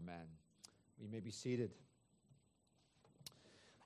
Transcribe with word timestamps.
Amen. 0.00 0.26
We 0.98 1.08
may 1.08 1.20
be 1.20 1.30
seated. 1.30 1.72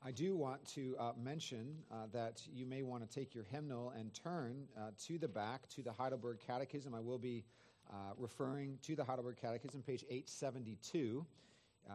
I 0.05 0.13
do 0.13 0.37
want 0.37 0.65
to 0.75 0.95
uh, 0.97 1.13
mention 1.21 1.75
uh, 1.91 2.07
that 2.13 2.41
you 2.55 2.67
may 2.67 2.83
want 2.83 3.09
to 3.09 3.13
take 3.13 3.35
your 3.35 3.43
hymnal 3.43 3.93
and 3.99 4.15
turn 4.15 4.69
uh, 4.79 4.91
to 5.07 5.19
the 5.19 5.27
back 5.27 5.69
to 5.71 5.83
the 5.83 5.91
Heidelberg 5.91 6.39
Catechism. 6.47 6.95
I 6.95 7.01
will 7.01 7.19
be 7.19 7.45
uh, 7.91 8.13
referring 8.17 8.79
to 8.83 8.95
the 8.95 9.03
Heidelberg 9.03 9.39
Catechism, 9.41 9.83
page 9.83 10.05
872. 10.09 11.27
Uh, 11.89 11.93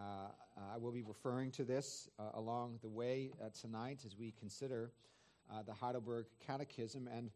I 0.74 0.78
will 0.78 0.92
be 0.92 1.04
referring 1.04 1.52
to 1.52 1.64
this 1.64 2.10
uh, 2.20 2.24
along 2.34 2.80
the 2.82 2.90
way 2.90 3.32
tonight 3.62 4.02
as 4.06 4.18
we 4.18 4.34
consider 4.38 4.92
the 5.66 5.74
Heidelberg 5.74 6.26
Catechism. 6.46 7.08
And 7.08 7.32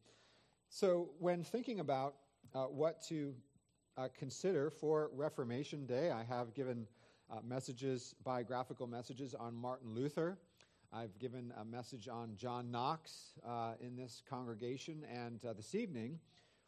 so, 0.69 1.11
when 1.19 1.43
thinking 1.43 1.79
about 1.79 2.15
what 2.51 3.01
to 3.03 3.35
consider 4.17 4.69
for 4.69 5.09
Reformation 5.13 5.85
Day, 5.85 6.11
I 6.11 6.23
have 6.23 6.53
given 6.53 6.87
messages, 7.43 8.15
biographical 8.23 8.87
messages 8.87 9.33
on 9.33 9.55
Martin 9.55 9.93
Luther. 9.93 10.37
I've 10.91 11.17
given 11.17 11.51
a 11.59 11.65
message 11.65 12.07
on 12.07 12.35
John 12.35 12.69
Knox 12.69 13.33
uh, 13.47 13.73
in 13.81 13.95
this 13.95 14.21
congregation, 14.29 15.03
and 15.11 15.43
uh, 15.43 15.53
this 15.53 15.73
evening 15.73 16.19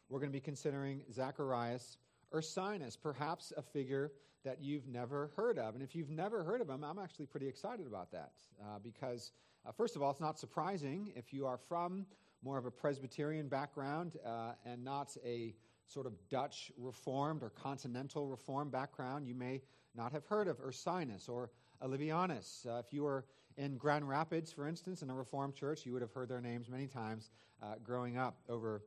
we're 0.08 0.18
going 0.18 0.30
to 0.30 0.36
be 0.36 0.40
considering 0.40 1.02
Zacharias 1.12 1.98
Ursinus, 2.32 2.96
perhaps 3.00 3.52
a 3.56 3.62
figure 3.62 4.12
that 4.44 4.60
you've 4.60 4.86
never 4.88 5.30
heard 5.36 5.58
of. 5.58 5.74
And 5.74 5.82
if 5.82 5.94
you've 5.94 6.10
never 6.10 6.42
heard 6.44 6.60
of 6.60 6.68
him, 6.68 6.84
I'm 6.84 6.98
actually 6.98 7.26
pretty 7.26 7.48
excited 7.48 7.86
about 7.86 8.10
that 8.12 8.32
uh, 8.60 8.78
because, 8.82 9.32
uh, 9.66 9.72
first 9.72 9.96
of 9.96 10.02
all, 10.02 10.10
it's 10.10 10.20
not 10.20 10.38
surprising 10.38 11.12
if 11.16 11.32
you 11.32 11.46
are 11.46 11.58
from 11.58 12.06
more 12.42 12.58
of 12.58 12.66
a 12.66 12.70
Presbyterian 12.70 13.48
background 13.48 14.16
uh, 14.24 14.52
and 14.64 14.84
not 14.84 15.16
a 15.24 15.54
sort 15.86 16.06
of 16.06 16.12
Dutch 16.28 16.72
Reformed 16.76 17.42
or 17.42 17.50
Continental 17.50 18.26
Reformed 18.26 18.72
background, 18.72 19.26
you 19.26 19.34
may 19.34 19.62
not 19.94 20.12
have 20.12 20.26
heard 20.26 20.48
of 20.48 20.58
Ursinus 20.58 21.28
or 21.28 21.50
Olevianus. 21.82 22.66
Uh, 22.66 22.78
if 22.78 22.92
you 22.92 23.04
were 23.04 23.24
in 23.56 23.76
Grand 23.76 24.08
Rapids, 24.08 24.52
for 24.52 24.68
instance, 24.68 25.02
in 25.02 25.10
a 25.10 25.14
Reformed 25.14 25.54
church, 25.54 25.86
you 25.86 25.92
would 25.92 26.02
have 26.02 26.12
heard 26.12 26.28
their 26.28 26.40
names 26.40 26.68
many 26.68 26.86
times 26.86 27.30
uh, 27.62 27.74
growing 27.82 28.18
up 28.18 28.38
over 28.48 28.82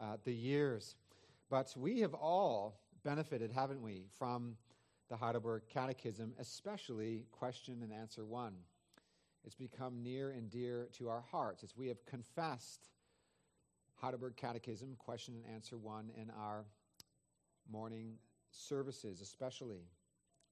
uh, 0.00 0.16
the 0.24 0.32
years. 0.32 0.96
But 1.48 1.72
we 1.76 2.00
have 2.00 2.14
all 2.14 2.80
benefited, 3.04 3.50
haven't 3.50 3.80
we, 3.80 4.06
from 4.18 4.56
the 5.08 5.16
Heidelberg 5.16 5.62
Catechism, 5.68 6.32
especially 6.38 7.24
question 7.30 7.80
and 7.82 7.92
answer 7.92 8.24
one. 8.24 8.54
It's 9.44 9.54
become 9.54 10.02
near 10.02 10.30
and 10.30 10.50
dear 10.50 10.88
to 10.98 11.08
our 11.08 11.22
hearts 11.30 11.64
as 11.64 11.76
we 11.76 11.88
have 11.88 12.04
confessed 12.06 12.88
Heidelberg 14.02 14.36
Catechism, 14.36 14.96
question 14.98 15.34
and 15.34 15.54
answer 15.54 15.78
one, 15.78 16.10
in 16.20 16.30
our 16.30 16.64
morning 17.70 18.14
services, 18.50 19.20
especially. 19.20 19.86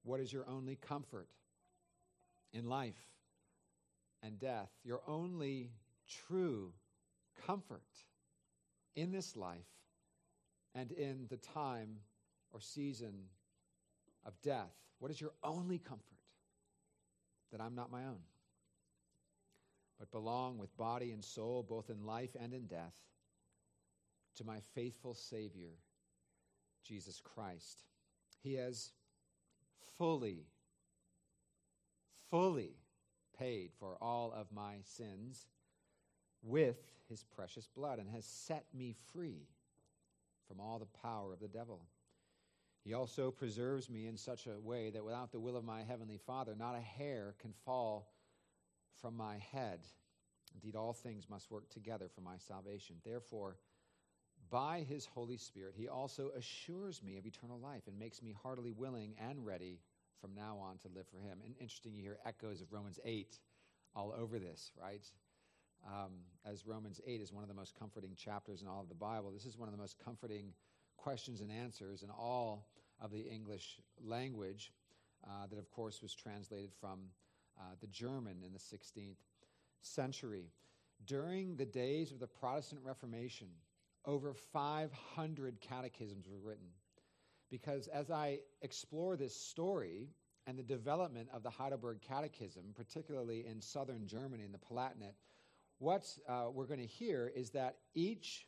What 0.03 0.19
is 0.19 0.33
your 0.33 0.47
only 0.47 0.77
comfort 0.77 1.27
in 2.53 2.65
life? 2.65 3.11
and 4.23 4.39
death, 4.39 4.69
your 4.83 5.01
only 5.07 5.71
true 6.27 6.71
comfort 7.45 7.81
in 8.95 9.11
this 9.11 9.35
life 9.35 9.67
and 10.75 10.91
in 10.91 11.25
the 11.29 11.37
time 11.37 11.97
or 12.53 12.59
season 12.59 13.13
of 14.25 14.33
death? 14.41 14.71
What 14.99 15.11
is 15.11 15.19
your 15.19 15.31
only 15.43 15.79
comfort? 15.79 16.05
That 17.51 17.61
I'm 17.61 17.75
not 17.75 17.91
my 17.91 18.05
own, 18.05 18.21
but 19.99 20.09
belong 20.11 20.57
with 20.57 20.75
body 20.77 21.11
and 21.11 21.23
soul, 21.23 21.65
both 21.67 21.89
in 21.89 22.05
life 22.05 22.29
and 22.39 22.53
in 22.53 22.65
death, 22.65 22.93
to 24.37 24.43
my 24.43 24.59
faithful 24.73 25.13
Savior, 25.13 25.73
Jesus 26.83 27.21
Christ. 27.23 27.83
He 28.43 28.55
has 28.55 28.91
fully, 29.97 30.45
fully 32.29 32.75
paid 33.37 33.71
for 33.79 33.97
all 34.01 34.33
of 34.35 34.51
my 34.51 34.75
sins 34.83 35.47
with 36.43 36.77
his 37.09 37.23
precious 37.23 37.67
blood 37.67 37.99
and 37.99 38.09
has 38.09 38.25
set 38.25 38.65
me 38.73 38.95
free 39.13 39.47
from 40.47 40.59
all 40.59 40.79
the 40.79 40.99
power 41.01 41.33
of 41.33 41.39
the 41.39 41.47
devil. 41.47 41.81
He 42.83 42.93
also 42.93 43.29
preserves 43.29 43.89
me 43.89 44.07
in 44.07 44.17
such 44.17 44.47
a 44.47 44.59
way 44.59 44.89
that 44.89 45.05
without 45.05 45.31
the 45.31 45.39
will 45.39 45.55
of 45.55 45.63
my 45.63 45.83
heavenly 45.83 46.17
Father, 46.17 46.55
not 46.57 46.75
a 46.75 46.81
hair 46.81 47.35
can 47.39 47.53
fall 47.63 48.11
from 49.01 49.15
my 49.15 49.37
head. 49.51 49.81
Indeed, 50.55 50.75
all 50.75 50.93
things 50.93 51.29
must 51.29 51.51
work 51.51 51.69
together 51.69 52.07
for 52.13 52.21
my 52.21 52.37
salvation. 52.37 52.95
Therefore, 53.05 53.57
by 54.51 54.85
his 54.87 55.05
Holy 55.05 55.37
Spirit, 55.37 55.73
he 55.75 55.87
also 55.87 56.29
assures 56.37 57.01
me 57.01 57.17
of 57.17 57.25
eternal 57.25 57.59
life 57.59 57.87
and 57.87 57.97
makes 57.97 58.21
me 58.21 58.35
heartily 58.43 58.71
willing 58.71 59.15
and 59.19 59.45
ready 59.45 59.79
from 60.21 60.35
now 60.35 60.57
on 60.61 60.77
to 60.77 60.87
live 60.95 61.07
for 61.07 61.17
Him. 61.17 61.39
And 61.43 61.55
interesting, 61.59 61.95
you 61.95 62.03
hear 62.03 62.19
echoes 62.23 62.61
of 62.61 62.71
Romans 62.71 62.99
8 63.03 63.39
all 63.95 64.13
over 64.17 64.37
this, 64.37 64.71
right? 64.79 65.05
Um, 65.85 66.11
as 66.45 66.67
Romans 66.67 67.01
8 67.05 67.19
is 67.19 67.33
one 67.33 67.43
of 67.43 67.49
the 67.49 67.55
most 67.55 67.73
comforting 67.77 68.15
chapters 68.15 68.61
in 68.61 68.67
all 68.67 68.81
of 68.81 68.89
the 68.89 68.95
Bible, 68.95 69.31
this 69.31 69.45
is 69.45 69.57
one 69.57 69.67
of 69.67 69.73
the 69.73 69.81
most 69.81 69.97
comforting 70.03 70.53
questions 70.95 71.41
and 71.41 71.51
answers 71.51 72.03
in 72.03 72.11
all 72.11 72.67
of 73.01 73.11
the 73.11 73.21
English 73.21 73.79
language 74.05 74.71
uh, 75.25 75.47
that, 75.49 75.57
of 75.57 75.71
course, 75.71 76.01
was 76.01 76.13
translated 76.13 76.71
from 76.79 76.99
uh, 77.59 77.63
the 77.81 77.87
German 77.87 78.43
in 78.45 78.53
the 78.53 78.59
16th 78.59 79.17
century. 79.81 80.51
During 81.07 81.55
the 81.55 81.65
days 81.65 82.11
of 82.11 82.19
the 82.19 82.27
Protestant 82.27 82.81
Reformation, 82.83 83.47
over 84.05 84.33
500 84.33 85.61
catechisms 85.61 86.27
were 86.27 86.49
written 86.49 86.67
because 87.51 87.87
as 87.87 88.09
I 88.09 88.39
explore 88.61 89.15
this 89.15 89.35
story 89.35 90.09
and 90.47 90.57
the 90.57 90.63
development 90.63 91.29
of 91.33 91.43
the 91.43 91.49
Heidelberg 91.49 91.99
Catechism, 92.01 92.63
particularly 92.75 93.45
in 93.45 93.61
southern 93.61 94.07
Germany 94.07 94.43
in 94.43 94.51
the 94.51 94.57
Palatinate, 94.57 95.15
what 95.77 96.07
uh, 96.27 96.45
we're 96.51 96.65
going 96.65 96.79
to 96.79 96.85
hear 96.85 97.31
is 97.35 97.51
that 97.51 97.75
each 97.93 98.47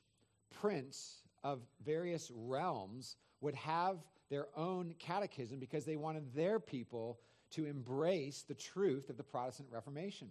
prince 0.62 1.22
of 1.44 1.60
various 1.86 2.32
realms 2.34 3.18
would 3.42 3.56
have 3.56 3.98
their 4.30 4.48
own 4.56 4.96
catechism 4.98 5.60
because 5.60 5.86
they 5.86 5.98
wanted 5.98 6.34
their 6.34 6.60
people 6.60 7.20
to 7.52 7.66
embrace 7.66 8.44
the 8.48 8.54
truth 8.54 9.10
of 9.10 9.18
the 9.18 9.24
Protestant 9.24 9.70
Reformation. 9.72 10.30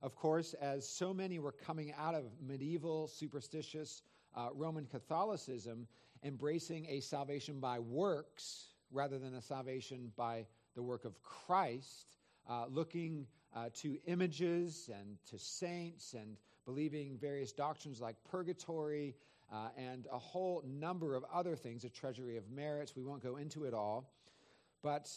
Of 0.00 0.14
course, 0.14 0.54
as 0.54 0.88
so 0.88 1.12
many 1.12 1.38
were 1.38 1.52
coming 1.52 1.92
out 1.98 2.14
of 2.14 2.24
medieval, 2.40 3.08
superstitious 3.08 4.02
uh, 4.36 4.48
Roman 4.54 4.86
Catholicism, 4.86 5.86
embracing 6.22 6.86
a 6.88 7.00
salvation 7.00 7.60
by 7.60 7.78
works 7.78 8.68
rather 8.90 9.18
than 9.18 9.34
a 9.34 9.42
salvation 9.42 10.12
by 10.16 10.46
the 10.74 10.82
work 10.82 11.04
of 11.04 11.22
Christ, 11.22 12.16
uh, 12.48 12.66
looking 12.70 13.26
uh, 13.54 13.68
to 13.74 13.98
images 14.06 14.90
and 14.92 15.16
to 15.30 15.38
saints 15.38 16.14
and 16.14 16.36
believing 16.64 17.16
various 17.18 17.52
doctrines 17.52 18.00
like 18.00 18.16
purgatory 18.30 19.14
uh, 19.52 19.68
and 19.76 20.06
a 20.12 20.18
whole 20.18 20.62
number 20.66 21.14
of 21.14 21.24
other 21.32 21.56
things, 21.56 21.84
a 21.84 21.88
treasury 21.88 22.36
of 22.36 22.50
merits. 22.50 22.94
We 22.94 23.04
won't 23.04 23.22
go 23.22 23.36
into 23.36 23.64
it 23.64 23.74
all. 23.74 24.12
But 24.82 25.08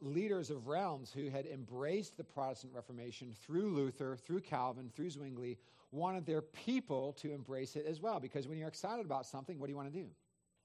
leaders 0.00 0.50
of 0.50 0.68
realms 0.68 1.10
who 1.10 1.30
had 1.30 1.46
embraced 1.46 2.16
the 2.16 2.24
Protestant 2.24 2.74
Reformation 2.74 3.32
through 3.42 3.74
Luther, 3.74 4.16
through 4.16 4.40
Calvin, 4.40 4.90
through 4.94 5.10
Zwingli, 5.10 5.58
wanted 5.90 6.26
their 6.26 6.42
people 6.42 7.14
to 7.14 7.32
embrace 7.32 7.76
it 7.76 7.86
as 7.86 8.00
well. 8.00 8.20
Because 8.20 8.46
when 8.46 8.58
you're 8.58 8.68
excited 8.68 9.04
about 9.04 9.26
something, 9.26 9.58
what 9.58 9.66
do 9.66 9.72
you 9.72 9.76
want 9.76 9.92
to 9.92 9.98
do? 9.98 10.08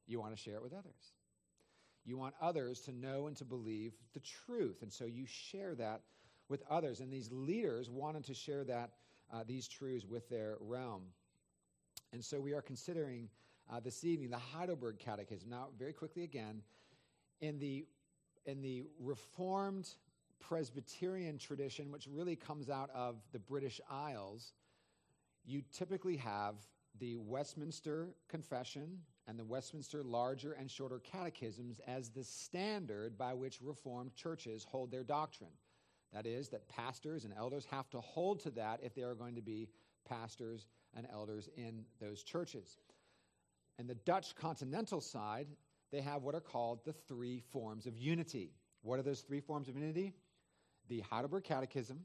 You 0.08 0.20
want 0.20 0.36
to 0.36 0.42
share 0.42 0.56
it 0.56 0.64
with 0.64 0.74
others. 0.74 1.14
You 2.06 2.18
want 2.18 2.36
others 2.42 2.82
to 2.82 2.92
know 2.92 3.28
and 3.28 3.38
to 3.38 3.46
believe 3.46 3.94
the 4.14 4.20
truth. 4.20 4.82
And 4.82 4.92
so 4.92 5.06
you 5.06 5.26
share 5.26 5.76
that 5.76 6.02
with 6.50 6.62
others. 6.70 7.00
And 7.00 7.12
these 7.12 7.32
leaders 7.32 7.90
wanted 7.90 8.26
to 8.26 8.34
share 8.34 8.66
that, 8.66 8.92
uh, 9.32 9.44
these 9.48 9.68
truths 9.68 10.06
with 10.06 10.28
their 10.30 10.58
realm. 10.60 11.04
And 12.12 12.24
so 12.24 12.40
we 12.40 12.54
are 12.54 12.62
considering 12.62 13.30
uh, 13.72 13.80
this 13.80 14.04
evening 14.04 14.30
the 14.30 14.38
Heidelberg 14.38 15.00
Catechism. 15.00 15.50
Now, 15.50 15.70
very 15.80 15.94
quickly 15.94 16.24
again, 16.24 16.62
in 17.40 17.60
the, 17.60 17.86
in 18.46 18.62
the 18.62 18.84
Reformed 19.00 19.90
Presbyterian 20.42 21.38
tradition, 21.38 21.92
which 21.92 22.08
really 22.12 22.36
comes 22.36 22.70
out 22.70 22.90
of 22.94 23.16
the 23.32 23.40
British 23.40 23.80
Isles, 23.90 24.52
you 25.46 25.62
typically 25.72 26.18
have 26.18 26.56
the 27.00 27.18
Westminster 27.18 28.10
Confession 28.30 29.00
and 29.28 29.40
the 29.40 29.46
Westminster 29.46 30.04
Larger 30.04 30.54
and 30.54 30.70
Shorter 30.70 31.00
Catechisms 31.00 31.80
as 31.88 32.10
the 32.10 32.24
standard 32.24 33.18
by 33.18 33.34
which 33.34 33.62
Reformed 33.62 34.14
churches 34.16 34.66
hold 34.70 34.92
their 34.92 35.04
doctrine. 35.04 35.52
That 36.14 36.26
is, 36.26 36.50
that 36.50 36.70
pastors 36.70 37.26
and 37.26 37.34
elders 37.36 37.66
have 37.72 37.90
to 37.90 38.02
hold 38.02 38.42
to 38.42 38.52
that 38.52 38.82
if 38.84 38.94
they 38.94 39.02
are 39.02 39.16
going 39.16 39.36
to 39.36 39.42
be 39.42 39.70
pastors 40.08 40.68
and 40.96 41.08
elders 41.12 41.50
in 41.58 41.86
those 42.00 42.24
churches. 42.24 42.78
And 43.80 43.90
the 43.90 43.96
Dutch 43.96 44.36
continental 44.36 45.02
side, 45.02 45.48
they 45.92 46.02
have 46.02 46.22
what 46.22 46.36
are 46.36 46.42
called 46.42 46.86
the 46.86 46.94
three 46.94 47.40
forms 47.52 47.88
of 47.88 47.98
unity. 47.98 48.52
What 48.84 49.00
are 49.00 49.04
those 49.04 49.22
three 49.22 49.40
forms 49.40 49.70
of 49.70 49.76
unity? 49.76 50.14
The 50.90 51.00
Heidelberg 51.10 51.46
Catechism, 51.46 51.98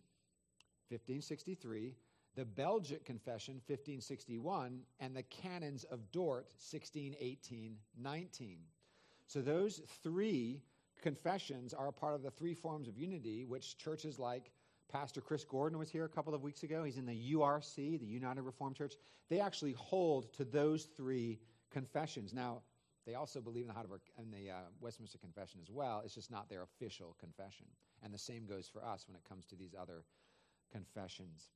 1563, 0.88 1.94
the 2.38 2.44
Belgic 2.44 3.04
Confession, 3.04 3.54
1561, 3.66 4.82
and 5.00 5.16
the 5.16 5.24
Canons 5.24 5.82
of 5.82 6.12
Dort, 6.12 6.44
1618 6.70 7.76
19. 8.00 8.58
So 9.26 9.42
those 9.42 9.80
three 10.04 10.62
confessions 11.02 11.74
are 11.74 11.88
a 11.88 11.92
part 11.92 12.14
of 12.14 12.22
the 12.22 12.30
three 12.30 12.54
forms 12.54 12.86
of 12.86 12.96
unity, 12.96 13.44
which 13.44 13.76
churches 13.76 14.20
like 14.20 14.52
Pastor 14.88 15.20
Chris 15.20 15.42
Gordon 15.42 15.80
was 15.80 15.90
here 15.90 16.04
a 16.04 16.08
couple 16.08 16.32
of 16.32 16.44
weeks 16.44 16.62
ago. 16.62 16.84
He's 16.84 16.96
in 16.96 17.06
the 17.06 17.32
URC, 17.34 17.98
the 17.98 18.06
United 18.06 18.42
Reformed 18.42 18.76
Church. 18.76 18.94
They 19.28 19.40
actually 19.40 19.72
hold 19.72 20.32
to 20.34 20.44
those 20.44 20.84
three 20.84 21.40
confessions. 21.72 22.32
Now, 22.32 22.62
they 23.04 23.14
also 23.14 23.40
believe 23.40 23.62
in 23.64 23.68
the 23.68 23.74
Heidelberg 23.74 24.02
and 24.16 24.32
the 24.32 24.52
uh, 24.52 24.58
Westminster 24.80 25.18
Confession 25.18 25.58
as 25.60 25.72
well. 25.72 26.02
It's 26.04 26.14
just 26.14 26.30
not 26.30 26.48
their 26.48 26.62
official 26.62 27.16
confession. 27.18 27.66
And 28.04 28.14
the 28.14 28.18
same 28.18 28.46
goes 28.46 28.68
for 28.68 28.84
us 28.84 29.08
when 29.08 29.16
it 29.16 29.28
comes 29.28 29.44
to 29.46 29.56
these 29.56 29.74
other 29.76 30.04
confessions. 30.70 31.48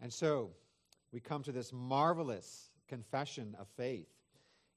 And 0.00 0.12
so 0.12 0.50
we 1.12 1.20
come 1.20 1.42
to 1.44 1.52
this 1.52 1.72
marvelous 1.72 2.70
confession 2.88 3.56
of 3.58 3.68
faith. 3.76 4.08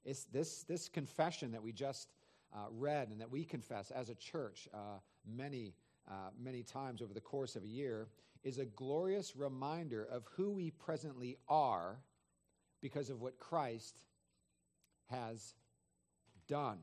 It's 0.04 0.24
this, 0.24 0.62
this 0.62 0.88
confession 0.88 1.52
that 1.52 1.62
we 1.62 1.72
just 1.72 2.08
uh, 2.54 2.66
read 2.70 3.10
and 3.10 3.20
that 3.20 3.30
we 3.30 3.44
confess 3.44 3.90
as 3.90 4.08
a 4.08 4.14
church 4.14 4.68
uh, 4.72 4.98
many, 5.26 5.74
uh, 6.08 6.30
many 6.40 6.62
times 6.62 7.02
over 7.02 7.12
the 7.12 7.20
course 7.20 7.56
of 7.56 7.62
a 7.62 7.68
year 7.68 8.08
is 8.44 8.58
a 8.58 8.64
glorious 8.64 9.36
reminder 9.36 10.06
of 10.10 10.24
who 10.30 10.50
we 10.50 10.70
presently 10.70 11.36
are 11.48 11.98
because 12.80 13.10
of 13.10 13.20
what 13.20 13.38
Christ 13.38 13.98
has 15.10 15.54
done, 16.46 16.78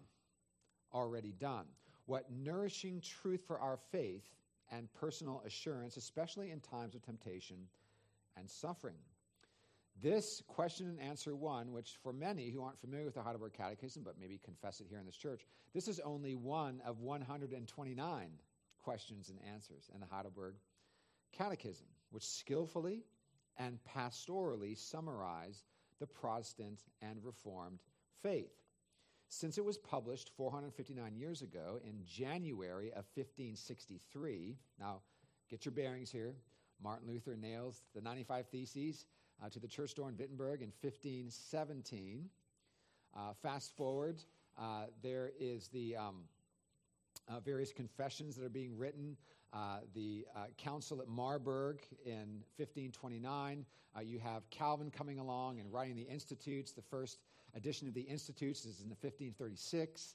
already 0.94 1.34
done. 1.40 1.66
What 2.06 2.26
nourishing 2.32 3.02
truth 3.02 3.42
for 3.48 3.60
our 3.60 3.78
faith 3.92 4.26
and 4.72 4.92
personal 4.94 5.42
assurance, 5.46 5.98
especially 5.98 6.52
in 6.52 6.60
times 6.60 6.94
of 6.94 7.04
temptation 7.04 7.58
and 8.38 8.50
suffering. 8.50 8.98
This 10.02 10.42
question 10.48 10.88
and 10.88 11.00
answer 11.00 11.36
one, 11.36 11.72
which 11.72 11.98
for 12.04 12.12
many 12.12 12.50
who 12.50 12.62
aren't 12.62 12.80
familiar 12.80 13.06
with 13.06 13.14
the 13.14 13.22
Heidelberg 13.22 13.54
Catechism, 13.54 14.04
but 14.04 14.20
maybe 14.20 14.40
confess 14.44 14.82
it 14.82 14.88
here 14.90 15.00
in 15.00 15.06
this 15.06 15.16
church, 15.16 15.46
this 15.74 15.88
is 15.88 16.00
only 16.02 16.36
one 16.36 16.82
of 16.86 17.00
129 17.00 18.30
questions 18.84 19.30
and 19.30 19.40
answers 19.54 19.90
in 19.94 20.02
the 20.02 20.06
Heidelberg 20.06 20.56
Catechism, 21.32 21.88
which 22.12 22.28
skillfully 22.28 23.04
and 23.58 23.80
pastorally 23.86 24.78
summarize 24.78 25.64
the 26.00 26.08
Protestant 26.08 26.82
and 27.02 27.24
Reformed 27.24 27.80
faith. 28.22 28.52
Since 29.30 29.58
it 29.58 29.66
was 29.66 29.78
published 29.78 30.30
459 30.38 31.16
years 31.16 31.42
ago 31.42 31.80
in 31.84 32.04
January 32.06 32.90
of 32.90 33.06
1563, 33.16 34.58
now 34.80 35.02
get 35.50 35.66
your 35.66 35.72
bearings 35.72 36.12
here. 36.12 36.36
Martin 36.86 37.10
Luther 37.10 37.36
nails 37.36 37.82
the 37.96 38.02
95 38.02 38.46
Theses 38.50 39.08
uh, 39.44 39.50
to 39.50 39.60
the 39.60 39.68
church 39.68 39.96
door 39.96 40.08
in 40.08 40.16
Wittenberg 40.16 40.62
in 40.62 40.72
1517. 40.84 42.30
Uh, 43.18 43.34
fast 43.42 43.76
forward, 43.76 44.22
uh, 44.56 44.84
there 45.02 45.32
is 45.40 45.68
the 45.70 45.96
um, 45.96 46.26
uh, 47.28 47.40
various 47.40 47.74
confessions 47.74 48.36
that 48.36 48.46
are 48.46 48.50
being 48.50 48.78
written. 48.78 49.18
Uh, 49.52 49.80
the 49.96 50.28
uh, 50.36 50.42
council 50.60 51.02
at 51.02 51.08
Marburg 51.08 51.82
in 52.06 52.44
1529. 52.58 53.66
you 54.04 54.20
have 54.20 54.48
Calvin 54.52 54.92
coming 54.92 55.18
along 55.18 55.60
and 55.60 55.74
writing 55.74 55.96
the 55.96 56.04
Institutes. 56.04 56.72
The 56.72 56.84
first 56.84 57.18
edition 57.56 57.88
of 57.88 57.96
the 57.96 58.02
Institutes 58.02 58.64
is 58.64 58.82
in 58.82 58.90
the 58.90 58.98
1536. 59.02 60.14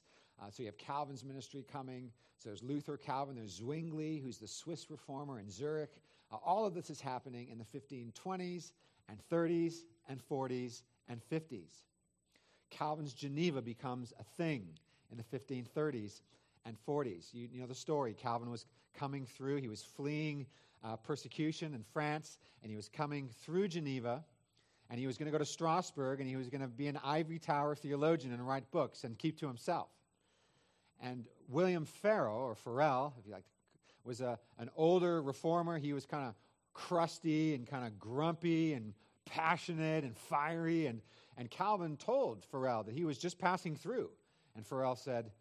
so 0.49 0.63
you 0.63 0.67
have 0.67 0.77
Calvin's 0.77 1.25
ministry 1.25 1.65
coming. 1.69 2.11
So 2.37 2.47
there's 2.47 2.63
Luther, 2.63 2.95
Calvin, 2.95 3.35
there's 3.35 3.57
Zwingli, 3.57 4.19
who's 4.19 4.37
the 4.37 4.47
Swiss 4.47 4.89
reformer 4.89 5.37
in 5.37 5.49
Zurich. 5.49 6.01
All 6.37 6.65
of 6.65 6.73
this 6.73 6.89
is 6.89 7.01
happening 7.01 7.49
in 7.49 7.57
the 7.57 7.65
1520s 7.65 8.71
and 9.09 9.19
30s 9.31 9.75
and 10.09 10.21
40s 10.29 10.81
and 11.09 11.21
50s. 11.31 11.83
Calvin's 12.69 13.13
Geneva 13.13 13.61
becomes 13.61 14.13
a 14.19 14.23
thing 14.23 14.67
in 15.11 15.17
the 15.17 15.23
1530s 15.23 16.21
and 16.65 16.77
40s. 16.87 17.33
You, 17.33 17.47
you 17.51 17.61
know 17.61 17.67
the 17.67 17.75
story. 17.75 18.13
Calvin 18.13 18.49
was 18.49 18.65
coming 18.97 19.25
through, 19.25 19.57
he 19.57 19.67
was 19.67 19.83
fleeing 19.83 20.45
uh, 20.83 20.95
persecution 20.97 21.73
in 21.73 21.83
France, 21.93 22.37
and 22.63 22.69
he 22.69 22.75
was 22.75 22.89
coming 22.89 23.29
through 23.43 23.67
Geneva, 23.67 24.23
and 24.89 24.99
he 24.99 25.07
was 25.07 25.17
going 25.17 25.27
to 25.27 25.31
go 25.31 25.37
to 25.37 25.45
Strasbourg, 25.45 26.19
and 26.19 26.27
he 26.27 26.35
was 26.35 26.49
going 26.49 26.61
to 26.61 26.67
be 26.67 26.87
an 26.87 26.99
ivory 27.03 27.39
tower 27.39 27.75
theologian 27.75 28.33
and 28.33 28.45
write 28.45 28.69
books 28.71 29.03
and 29.03 29.17
keep 29.17 29.37
to 29.39 29.47
himself. 29.47 29.89
And 31.01 31.25
William 31.47 31.85
Farel, 31.85 32.37
or 32.37 32.55
Farrell, 32.55 33.13
if 33.19 33.25
you 33.25 33.31
like, 33.31 33.45
was 34.03 34.21
a, 34.21 34.39
an 34.57 34.69
older 34.75 35.21
reformer. 35.21 35.77
He 35.77 35.93
was 35.93 36.05
kind 36.05 36.27
of 36.27 36.35
crusty 36.73 37.53
and 37.55 37.67
kind 37.67 37.85
of 37.85 37.99
grumpy 37.99 38.73
and 38.73 38.93
passionate 39.25 40.03
and 40.03 40.17
fiery. 40.17 40.87
And, 40.87 41.01
and 41.37 41.49
Calvin 41.49 41.97
told 41.97 42.43
Farel 42.45 42.83
that 42.83 42.93
he 42.93 43.05
was 43.05 43.17
just 43.17 43.37
passing 43.37 43.75
through. 43.75 44.09
And 44.55 44.65
Farel 44.65 44.95
said, 44.95 45.31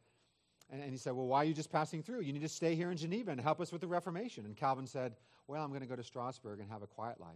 and, 0.70 0.82
and 0.82 0.90
he 0.90 0.96
said, 0.96 1.14
Well, 1.14 1.26
why 1.26 1.38
are 1.38 1.44
you 1.44 1.54
just 1.54 1.72
passing 1.72 2.02
through? 2.02 2.20
You 2.20 2.32
need 2.32 2.42
to 2.42 2.48
stay 2.48 2.74
here 2.74 2.90
in 2.90 2.96
Geneva 2.96 3.30
and 3.30 3.40
help 3.40 3.60
us 3.60 3.72
with 3.72 3.80
the 3.80 3.88
Reformation. 3.88 4.44
And 4.44 4.56
Calvin 4.56 4.86
said, 4.86 5.14
Well, 5.46 5.62
I'm 5.62 5.70
going 5.70 5.80
to 5.80 5.86
go 5.86 5.96
to 5.96 6.04
Strasbourg 6.04 6.60
and 6.60 6.70
have 6.70 6.82
a 6.82 6.86
quiet 6.86 7.20
life. 7.20 7.28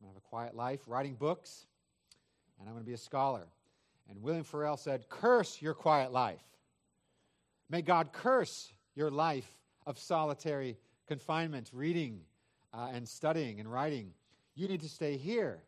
I'm 0.00 0.06
going 0.06 0.14
to 0.14 0.14
have 0.14 0.16
a 0.16 0.28
quiet 0.28 0.54
life 0.54 0.80
writing 0.86 1.14
books, 1.14 1.66
and 2.58 2.68
I'm 2.68 2.74
going 2.74 2.84
to 2.84 2.88
be 2.88 2.94
a 2.94 2.98
scholar. 2.98 3.46
And 4.08 4.22
William 4.22 4.44
Farel 4.44 4.76
said, 4.76 5.08
Curse 5.08 5.62
your 5.62 5.74
quiet 5.74 6.12
life. 6.12 6.42
May 7.68 7.82
God 7.82 8.12
curse 8.12 8.72
your 8.94 9.10
life 9.10 9.48
of 9.86 9.98
solitary 9.98 10.76
confinement, 11.06 11.70
reading 11.72 12.20
uh, 12.74 12.88
and 12.92 13.08
studying 13.08 13.60
and 13.60 13.70
writing. 13.70 14.12
You 14.54 14.68
need 14.68 14.80
to 14.80 14.88
stay 14.88 15.16
here 15.16 15.62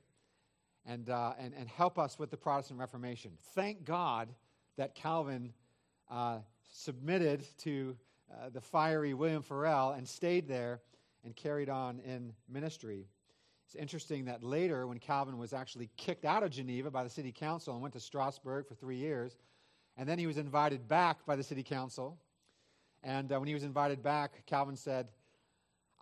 and, 0.86 1.08
uh, 1.10 1.34
and, 1.38 1.54
and 1.54 1.68
help 1.68 1.98
us 1.98 2.18
with 2.18 2.30
the 2.30 2.36
Protestant 2.36 2.80
Reformation. 2.80 3.32
Thank 3.54 3.84
God 3.84 4.28
that 4.76 4.94
Calvin 4.94 5.52
uh, 6.10 6.38
submitted 6.70 7.44
to 7.58 7.96
uh, 8.32 8.50
the 8.50 8.60
fiery 8.60 9.14
William 9.14 9.42
Farel 9.42 9.92
and 9.92 10.06
stayed 10.06 10.48
there 10.48 10.80
and 11.24 11.34
carried 11.36 11.68
on 11.68 12.00
in 12.00 12.32
ministry. 12.48 13.06
It's 13.66 13.74
interesting 13.74 14.24
that 14.24 14.42
later, 14.42 14.86
when 14.86 14.98
Calvin 14.98 15.36
was 15.36 15.52
actually 15.52 15.90
kicked 15.96 16.24
out 16.24 16.42
of 16.42 16.50
Geneva 16.50 16.90
by 16.90 17.04
the 17.04 17.10
city 17.10 17.32
council 17.32 17.74
and 17.74 17.82
went 17.82 17.92
to 17.94 18.00
Strasbourg 18.00 18.66
for 18.66 18.74
three 18.74 18.96
years, 18.96 19.36
and 19.98 20.08
then 20.08 20.18
he 20.18 20.26
was 20.26 20.38
invited 20.38 20.88
back 20.88 21.26
by 21.26 21.36
the 21.36 21.42
city 21.42 21.62
council. 21.62 22.18
And 23.02 23.32
uh, 23.32 23.38
when 23.38 23.48
he 23.48 23.54
was 23.54 23.64
invited 23.64 24.02
back, 24.02 24.44
Calvin 24.46 24.76
said, 24.76 25.08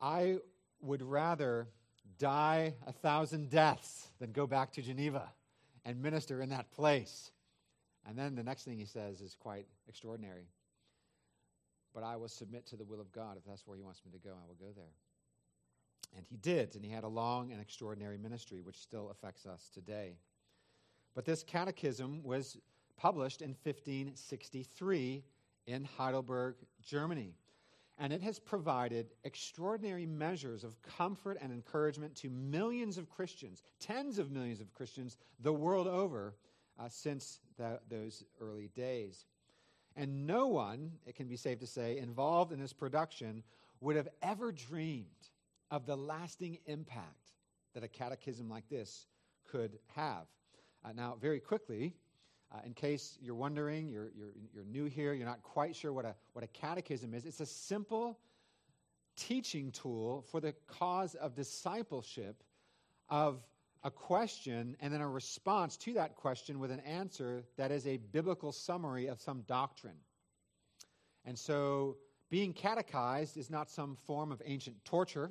I 0.01 0.37
would 0.81 1.03
rather 1.03 1.69
die 2.19 2.75
a 2.87 2.93
thousand 2.93 3.51
deaths 3.51 4.09
than 4.19 4.33
go 4.33 4.47
back 4.47 4.73
to 4.73 4.83
Geneva 4.83 5.31
and 5.85 6.01
minister 6.03 6.41
in 6.41 6.49
that 6.51 6.71
place. 6.71 7.31
And 8.09 8.19
then 8.19 8.35
the 8.35 8.43
next 8.43 8.65
thing 8.65 8.79
he 8.79 8.85
says 8.85 9.21
is 9.21 9.35
quite 9.35 9.67
extraordinary. 9.89 10.49
But 11.95 12.05
I 12.05 12.17
will 12.17 12.29
submit 12.29 12.67
to 12.69 12.77
the 12.77 12.85
will 12.85 13.01
of 13.01 13.11
God. 13.13 13.37
If 13.37 13.45
that's 13.45 13.67
where 13.67 13.77
he 13.77 13.83
wants 13.83 14.03
me 14.05 14.13
to 14.13 14.19
go, 14.19 14.31
I 14.31 14.47
will 14.47 14.55
go 14.55 14.73
there. 14.75 14.93
And 16.17 16.25
he 16.29 16.37
did, 16.37 16.75
and 16.77 16.85
he 16.85 16.91
had 16.91 17.05
a 17.05 17.09
long 17.09 17.53
and 17.53 17.61
extraordinary 17.61 18.17
ministry, 18.17 18.61
which 18.61 18.79
still 18.79 19.11
affects 19.11 19.45
us 19.45 19.71
today. 19.73 20.17
But 21.15 21.25
this 21.25 21.43
catechism 21.43 22.23
was 22.23 22.59
published 22.97 23.43
in 23.43 23.51
1563 23.51 25.25
in 25.67 25.85
Heidelberg, 25.85 26.57
Germany 26.85 27.35
and 27.99 28.13
it 28.13 28.23
has 28.23 28.39
provided 28.39 29.15
extraordinary 29.25 30.05
measures 30.05 30.65
of 30.65 30.81
comfort 30.83 31.39
and 31.41 31.51
encouragement 31.53 32.15
to 32.17 32.29
millions 32.29 32.99
of 32.99 33.09
Christians, 33.09 33.63
tens 33.81 34.19
of 34.19 34.31
millions 34.31 34.61
of 34.61 34.73
Christians, 34.75 35.17
the 35.41 35.53
world 35.53 35.87
over 35.87 36.35
uh, 36.79 36.89
since 36.91 37.41
the, 37.57 37.81
those 37.89 38.23
early 38.41 38.69
days. 38.75 39.25
And 39.97 40.27
no 40.27 40.47
one, 40.47 40.93
it 41.07 41.15
can 41.15 41.27
be 41.27 41.37
safe 41.37 41.59
to 41.61 41.67
say, 41.67 41.97
involved 41.97 42.53
in 42.53 42.61
this 42.61 42.75
production 42.75 43.43
would 43.81 43.97
have 43.97 44.09
ever 44.23 44.53
dreamed 44.53 45.07
of 45.71 45.87
the 45.87 45.97
lasting 45.97 46.59
impact 46.67 47.33
that 47.73 47.83
a 47.83 47.89
catechism 47.89 48.51
like 48.51 48.69
this 48.69 49.07
could 49.51 49.79
have. 49.95 50.27
Uh, 50.85 50.93
now, 50.95 51.17
very 51.19 51.41
quickly, 51.41 51.95
uh, 52.53 52.59
in 52.65 52.75
case 52.75 53.19
you're 53.21 53.35
wondering, 53.35 53.89
you're, 53.89 54.11
you're, 54.17 54.33
you're 54.55 54.65
new 54.65 54.85
here, 54.85 55.13
you're 55.13 55.27
not 55.27 55.43
quite 55.43 55.75
sure 55.75 55.93
what 55.93 56.05
a, 56.05 56.15
what 56.33 56.45
a 56.45 56.49
catechism 56.49 57.15
is, 57.15 57.25
it's 57.25 57.41
a 57.41 57.47
simple 57.47 58.19
teaching 59.17 59.73
tool 59.73 60.25
for 60.31 60.41
the 60.41 60.55
cause 60.67 61.15
of 61.15 61.35
discipleship 61.35 62.43
of 63.09 63.43
a 63.83 63.91
question 63.91 64.77
and 64.81 64.93
then 64.93 65.01
a 65.01 65.09
response 65.09 65.77
to 65.77 65.93
that 65.95 66.17
question 66.17 66.59
with 66.59 66.71
an 66.71 66.81
answer 66.81 67.45
that 67.57 67.71
is 67.71 67.87
a 67.87 67.97
biblical 67.97 68.53
summary 68.53 69.07
of 69.07 69.21
some 69.21 69.43
doctrine. 69.43 69.97
And 71.25 71.39
so 71.39 71.97
being 72.31 72.53
catechized 72.53 73.37
is 73.37 73.51
not 73.51 73.71
some 73.71 73.97
form 74.07 74.33
of 74.33 74.43
ancient 74.45 74.85
torture, 74.85 75.31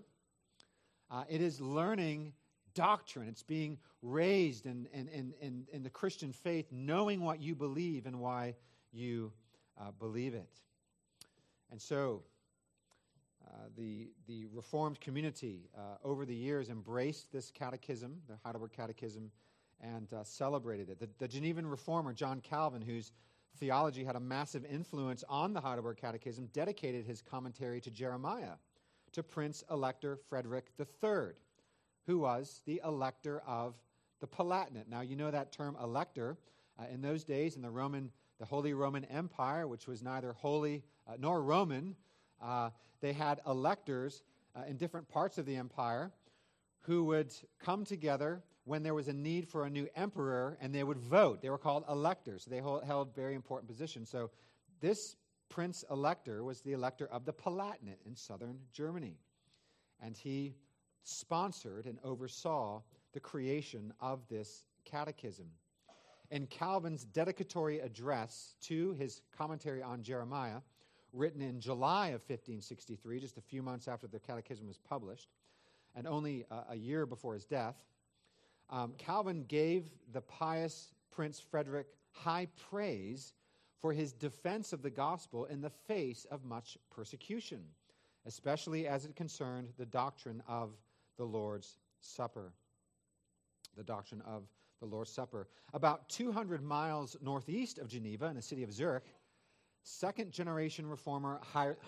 uh, 1.11 1.23
it 1.29 1.41
is 1.41 1.61
learning 1.61 2.33
doctrine. 2.75 3.27
It's 3.27 3.41
being 3.41 3.79
raised 4.03 4.67
in, 4.67 4.87
in, 4.93 5.33
in, 5.41 5.65
in, 5.71 5.81
the 5.81 5.89
Christian 5.89 6.31
faith, 6.31 6.67
knowing 6.71 7.21
what 7.21 7.41
you 7.41 7.55
believe 7.55 8.05
and 8.05 8.19
why 8.19 8.53
you 8.91 9.31
uh, 9.79 9.91
believe 9.97 10.35
it. 10.35 10.59
And 11.71 11.81
so, 11.81 12.21
uh, 13.47 13.67
the, 13.75 14.09
the 14.27 14.45
Reformed 14.53 14.99
community 14.99 15.69
uh, 15.75 15.97
over 16.03 16.25
the 16.25 16.35
years 16.35 16.69
embraced 16.69 17.31
this 17.31 17.51
catechism, 17.51 18.21
the 18.27 18.35
Heidelberg 18.43 18.71
Catechism, 18.71 19.31
and 19.81 20.11
uh, 20.13 20.23
celebrated 20.23 20.89
it. 20.89 20.99
The, 20.99 21.09
the 21.19 21.27
Genevan 21.27 21.67
reformer, 21.67 22.13
John 22.13 22.41
Calvin, 22.41 22.81
whose 22.81 23.11
theology 23.57 24.03
had 24.03 24.15
a 24.15 24.19
massive 24.19 24.65
influence 24.65 25.23
on 25.29 25.53
the 25.53 25.61
Heidelberg 25.61 25.97
Catechism, 25.97 26.49
dedicated 26.53 27.05
his 27.05 27.21
commentary 27.21 27.81
to 27.81 27.91
Jeremiah 27.91 28.55
to 29.13 29.23
Prince 29.23 29.63
Elector 29.71 30.17
Frederick 30.29 30.71
III, 30.79 31.33
who 32.05 32.19
was 32.19 32.61
the 32.65 32.81
elector 32.83 33.41
of 33.47 33.75
the 34.21 34.27
Palatinate. 34.27 34.87
Now, 34.87 35.01
you 35.01 35.15
know 35.15 35.31
that 35.31 35.51
term 35.51 35.75
elector. 35.81 36.37
Uh, 36.79 36.85
in 36.91 37.01
those 37.01 37.23
days, 37.23 37.55
in 37.55 37.61
the 37.61 37.69
Roman, 37.69 38.11
the 38.39 38.45
Holy 38.45 38.73
Roman 38.73 39.05
Empire, 39.05 39.67
which 39.67 39.87
was 39.87 40.01
neither 40.01 40.33
holy 40.33 40.83
uh, 41.07 41.13
nor 41.19 41.41
Roman, 41.41 41.95
uh, 42.41 42.69
they 43.01 43.13
had 43.13 43.39
electors 43.47 44.23
uh, 44.55 44.63
in 44.67 44.77
different 44.77 45.07
parts 45.07 45.37
of 45.37 45.45
the 45.45 45.55
empire 45.55 46.11
who 46.81 47.05
would 47.05 47.33
come 47.59 47.85
together 47.85 48.43
when 48.63 48.83
there 48.83 48.93
was 48.93 49.07
a 49.07 49.13
need 49.13 49.47
for 49.47 49.65
a 49.65 49.69
new 49.69 49.87
emperor 49.95 50.57
and 50.59 50.73
they 50.73 50.83
would 50.83 50.97
vote. 50.97 51.41
They 51.41 51.49
were 51.49 51.57
called 51.57 51.83
electors. 51.89 52.45
They 52.45 52.57
held 52.57 53.15
very 53.15 53.35
important 53.35 53.69
positions. 53.69 54.09
So 54.09 54.31
this 54.81 55.15
prince 55.49 55.83
elector 55.89 56.43
was 56.43 56.61
the 56.61 56.73
elector 56.73 57.07
of 57.07 57.25
the 57.25 57.33
Palatinate 57.33 58.01
in 58.05 58.15
southern 58.15 58.59
Germany. 58.73 59.17
And 60.01 60.17
he 60.17 60.55
sponsored 61.05 61.85
and 61.85 61.97
oversaw 62.03 62.81
the 63.13 63.19
creation 63.19 63.93
of 64.01 64.27
this 64.27 64.65
catechism. 64.83 65.45
In 66.31 66.47
Calvin's 66.47 67.05
dedicatory 67.05 67.79
address 67.79 68.55
to 68.61 68.93
his 68.93 69.21
commentary 69.35 69.81
on 69.81 70.03
Jeremiah, 70.03 70.61
written 71.13 71.41
in 71.41 71.59
July 71.59 72.07
of 72.07 72.21
1563, 72.21 73.19
just 73.19 73.37
a 73.37 73.41
few 73.41 73.61
months 73.61 73.87
after 73.87 74.07
the 74.07 74.19
catechism 74.19 74.67
was 74.67 74.77
published, 74.77 75.29
and 75.95 76.07
only 76.07 76.45
a, 76.69 76.75
year 76.75 77.05
before 77.05 77.35
his 77.35 77.45
death, 77.45 77.85
um, 78.69 78.93
Calvin 78.97 79.45
gave 79.47 79.85
the 80.11 80.21
pious 80.21 80.91
Prince 81.11 81.39
Frederick 81.39 81.87
high 82.11 82.47
praise 82.69 83.33
for 83.79 83.93
his 83.93 84.11
defense 84.11 84.73
of 84.73 84.81
the 84.81 84.89
gospel 84.89 85.45
in 85.45 85.61
the 85.61 85.69
face 85.69 86.25
of 86.31 86.43
much 86.43 86.77
persecution, 86.89 87.63
especially 88.25 88.87
as 88.87 89.05
it 89.05 89.15
concerned 89.15 89.69
the 89.77 89.85
doctrine 89.85 90.41
of 90.47 90.71
the 91.17 91.25
Lord's 91.25 91.77
Supper. 91.99 92.53
The 93.75 93.83
doctrine 93.83 94.21
of 94.21 94.43
the 94.79 94.85
Lord's 94.85 95.11
Supper. 95.11 95.47
About 95.73 96.07
200 96.09 96.61
miles 96.61 97.15
northeast 97.21 97.79
of 97.79 97.87
Geneva, 97.87 98.25
in 98.27 98.35
the 98.35 98.41
city 98.41 98.63
of 98.63 98.71
Zurich, 98.71 99.03
second 99.83 100.31
generation 100.31 100.87
reformer 100.87 101.39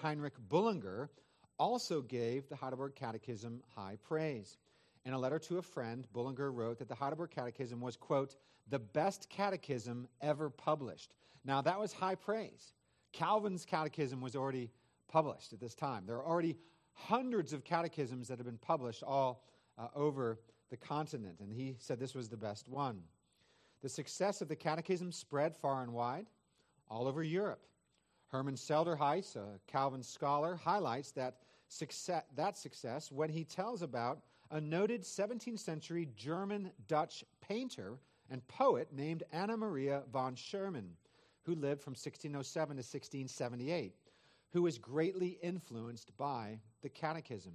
Heinrich 0.02 0.34
Bullinger 0.50 1.10
also 1.60 2.02
gave 2.02 2.48
the 2.48 2.56
Heidelberg 2.56 2.96
Catechism 2.96 3.62
high 3.76 3.98
praise. 4.04 4.58
In 5.06 5.14
a 5.14 5.20
letter 5.20 5.40
to 5.40 5.58
a 5.58 5.62
friend, 5.62 6.08
Bullinger 6.14 6.52
wrote 6.52 6.80
that 6.80 6.90
the 6.90 6.96
Heidelberg 6.96 7.32
Catechism 7.32 7.80
was, 7.80 7.96
quote, 7.96 8.36
the 8.70 8.80
best 8.80 9.30
catechism 9.30 10.08
ever 10.22 10.50
published. 10.50 11.14
Now, 11.46 11.62
that 11.62 11.80
was 11.80 11.94
high 11.94 12.16
praise. 12.16 12.74
Calvin's 13.14 13.66
catechism 13.66 14.20
was 14.20 14.36
already 14.36 14.70
published 15.08 15.54
at 15.54 15.60
this 15.60 15.74
time. 15.74 16.06
There 16.06 16.18
are 16.18 16.26
already 16.26 16.58
hundreds 16.98 17.54
of 17.54 17.64
catechisms 17.64 18.28
that 18.28 18.38
have 18.38 18.46
been 18.46 18.58
published 18.58 19.04
all 19.04 19.44
uh, 19.78 19.88
over 19.96 20.40
the 20.70 20.78
continent, 20.78 21.40
and 21.40 21.54
he 21.54 21.76
said 21.80 22.00
this 22.00 22.16
was 22.16 22.28
the 22.28 22.38
best 22.38 22.68
one. 22.68 23.02
The 23.82 23.90
success 23.90 24.42
of 24.42 24.48
the 24.48 24.56
catechism 24.56 25.12
spread 25.12 25.56
far 25.56 25.84
and 25.84 25.94
wide, 25.94 26.26
all 26.90 27.08
over 27.08 27.24
Europe. 27.24 27.66
Herman 28.30 28.56
Selderhuis, 28.56 29.36
a 29.36 29.60
Calvin 29.68 30.04
scholar, 30.04 30.56
highlights 30.56 31.12
that 31.12 31.38
success, 31.68 32.24
that 32.36 32.58
success 32.58 33.12
when 33.12 33.30
he 33.30 33.44
tells 33.44 33.82
about 33.82 34.20
a 34.52 34.60
noted 34.60 35.04
17th 35.04 35.60
century 35.60 36.10
German 36.16 36.72
Dutch 36.88 37.24
painter 37.42 38.00
and 38.30 38.46
poet 38.48 38.90
named 38.92 39.24
Anna 39.32 39.56
Maria 39.56 40.04
von 40.12 40.36
Schurman, 40.36 40.90
who 41.44 41.56
lived 41.56 41.82
from 41.82 41.92
1607 41.92 42.76
to 42.76 42.80
1678, 42.80 43.94
who 44.52 44.62
was 44.62 44.78
greatly 44.78 45.38
influenced 45.42 46.16
by 46.18 46.60
the 46.82 46.90
Catechism. 46.90 47.54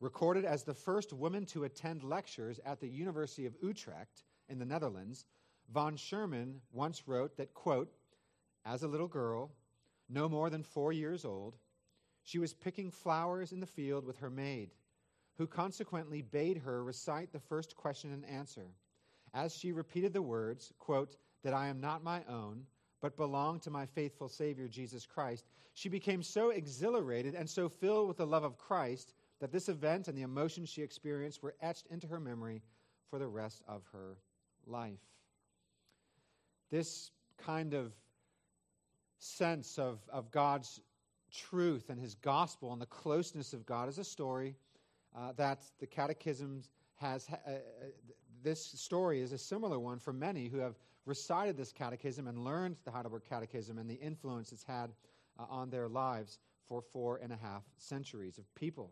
Recorded 0.00 0.44
as 0.44 0.64
the 0.64 0.74
first 0.74 1.12
woman 1.12 1.46
to 1.46 1.64
attend 1.64 2.02
lectures 2.02 2.60
at 2.64 2.80
the 2.80 2.88
University 2.88 3.46
of 3.46 3.56
Utrecht 3.62 4.24
in 4.48 4.58
the 4.58 4.66
Netherlands, 4.66 5.24
von 5.72 5.96
Schurman 5.96 6.60
once 6.72 7.08
wrote 7.08 7.36
that, 7.36 7.54
quote, 7.54 7.92
as 8.66 8.82
a 8.82 8.88
little 8.88 9.08
girl, 9.08 9.52
no 10.08 10.28
more 10.28 10.50
than 10.50 10.62
four 10.62 10.92
years 10.92 11.24
old, 11.24 11.56
she 12.22 12.38
was 12.38 12.54
picking 12.54 12.90
flowers 12.90 13.52
in 13.52 13.60
the 13.60 13.66
field 13.66 14.04
with 14.04 14.18
her 14.18 14.30
maid 14.30 14.70
who 15.36 15.46
consequently 15.46 16.22
bade 16.22 16.58
her 16.58 16.82
recite 16.84 17.32
the 17.32 17.40
first 17.40 17.76
question 17.76 18.12
and 18.12 18.24
answer. 18.26 18.66
As 19.32 19.56
she 19.56 19.72
repeated 19.72 20.12
the 20.12 20.22
words, 20.22 20.72
quote, 20.78 21.16
that 21.42 21.54
I 21.54 21.66
am 21.66 21.80
not 21.80 22.04
my 22.04 22.22
own, 22.28 22.66
but 23.04 23.18
belong 23.18 23.60
to 23.60 23.68
my 23.68 23.84
faithful 23.84 24.30
Savior 24.30 24.66
Jesus 24.66 25.04
Christ, 25.04 25.44
she 25.74 25.90
became 25.90 26.22
so 26.22 26.48
exhilarated 26.48 27.34
and 27.34 27.46
so 27.46 27.68
filled 27.68 28.08
with 28.08 28.16
the 28.16 28.26
love 28.26 28.44
of 28.44 28.56
Christ 28.56 29.12
that 29.40 29.52
this 29.52 29.68
event 29.68 30.08
and 30.08 30.16
the 30.16 30.22
emotions 30.22 30.70
she 30.70 30.80
experienced 30.80 31.42
were 31.42 31.54
etched 31.60 31.86
into 31.90 32.06
her 32.06 32.18
memory 32.18 32.62
for 33.10 33.18
the 33.18 33.26
rest 33.28 33.60
of 33.68 33.82
her 33.92 34.16
life. 34.66 35.02
This 36.70 37.10
kind 37.36 37.74
of 37.74 37.92
sense 39.18 39.78
of, 39.78 39.98
of 40.10 40.30
God's 40.30 40.80
truth 41.30 41.90
and 41.90 42.00
his 42.00 42.14
gospel 42.14 42.72
and 42.72 42.80
the 42.80 42.86
closeness 42.86 43.52
of 43.52 43.66
God 43.66 43.90
is 43.90 43.98
a 43.98 44.04
story 44.04 44.56
uh, 45.14 45.32
that 45.36 45.60
the 45.78 45.86
Catechism 45.86 46.62
has. 46.94 47.28
Uh, 47.30 47.50
uh, 47.50 47.54
this 48.42 48.64
story 48.64 49.20
is 49.20 49.32
a 49.32 49.38
similar 49.38 49.78
one 49.78 49.98
for 49.98 50.14
many 50.14 50.48
who 50.48 50.56
have 50.56 50.78
recited 51.06 51.56
this 51.56 51.72
catechism 51.72 52.26
and 52.26 52.44
learned 52.44 52.76
the 52.84 52.90
Heidelberg 52.90 53.22
Catechism 53.28 53.78
and 53.78 53.88
the 53.88 53.94
influence 53.94 54.52
it's 54.52 54.64
had 54.64 54.90
uh, 55.38 55.44
on 55.48 55.70
their 55.70 55.88
lives 55.88 56.38
for 56.68 56.80
four 56.80 57.18
and 57.22 57.32
a 57.32 57.36
half 57.36 57.62
centuries 57.76 58.38
of 58.38 58.54
people. 58.54 58.90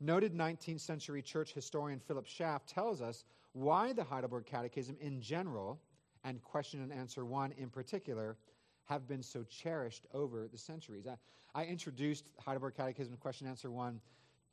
Noted 0.00 0.34
19th 0.34 0.80
century 0.80 1.22
church 1.22 1.52
historian 1.52 2.00
Philip 2.00 2.26
Schaff 2.26 2.66
tells 2.66 3.00
us 3.00 3.24
why 3.52 3.92
the 3.92 4.04
Heidelberg 4.04 4.46
Catechism 4.46 4.96
in 5.00 5.20
general, 5.20 5.80
and 6.24 6.42
question 6.42 6.82
and 6.82 6.92
answer 6.92 7.24
one 7.24 7.52
in 7.52 7.70
particular, 7.70 8.36
have 8.84 9.08
been 9.08 9.22
so 9.22 9.42
cherished 9.44 10.06
over 10.12 10.46
the 10.48 10.58
centuries. 10.58 11.06
I, 11.06 11.16
I 11.54 11.64
introduced 11.64 12.26
Heidelberg 12.38 12.74
Catechism 12.76 13.16
question 13.16 13.46
and 13.46 13.52
answer 13.52 13.70
one 13.70 14.00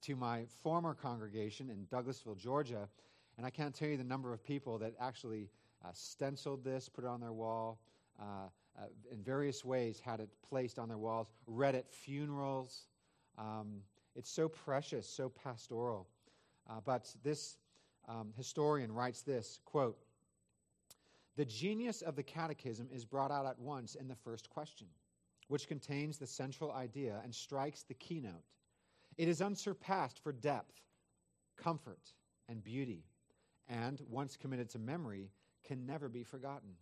to 0.04 0.16
my 0.16 0.46
former 0.62 0.94
congregation 0.94 1.70
in 1.70 1.86
Douglasville, 1.88 2.38
Georgia, 2.38 2.88
and 3.38 3.46
I 3.46 3.50
can't 3.50 3.74
tell 3.74 3.88
you 3.88 3.98
the 3.98 4.04
number 4.04 4.34
of 4.34 4.44
people 4.44 4.78
that 4.80 4.94
actually 5.00 5.50
stenciled 5.92 6.64
this, 6.64 6.88
put 6.88 7.04
it 7.04 7.08
on 7.08 7.20
their 7.20 7.34
wall, 7.34 7.80
uh, 8.20 8.48
uh, 8.78 8.86
in 9.12 9.22
various 9.22 9.64
ways 9.64 10.00
had 10.00 10.20
it 10.20 10.30
placed 10.48 10.80
on 10.80 10.88
their 10.88 10.98
walls, 10.98 11.28
read 11.46 11.76
at 11.76 11.90
funerals. 11.92 12.88
Um, 13.38 13.82
it's 14.16 14.30
so 14.30 14.48
precious, 14.48 15.08
so 15.08 15.30
pastoral. 15.30 16.08
Uh, 16.70 16.80
but 16.84 17.14
this 17.24 17.58
um, 18.08 18.34
historian 18.36 18.92
writes 18.92 19.22
this 19.22 19.60
quote, 19.66 19.98
The 21.36 21.46
genius 21.46 22.02
of 22.02 22.16
the 22.16 22.24
catechism 22.24 22.88
is 22.92 23.06
brought 23.06 23.32
out 23.32 23.46
at 23.46 23.60
once 23.60 23.96
in 23.96 24.08
the 24.08 24.16
first 24.16 24.50
question, 24.50 24.88
which 25.48 25.68
contains 25.68 26.18
the 26.18 26.28
central 26.28 26.72
idea 26.72 27.20
and 27.24 27.34
strikes 27.34 27.84
the 27.84 27.94
keynote. 27.96 28.44
It 29.18 29.28
is 29.28 29.42
unsurpassed 29.42 30.20
for 30.20 30.32
depth, 30.32 30.82
comfort, 31.58 32.14
and 32.50 32.64
beauty, 32.64 33.04
and 33.68 34.02
once 34.10 34.36
committed 34.36 34.70
to 34.72 34.80
memory, 34.80 35.30
can 35.64 35.86
never 35.86 36.10
be 36.10 36.24
forgotten. 36.24 36.76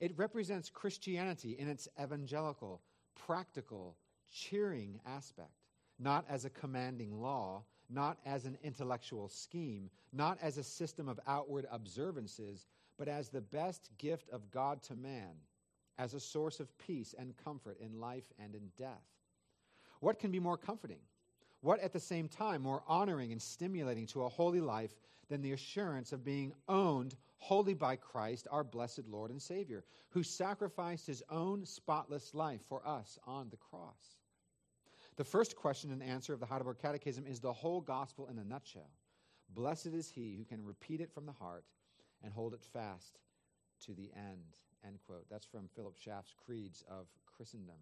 It 0.00 0.16
represents 0.16 0.70
Christianity 0.70 1.56
in 1.58 1.68
its 1.68 1.88
evangelical, 2.02 2.82
practical, 3.14 3.96
cheering 4.30 5.00
aspect, 5.06 5.62
not 5.98 6.24
as 6.28 6.44
a 6.44 6.50
commanding 6.50 7.20
law, 7.20 7.64
not 7.88 8.18
as 8.26 8.44
an 8.44 8.58
intellectual 8.62 9.28
scheme, 9.28 9.90
not 10.12 10.38
as 10.42 10.58
a 10.58 10.64
system 10.64 11.08
of 11.08 11.20
outward 11.26 11.66
observances, 11.70 12.66
but 12.98 13.08
as 13.08 13.28
the 13.28 13.40
best 13.40 13.90
gift 13.98 14.28
of 14.30 14.50
God 14.50 14.82
to 14.84 14.96
man, 14.96 15.34
as 15.98 16.14
a 16.14 16.20
source 16.20 16.60
of 16.60 16.76
peace 16.78 17.14
and 17.16 17.36
comfort 17.36 17.78
in 17.80 18.00
life 18.00 18.32
and 18.38 18.54
in 18.54 18.70
death. 18.76 19.04
What 20.00 20.18
can 20.18 20.30
be 20.30 20.40
more 20.40 20.56
comforting? 20.56 21.00
What 21.64 21.80
at 21.80 21.94
the 21.94 21.98
same 21.98 22.28
time 22.28 22.60
more 22.60 22.82
honoring 22.86 23.32
and 23.32 23.40
stimulating 23.40 24.04
to 24.08 24.24
a 24.24 24.28
holy 24.28 24.60
life 24.60 24.94
than 25.30 25.40
the 25.40 25.52
assurance 25.52 26.12
of 26.12 26.22
being 26.22 26.52
owned 26.68 27.16
wholly 27.38 27.72
by 27.72 27.96
Christ, 27.96 28.46
our 28.50 28.62
blessed 28.62 29.08
Lord 29.08 29.30
and 29.30 29.40
Savior, 29.40 29.82
who 30.10 30.22
sacrificed 30.22 31.06
his 31.06 31.22
own 31.30 31.64
spotless 31.64 32.34
life 32.34 32.60
for 32.68 32.86
us 32.86 33.18
on 33.26 33.48
the 33.48 33.56
cross? 33.56 34.18
The 35.16 35.24
first 35.24 35.56
question 35.56 35.90
and 35.90 36.02
answer 36.02 36.34
of 36.34 36.40
the 36.40 36.44
Heidelberg 36.44 36.76
Catechism 36.82 37.26
is 37.26 37.40
the 37.40 37.54
whole 37.54 37.80
gospel 37.80 38.26
in 38.26 38.36
a 38.36 38.44
nutshell. 38.44 38.90
Blessed 39.54 39.86
is 39.86 40.10
he 40.10 40.34
who 40.36 40.44
can 40.44 40.62
repeat 40.62 41.00
it 41.00 41.10
from 41.14 41.24
the 41.24 41.32
heart 41.32 41.64
and 42.22 42.30
hold 42.30 42.52
it 42.52 42.62
fast 42.74 43.20
to 43.86 43.94
the 43.94 44.10
end. 44.14 44.58
End 44.86 44.98
quote. 45.06 45.24
That's 45.30 45.46
from 45.46 45.70
Philip 45.74 45.96
Schaff's 45.96 46.34
Creeds 46.44 46.84
of 46.90 47.06
Christendom. 47.24 47.78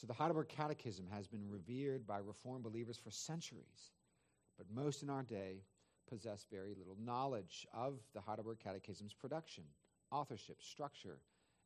So 0.00 0.06
the 0.06 0.14
Heidelberg 0.14 0.48
Catechism 0.48 1.06
has 1.14 1.28
been 1.28 1.46
revered 1.46 2.06
by 2.06 2.20
Reformed 2.20 2.62
believers 2.62 2.96
for 2.96 3.10
centuries, 3.10 3.92
but 4.56 4.66
most 4.74 5.02
in 5.02 5.10
our 5.10 5.22
day 5.22 5.60
possess 6.08 6.46
very 6.50 6.74
little 6.74 6.96
knowledge 7.04 7.66
of 7.74 7.98
the 8.14 8.20
Heidelberg 8.22 8.60
Catechism's 8.60 9.12
production, 9.12 9.62
authorship, 10.10 10.62
structure, 10.62 11.18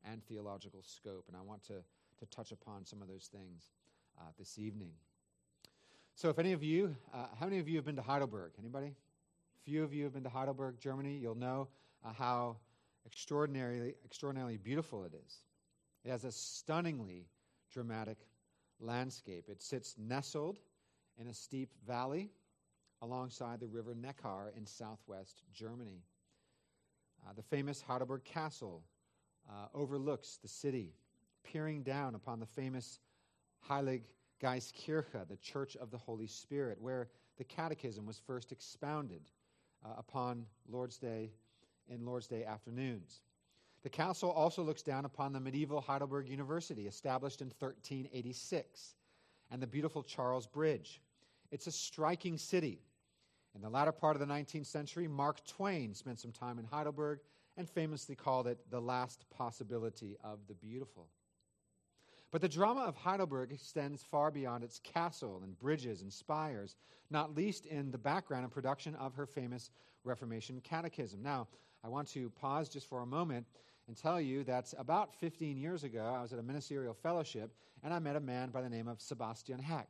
and 0.04 0.20
theological 0.26 0.82
scope. 0.82 1.26
And 1.28 1.36
I 1.36 1.42
want 1.42 1.62
to, 1.68 1.74
to 2.18 2.26
touch 2.26 2.50
upon 2.50 2.84
some 2.84 3.00
of 3.00 3.06
those 3.06 3.28
things 3.30 3.70
uh, 4.18 4.24
this 4.36 4.58
evening. 4.58 4.90
So, 6.16 6.28
if 6.28 6.40
any 6.40 6.52
of 6.52 6.62
you, 6.64 6.96
uh, 7.14 7.26
how 7.38 7.46
many 7.46 7.60
of 7.60 7.68
you 7.68 7.76
have 7.76 7.84
been 7.84 7.94
to 7.94 8.02
Heidelberg? 8.02 8.50
Anybody? 8.58 8.88
A 8.88 9.62
few 9.64 9.84
of 9.84 9.94
you 9.94 10.02
have 10.02 10.12
been 10.12 10.24
to 10.24 10.28
Heidelberg, 10.28 10.80
Germany. 10.80 11.18
You'll 11.22 11.36
know 11.36 11.68
uh, 12.04 12.12
how 12.12 12.56
extraordinarily, 13.06 13.94
extraordinarily 14.04 14.56
beautiful 14.56 15.04
it 15.04 15.14
is. 15.14 15.44
It 16.04 16.10
has 16.10 16.24
a 16.24 16.32
stunningly 16.32 17.28
dramatic 17.74 18.18
landscape. 18.80 19.46
It 19.48 19.60
sits 19.60 19.96
nestled 19.98 20.58
in 21.20 21.26
a 21.26 21.34
steep 21.34 21.70
valley 21.86 22.30
alongside 23.02 23.60
the 23.60 23.66
river 23.66 23.94
Neckar 23.94 24.56
in 24.56 24.64
southwest 24.64 25.42
Germany. 25.52 26.04
Uh, 27.26 27.32
the 27.34 27.42
famous 27.42 27.82
Heidelberg 27.82 28.24
Castle 28.24 28.84
uh, 29.50 29.66
overlooks 29.74 30.38
the 30.40 30.48
city, 30.48 30.94
peering 31.42 31.82
down 31.82 32.14
upon 32.14 32.38
the 32.38 32.46
famous 32.46 33.00
Heilig 33.68 34.02
Geistkirche, 34.40 35.28
the 35.28 35.36
Church 35.36 35.76
of 35.76 35.90
the 35.90 35.98
Holy 35.98 36.26
Spirit, 36.26 36.80
where 36.80 37.08
the 37.36 37.44
Catechism 37.44 38.06
was 38.06 38.20
first 38.24 38.52
expounded 38.52 39.22
uh, 39.84 39.94
upon 39.98 40.46
Lord's 40.68 40.98
Day 40.98 41.32
in 41.88 42.04
Lord's 42.06 42.28
Day 42.28 42.44
afternoons. 42.44 43.22
The 43.84 43.90
castle 43.90 44.30
also 44.30 44.62
looks 44.62 44.82
down 44.82 45.04
upon 45.04 45.34
the 45.34 45.40
medieval 45.40 45.82
Heidelberg 45.82 46.26
University, 46.26 46.86
established 46.86 47.42
in 47.42 47.48
1386, 47.48 48.94
and 49.50 49.60
the 49.60 49.66
beautiful 49.66 50.02
Charles 50.02 50.46
Bridge. 50.46 51.02
It's 51.52 51.66
a 51.66 51.72
striking 51.72 52.38
city. 52.38 52.80
In 53.54 53.60
the 53.60 53.68
latter 53.68 53.92
part 53.92 54.16
of 54.16 54.26
the 54.26 54.34
19th 54.34 54.66
century, 54.66 55.06
Mark 55.06 55.46
Twain 55.46 55.92
spent 55.92 56.18
some 56.18 56.32
time 56.32 56.58
in 56.58 56.64
Heidelberg 56.64 57.20
and 57.58 57.68
famously 57.68 58.16
called 58.16 58.46
it 58.46 58.58
the 58.70 58.80
last 58.80 59.26
possibility 59.28 60.16
of 60.24 60.38
the 60.48 60.54
beautiful. 60.54 61.08
But 62.30 62.40
the 62.40 62.48
drama 62.48 62.80
of 62.80 62.96
Heidelberg 62.96 63.52
extends 63.52 64.02
far 64.02 64.30
beyond 64.30 64.64
its 64.64 64.80
castle 64.80 65.42
and 65.44 65.58
bridges 65.58 66.00
and 66.00 66.10
spires, 66.10 66.74
not 67.10 67.36
least 67.36 67.66
in 67.66 67.90
the 67.90 67.98
background 67.98 68.44
and 68.44 68.52
production 68.52 68.94
of 68.94 69.14
her 69.14 69.26
famous 69.26 69.70
Reformation 70.04 70.62
Catechism. 70.64 71.22
Now, 71.22 71.48
I 71.84 71.88
want 71.88 72.08
to 72.08 72.30
pause 72.30 72.70
just 72.70 72.88
for 72.88 73.02
a 73.02 73.06
moment 73.06 73.46
and 73.86 73.96
tell 73.96 74.20
you 74.20 74.44
that 74.44 74.72
about 74.78 75.14
15 75.16 75.56
years 75.56 75.84
ago, 75.84 76.04
I 76.16 76.22
was 76.22 76.32
at 76.32 76.38
a 76.38 76.42
ministerial 76.42 76.94
fellowship 76.94 77.54
and 77.82 77.92
I 77.92 77.98
met 77.98 78.16
a 78.16 78.20
man 78.20 78.50
by 78.50 78.62
the 78.62 78.70
name 78.70 78.88
of 78.88 79.00
Sebastian 79.00 79.58
Heck. 79.58 79.88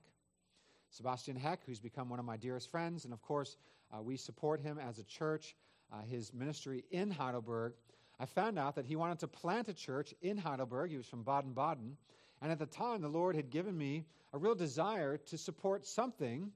Sebastian 0.91 1.37
Heck, 1.37 1.65
who's 1.65 1.81
become 1.81 2.09
one 2.09 2.19
of 2.19 2.25
my 2.25 2.37
dearest 2.37 2.71
friends, 2.71 3.05
and 3.05 3.13
of 3.13 3.23
course, 3.23 3.57
uh, 3.93 4.03
we 4.03 4.17
support 4.17 4.61
him 4.61 4.79
as 4.79 4.99
a 4.99 5.05
church, 5.05 5.55
uh, 5.93 6.03
his 6.03 6.33
ministry 6.33 6.85
in 6.91 7.11
Heidelberg. 7.11 7.75
I 8.19 8.27
found 8.27 8.59
out 8.59 8.77
that 8.77 8.87
he 8.87 8.97
wanted 8.97 9.19
to 9.21 9.29
plant 9.29 9.69
a 9.69 9.75
church 9.75 10.15
in 10.23 10.37
Heidelberg. 10.37 10.91
He 10.91 10.97
was 10.97 11.07
from 11.07 11.23
Baden 11.23 11.53
Baden. 11.53 11.97
And 12.43 12.53
at 12.53 12.59
the 12.59 12.67
time, 12.67 13.01
the 13.01 13.09
Lord 13.09 13.35
had 13.35 13.51
given 13.51 13.77
me 13.77 14.07
a 14.33 14.39
real 14.39 14.55
desire 14.55 15.17
to 15.17 15.39
support 15.39 15.87
something 15.87 16.53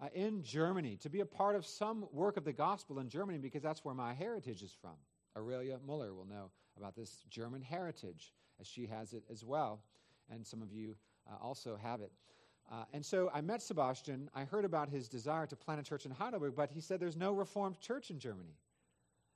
uh, 0.00 0.08
in 0.14 0.42
Germany, 0.42 0.96
to 1.02 1.10
be 1.10 1.20
a 1.20 1.26
part 1.26 1.56
of 1.56 1.64
some 1.64 2.06
work 2.12 2.36
of 2.36 2.44
the 2.44 2.52
gospel 2.52 2.98
in 2.98 3.08
Germany, 3.08 3.38
because 3.38 3.62
that's 3.62 3.84
where 3.84 3.94
my 3.94 4.14
heritage 4.14 4.62
is 4.62 4.74
from. 4.80 4.94
Aurelia 5.36 5.78
Muller 5.86 6.14
will 6.14 6.26
know 6.26 6.50
about 6.76 6.94
this 6.94 7.24
German 7.30 7.62
heritage, 7.62 8.34
as 8.60 8.66
she 8.66 8.86
has 8.86 9.12
it 9.12 9.24
as 9.30 9.44
well. 9.44 9.80
And 10.30 10.46
some 10.46 10.62
of 10.62 10.72
you 10.72 10.96
uh, 11.30 11.36
also 11.42 11.76
have 11.80 12.00
it. 12.00 12.12
Uh, 12.70 12.84
and 12.92 13.04
so 13.04 13.30
I 13.32 13.40
met 13.40 13.62
Sebastian. 13.62 14.28
I 14.34 14.44
heard 14.44 14.64
about 14.64 14.88
his 14.88 15.08
desire 15.08 15.46
to 15.46 15.56
plant 15.56 15.80
a 15.80 15.84
church 15.84 16.04
in 16.04 16.10
Heidelberg, 16.10 16.54
but 16.56 16.70
he 16.70 16.80
said 16.80 16.98
there's 16.98 17.16
no 17.16 17.32
Reformed 17.32 17.80
church 17.80 18.10
in 18.10 18.18
Germany. 18.18 18.56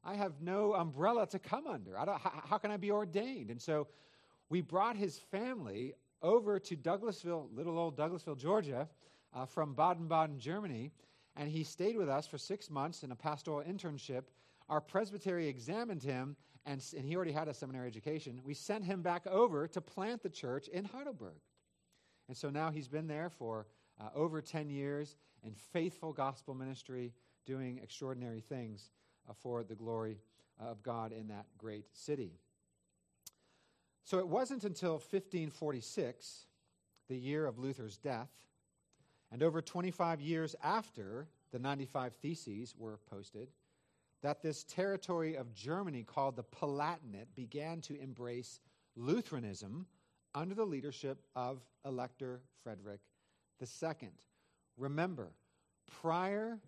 I 0.03 0.15
have 0.15 0.41
no 0.41 0.75
umbrella 0.75 1.27
to 1.29 1.39
come 1.39 1.67
under. 1.67 1.97
how, 1.97 2.19
how, 2.19 2.59
can 2.59 2.71
I 2.71 2.77
be 2.77 2.91
ordained? 2.91 3.51
And 3.51 3.61
so 3.61 3.87
we 4.49 4.63
brought 4.63 4.97
his 4.97 5.19
family 5.19 5.95
over 6.23 6.59
to 6.59 6.77
Douglasville, 6.77 7.55
little 7.55 7.79
old 7.79 7.97
Douglasville, 7.97 8.39
Georgia, 8.39 8.89
uh, 9.35 9.47
from 9.47 9.75
Baden 9.75 10.09
Baden, 10.09 10.39
Germany, 10.39 10.91
and 11.37 11.49
he 11.49 11.63
stayed 11.63 11.97
with 11.97 12.09
us 12.09 12.27
for 12.27 12.39
six 12.39 12.71
months 12.71 13.03
in 13.03 13.13
a 13.13 13.17
pastoral 13.17 13.63
internship. 13.63 14.25
Our 14.69 14.81
presbytery 14.81 15.47
examined 15.47 16.03
him, 16.03 16.37
and, 16.67 16.85
and 16.97 17.05
he 17.05 17.17
already 17.17 17.33
had 17.33 17.49
a 17.49 17.55
seminary 17.55 17.87
education. 17.87 18.41
We 18.45 18.55
sent 18.55 18.85
him 18.85 19.03
back 19.03 19.27
over 19.27 19.67
to 19.69 19.81
plant 19.81 20.23
the 20.23 20.29
church 20.29 20.69
in 20.69 20.85
Heidelberg. 20.85 21.41
And 22.29 22.37
so 22.37 22.51
now 22.51 22.71
he's 22.71 22.89
been 22.89 23.07
there 23.07 23.31
for 23.31 23.67
uh, 24.01 24.09
over 24.15 24.41
10 24.41 24.71
years 24.71 25.17
in 25.43 25.55
faithful 25.55 26.13
gospel 26.13 26.55
ministry, 26.55 27.13
doing 27.47 27.81
extraordinary 27.83 28.41
things 28.41 28.91
uh, 29.29 29.33
for 29.33 29.65
the 29.65 29.75
glory 29.75 30.19
of 30.59 30.83
God 30.83 31.13
in 31.13 31.29
that 31.29 31.47
great 31.57 31.87
city. 31.93 32.39
So 34.05 34.19
it 34.19 34.29
wasn't 34.29 34.65
until 34.65 34.93
1546, 34.93 36.47
the 37.09 37.17
year 37.17 37.47
of 37.47 37.59
Luther's 37.59 37.97
death, 37.97 38.31
and 39.33 39.43
over 39.43 39.63
25 39.63 40.21
years 40.21 40.57
after 40.63 41.29
the 41.53 41.59
95 41.59 42.15
Theses 42.15 42.75
were 42.77 42.99
posted, 43.09 43.49
that 44.23 44.43
this 44.43 44.65
territory 44.65 45.37
of 45.37 45.55
Germany 45.55 46.03
called 46.03 46.37
the 46.37 46.45
Palatinate 46.45 47.35
began 47.35 47.81
to 47.83 48.01
embrace 48.01 48.61
Lutheranism 48.97 49.87
under 50.35 50.55
the 50.55 50.65
leadership 50.65 51.23
of 51.35 51.63
Elector 51.85 52.43
Frederick 52.63 53.01
II. 53.61 54.09
Remember, 54.77 55.33
prior 56.01 56.59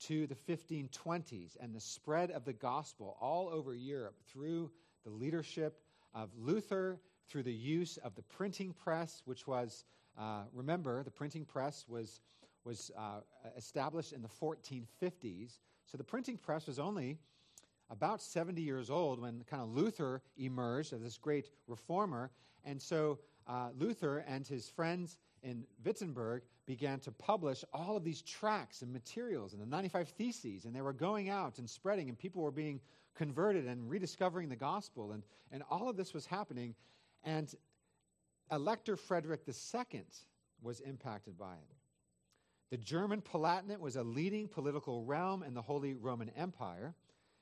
to 0.00 0.26
the 0.26 0.34
1520s 0.34 1.56
and 1.60 1.74
the 1.74 1.80
spread 1.80 2.30
of 2.30 2.44
the 2.44 2.52
gospel 2.52 3.16
all 3.20 3.48
over 3.48 3.74
Europe 3.74 4.16
through 4.26 4.70
the 5.04 5.10
leadership 5.10 5.80
of 6.14 6.30
Luther 6.36 7.00
through 7.28 7.44
the 7.44 7.52
use 7.52 7.98
of 7.98 8.14
the 8.14 8.22
printing 8.22 8.72
press, 8.72 9.22
which 9.24 9.46
was, 9.46 9.84
uh, 10.18 10.42
remember, 10.52 11.02
the 11.02 11.10
printing 11.10 11.44
press 11.44 11.84
was, 11.88 12.20
was 12.64 12.90
uh, 12.98 13.20
established 13.56 14.12
in 14.12 14.22
the 14.22 14.28
1450s. 14.28 15.58
So 15.92 15.98
the 15.98 16.04
printing 16.04 16.38
press 16.38 16.66
was 16.66 16.78
only 16.78 17.18
about 17.90 18.22
70 18.22 18.62
years 18.62 18.88
old 18.88 19.20
when 19.20 19.44
kind 19.44 19.62
of 19.62 19.68
Luther 19.68 20.22
emerged 20.38 20.94
as 20.94 21.02
this 21.02 21.18
great 21.18 21.50
reformer. 21.66 22.30
And 22.64 22.80
so 22.80 23.18
uh, 23.46 23.68
Luther 23.78 24.24
and 24.26 24.46
his 24.46 24.70
friends 24.70 25.18
in 25.42 25.66
Wittenberg 25.84 26.44
began 26.64 26.98
to 27.00 27.12
publish 27.12 27.62
all 27.74 27.94
of 27.94 28.04
these 28.04 28.22
tracts 28.22 28.80
and 28.80 28.90
materials 28.90 29.52
and 29.52 29.60
the 29.60 29.66
95 29.66 30.08
Theses, 30.08 30.64
and 30.64 30.74
they 30.74 30.80
were 30.80 30.94
going 30.94 31.28
out 31.28 31.58
and 31.58 31.68
spreading, 31.68 32.08
and 32.08 32.18
people 32.18 32.40
were 32.40 32.50
being 32.50 32.80
converted 33.14 33.66
and 33.66 33.90
rediscovering 33.90 34.48
the 34.48 34.56
gospel. 34.56 35.12
And, 35.12 35.22
and 35.50 35.62
all 35.70 35.90
of 35.90 35.98
this 35.98 36.14
was 36.14 36.24
happening. 36.24 36.74
And 37.22 37.54
Elector 38.50 38.96
Frederick 38.96 39.42
II 39.46 40.04
was 40.62 40.80
impacted 40.80 41.36
by 41.36 41.52
it. 41.52 41.81
The 42.72 42.78
German 42.78 43.20
Palatinate 43.20 43.80
was 43.80 43.96
a 43.96 44.02
leading 44.02 44.48
political 44.48 45.04
realm 45.04 45.42
in 45.42 45.52
the 45.52 45.60
Holy 45.60 45.92
Roman 45.92 46.30
Empire. 46.30 46.94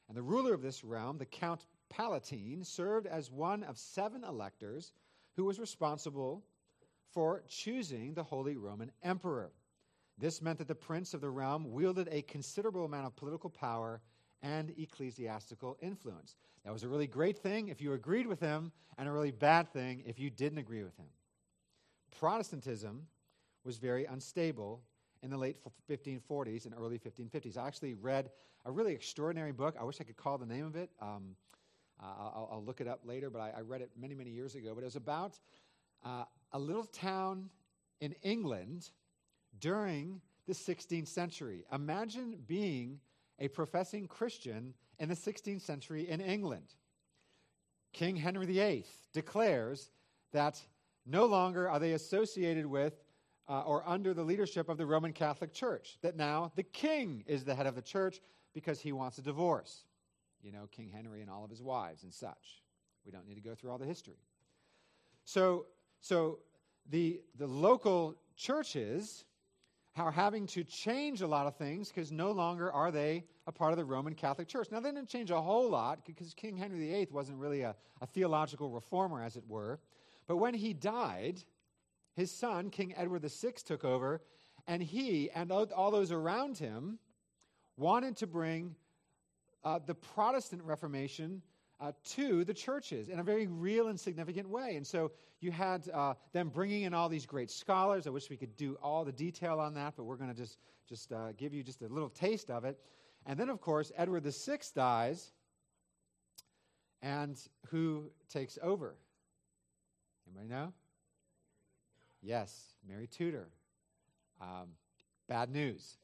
And 0.08 0.16
the 0.16 0.24
ruler 0.24 0.52
of 0.52 0.60
this 0.60 0.82
realm, 0.82 1.18
the 1.18 1.24
Count 1.24 1.66
Palatine, 1.88 2.64
served 2.64 3.06
as 3.06 3.30
one 3.30 3.62
of 3.62 3.78
seven 3.78 4.24
electors 4.24 4.92
who 5.36 5.44
was 5.44 5.60
responsible 5.60 6.42
for 7.12 7.44
choosing 7.46 8.12
the 8.12 8.24
Holy 8.24 8.56
Roman 8.56 8.90
Emperor. 9.04 9.52
This 10.18 10.42
meant 10.42 10.58
that 10.58 10.66
the 10.66 10.74
prince 10.74 11.14
of 11.14 11.20
the 11.20 11.30
realm 11.30 11.70
wielded 11.70 12.08
a 12.10 12.22
considerable 12.22 12.84
amount 12.84 13.06
of 13.06 13.14
political 13.14 13.50
power 13.50 14.00
and 14.42 14.74
ecclesiastical 14.76 15.76
influence. 15.80 16.34
That 16.64 16.72
was 16.72 16.82
a 16.82 16.88
really 16.88 17.06
great 17.06 17.38
thing 17.38 17.68
if 17.68 17.80
you 17.80 17.92
agreed 17.92 18.26
with 18.26 18.40
him, 18.40 18.72
and 18.98 19.08
a 19.08 19.12
really 19.12 19.30
bad 19.30 19.72
thing 19.72 20.02
if 20.04 20.18
you 20.18 20.28
didn't 20.28 20.58
agree 20.58 20.82
with 20.82 20.96
him. 20.96 21.06
Protestantism 22.18 23.06
was 23.62 23.78
very 23.78 24.06
unstable 24.06 24.82
in 25.22 25.30
the 25.30 25.36
late 25.36 25.56
1540s 25.88 26.66
and 26.66 26.74
early 26.74 26.98
1550s. 26.98 27.56
I 27.56 27.66
actually 27.66 27.94
read 27.94 28.30
a 28.64 28.70
really 28.70 28.94
extraordinary 28.94 29.52
book. 29.52 29.76
I 29.78 29.84
wish 29.84 30.00
I 30.00 30.04
could 30.04 30.16
call 30.16 30.38
the 30.38 30.46
name 30.46 30.66
of 30.66 30.76
it. 30.76 30.90
Um, 31.00 31.36
I'll, 32.02 32.48
I'll, 32.52 32.64
look 32.64 32.80
it 32.80 32.88
up 32.88 33.00
later, 33.04 33.28
but 33.28 33.40
I, 33.40 33.52
I, 33.58 33.60
read 33.60 33.82
it 33.82 33.90
many, 33.94 34.14
many 34.14 34.30
years 34.30 34.54
ago. 34.54 34.72
But 34.74 34.80
it 34.80 34.86
was 34.86 34.96
about 34.96 35.38
uh, 36.02 36.24
a 36.52 36.58
little 36.58 36.84
town 36.84 37.50
in 38.00 38.14
England 38.22 38.88
during 39.58 40.22
the 40.46 40.54
16th 40.54 41.08
century. 41.08 41.64
Imagine 41.72 42.38
being 42.46 43.00
a 43.38 43.48
professing 43.48 44.06
Christian 44.06 44.72
in 44.98 45.08
the 45.08 45.14
16th 45.14 45.60
century 45.60 46.08
in 46.08 46.20
England. 46.20 46.74
King 47.92 48.16
Henry 48.16 48.46
VIII 48.46 48.86
declares 49.12 49.90
that 50.32 50.60
no 51.06 51.26
longer 51.26 51.68
are 51.68 51.78
they 51.78 51.92
associated 51.92 52.66
with 52.66 53.02
uh, 53.48 53.62
or 53.62 53.82
under 53.88 54.14
the 54.14 54.22
leadership 54.22 54.68
of 54.68 54.78
the 54.78 54.86
Roman 54.86 55.12
Catholic 55.12 55.52
Church, 55.52 55.98
that 56.02 56.16
now 56.16 56.52
the 56.56 56.62
king 56.62 57.24
is 57.26 57.44
the 57.44 57.54
head 57.54 57.66
of 57.66 57.74
the 57.74 57.82
church 57.82 58.20
because 58.54 58.80
he 58.80 58.92
wants 58.92 59.18
a 59.18 59.22
divorce. 59.22 59.84
You 60.42 60.52
know, 60.52 60.68
King 60.70 60.88
Henry 60.88 61.20
and 61.20 61.30
all 61.30 61.44
of 61.44 61.50
his 61.50 61.62
wives 61.62 62.02
and 62.02 62.12
such. 62.12 62.62
We 63.04 63.12
don't 63.12 63.26
need 63.26 63.34
to 63.34 63.40
go 63.40 63.54
through 63.54 63.70
all 63.70 63.78
the 63.78 63.86
history. 63.86 64.18
So, 65.24 65.66
so 66.00 66.38
the, 66.88 67.20
the 67.36 67.46
local 67.46 68.16
churches 68.36 69.24
are 69.96 70.10
having 70.10 70.46
to 70.46 70.64
change 70.64 71.20
a 71.20 71.26
lot 71.26 71.46
of 71.46 71.56
things 71.56 71.88
because 71.88 72.10
no 72.12 72.30
longer 72.30 72.72
are 72.72 72.90
they 72.90 73.24
a 73.46 73.52
part 73.52 73.72
of 73.72 73.78
the 73.78 73.84
Roman 73.84 74.14
Catholic 74.14 74.48
Church. 74.48 74.68
Now, 74.70 74.80
they 74.80 74.90
didn't 74.90 75.08
change 75.08 75.30
a 75.30 75.40
whole 75.40 75.68
lot 75.68 76.06
because 76.06 76.32
King 76.34 76.56
Henry 76.56 76.78
VIII 76.78 77.08
wasn't 77.10 77.38
really 77.38 77.62
a, 77.62 77.74
a 78.00 78.06
theological 78.06 78.70
reformer, 78.70 79.22
as 79.22 79.36
it 79.36 79.42
were. 79.48 79.80
But 80.26 80.36
when 80.36 80.54
he 80.54 80.72
died, 80.72 81.42
his 82.20 82.30
son, 82.30 82.68
King 82.68 82.92
Edward 82.96 83.22
VI, 83.22 83.52
took 83.64 83.82
over, 83.82 84.20
and 84.66 84.82
he 84.82 85.30
and 85.30 85.50
all 85.50 85.90
those 85.90 86.12
around 86.12 86.58
him 86.58 86.98
wanted 87.78 88.14
to 88.18 88.26
bring 88.26 88.76
uh, 89.64 89.78
the 89.84 89.94
Protestant 89.94 90.62
Reformation 90.62 91.40
uh, 91.80 91.92
to 92.04 92.44
the 92.44 92.52
churches 92.52 93.08
in 93.08 93.20
a 93.20 93.22
very 93.22 93.46
real 93.46 93.88
and 93.88 93.98
significant 93.98 94.50
way. 94.50 94.76
And 94.76 94.86
so 94.86 95.12
you 95.40 95.50
had 95.50 95.88
uh, 95.88 96.12
them 96.34 96.50
bringing 96.50 96.82
in 96.82 96.92
all 96.92 97.08
these 97.08 97.24
great 97.24 97.50
scholars. 97.50 98.06
I 98.06 98.10
wish 98.10 98.28
we 98.28 98.36
could 98.36 98.54
do 98.54 98.76
all 98.82 99.02
the 99.02 99.12
detail 99.12 99.58
on 99.58 99.72
that, 99.74 99.94
but 99.96 100.04
we're 100.04 100.16
going 100.16 100.28
to 100.28 100.36
just, 100.36 100.58
just 100.86 101.10
uh, 101.12 101.32
give 101.38 101.54
you 101.54 101.62
just 101.62 101.80
a 101.80 101.88
little 101.88 102.10
taste 102.10 102.50
of 102.50 102.66
it. 102.66 102.78
And 103.24 103.40
then, 103.40 103.48
of 103.48 103.62
course, 103.62 103.92
Edward 103.96 104.24
VI 104.24 104.58
dies, 104.74 105.32
and 107.00 107.40
who 107.70 108.10
takes 108.28 108.58
over? 108.62 108.94
Anybody 110.26 110.48
know? 110.48 110.74
Yes, 112.22 112.74
Mary 112.86 113.06
Tudor. 113.06 113.48
Um, 114.40 114.68
bad 115.28 115.50
news. 115.50 115.96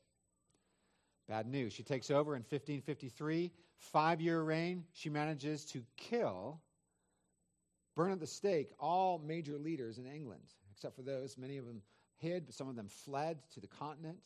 Bad 1.28 1.46
news. 1.46 1.72
She 1.72 1.82
takes 1.82 2.10
over 2.10 2.36
in 2.36 2.42
1553 2.42 3.50
five 3.78 4.20
year 4.20 4.42
reign, 4.42 4.84
she 4.92 5.08
manages 5.08 5.64
to 5.66 5.82
kill, 5.96 6.60
burn 7.94 8.12
at 8.12 8.20
the 8.20 8.26
stake, 8.26 8.70
all 8.78 9.18
major 9.18 9.58
leaders 9.58 9.98
in 9.98 10.06
England, 10.06 10.42
except 10.72 10.96
for 10.96 11.02
those. 11.02 11.36
Many 11.38 11.56
of 11.56 11.66
them 11.66 11.82
hid, 12.16 12.46
but 12.46 12.54
some 12.54 12.68
of 12.68 12.76
them 12.76 12.88
fled 12.88 13.38
to 13.54 13.60
the 13.60 13.66
continent. 13.66 14.18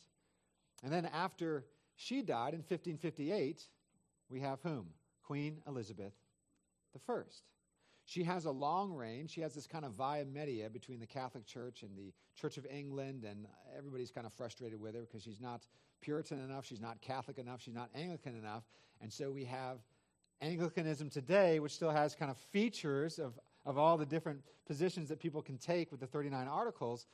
And 0.83 0.91
then 0.91 1.05
after 1.05 1.65
she 1.95 2.21
died 2.21 2.53
in 2.53 2.59
1558, 2.59 3.67
we 4.29 4.39
have 4.39 4.59
whom? 4.63 4.87
Queen 5.23 5.61
Elizabeth 5.67 6.13
I. 7.07 7.13
She 8.05 8.23
has 8.23 8.45
a 8.45 8.51
long 8.51 8.93
reign. 8.93 9.27
She 9.27 9.41
has 9.41 9.53
this 9.53 9.67
kind 9.67 9.85
of 9.85 9.93
via 9.93 10.25
media 10.25 10.69
between 10.69 10.99
the 10.99 11.07
Catholic 11.07 11.45
Church 11.45 11.83
and 11.83 11.97
the 11.97 12.13
Church 12.35 12.57
of 12.57 12.65
England, 12.65 13.23
and 13.23 13.47
everybody's 13.77 14.11
kind 14.11 14.25
of 14.25 14.33
frustrated 14.33 14.79
with 14.79 14.95
her 14.95 15.01
because 15.01 15.23
she's 15.23 15.39
not 15.39 15.67
Puritan 16.01 16.43
enough, 16.43 16.65
she's 16.65 16.81
not 16.81 16.99
Catholic 17.01 17.37
enough, 17.37 17.61
she's 17.61 17.75
not 17.75 17.89
Anglican 17.95 18.35
enough. 18.35 18.63
And 19.01 19.11
so 19.11 19.31
we 19.31 19.45
have 19.45 19.77
Anglicanism 20.41 21.09
today, 21.09 21.59
which 21.59 21.73
still 21.73 21.91
has 21.91 22.15
kind 22.15 22.31
of 22.31 22.37
features 22.37 23.19
of, 23.19 23.39
of 23.65 23.77
all 23.77 23.97
the 23.97 24.05
different 24.05 24.41
positions 24.65 25.09
that 25.09 25.19
people 25.19 25.41
can 25.41 25.57
take 25.57 25.91
with 25.91 25.99
the 25.99 26.07
39 26.07 26.47
articles. 26.47 27.05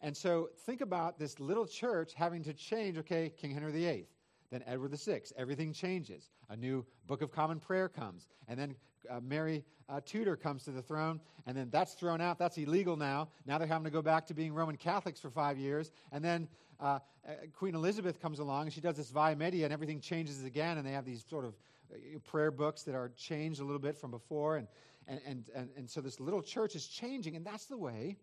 And 0.00 0.16
so 0.16 0.50
think 0.66 0.80
about 0.80 1.18
this 1.18 1.38
little 1.40 1.66
church 1.66 2.12
having 2.14 2.42
to 2.44 2.52
change, 2.52 2.98
okay, 2.98 3.32
King 3.36 3.52
Henry 3.52 3.72
VIII, 3.72 4.06
then 4.50 4.62
Edward 4.66 4.92
VI. 4.92 5.22
Everything 5.36 5.72
changes. 5.72 6.30
A 6.48 6.56
new 6.56 6.84
Book 7.06 7.22
of 7.22 7.32
Common 7.32 7.60
Prayer 7.60 7.88
comes. 7.88 8.26
And 8.48 8.58
then 8.58 8.76
uh, 9.10 9.20
Mary 9.20 9.64
uh, 9.88 10.00
Tudor 10.04 10.36
comes 10.36 10.64
to 10.64 10.70
the 10.70 10.82
throne. 10.82 11.20
And 11.46 11.56
then 11.56 11.68
that's 11.70 11.94
thrown 11.94 12.20
out. 12.20 12.38
That's 12.38 12.58
illegal 12.58 12.96
now. 12.96 13.28
Now 13.46 13.58
they're 13.58 13.66
having 13.66 13.84
to 13.84 13.90
go 13.90 14.02
back 14.02 14.26
to 14.26 14.34
being 14.34 14.52
Roman 14.52 14.76
Catholics 14.76 15.20
for 15.20 15.30
five 15.30 15.58
years. 15.58 15.90
And 16.12 16.24
then 16.24 16.48
uh, 16.80 16.98
uh, 17.26 17.32
Queen 17.52 17.74
Elizabeth 17.74 18.20
comes 18.20 18.38
along 18.38 18.64
and 18.64 18.72
she 18.72 18.80
does 18.80 18.96
this 18.96 19.10
via 19.10 19.36
media 19.36 19.64
and 19.64 19.72
everything 19.72 20.00
changes 20.00 20.44
again. 20.44 20.78
And 20.78 20.86
they 20.86 20.92
have 20.92 21.04
these 21.04 21.24
sort 21.28 21.44
of 21.44 21.54
uh, 21.92 22.18
prayer 22.24 22.50
books 22.50 22.82
that 22.82 22.94
are 22.94 23.10
changed 23.16 23.60
a 23.60 23.64
little 23.64 23.80
bit 23.80 23.96
from 23.96 24.10
before. 24.10 24.56
And, 24.56 24.68
and, 25.06 25.20
and, 25.26 25.50
and, 25.54 25.70
and 25.76 25.90
so 25.90 26.00
this 26.00 26.20
little 26.20 26.42
church 26.42 26.74
is 26.74 26.86
changing. 26.86 27.36
And 27.36 27.44
that's 27.44 27.66
the 27.66 27.78
way 27.78 28.16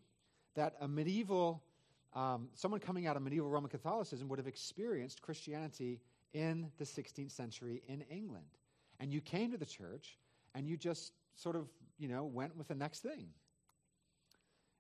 that 0.56 0.76
a 0.82 0.88
medieval, 0.88 1.64
um, 2.14 2.50
someone 2.54 2.80
coming 2.80 3.08
out 3.08 3.16
of 3.16 3.24
medieval 3.24 3.50
Roman 3.50 3.70
Catholicism 3.70 4.28
would 4.30 4.40
have 4.40 4.48
experienced 4.48 5.22
Christianity 5.22 6.00
in 6.34 6.72
the 6.78 6.86
16th 6.86 7.32
century 7.32 7.82
in 7.88 8.02
England. 8.10 8.46
And 9.00 9.14
you 9.14 9.22
came 9.22 9.52
to 9.52 9.58
the 9.58 9.66
church 9.66 10.18
and 10.56 10.68
you 10.68 10.78
just 10.78 11.14
sort 11.36 11.56
of, 11.56 11.68
you 11.98 12.08
know, 12.08 12.24
went 12.26 12.56
with 12.56 12.68
the 12.68 12.76
next 12.76 13.00
thing. 13.00 13.28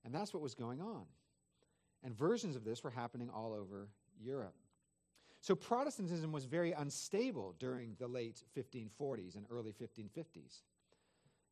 And 0.05 0.13
that's 0.13 0.33
what 0.33 0.43
was 0.43 0.55
going 0.55 0.81
on. 0.81 1.05
And 2.03 2.13
versions 2.13 2.55
of 2.55 2.63
this 2.63 2.83
were 2.83 2.89
happening 2.89 3.29
all 3.29 3.53
over 3.53 3.87
Europe. 4.19 4.55
So 5.41 5.55
Protestantism 5.55 6.31
was 6.31 6.45
very 6.45 6.71
unstable 6.71 7.55
during 7.59 7.95
the 7.99 8.07
late 8.07 8.43
1540s 8.57 9.35
and 9.35 9.45
early 9.51 9.73
1550s. 9.73 10.61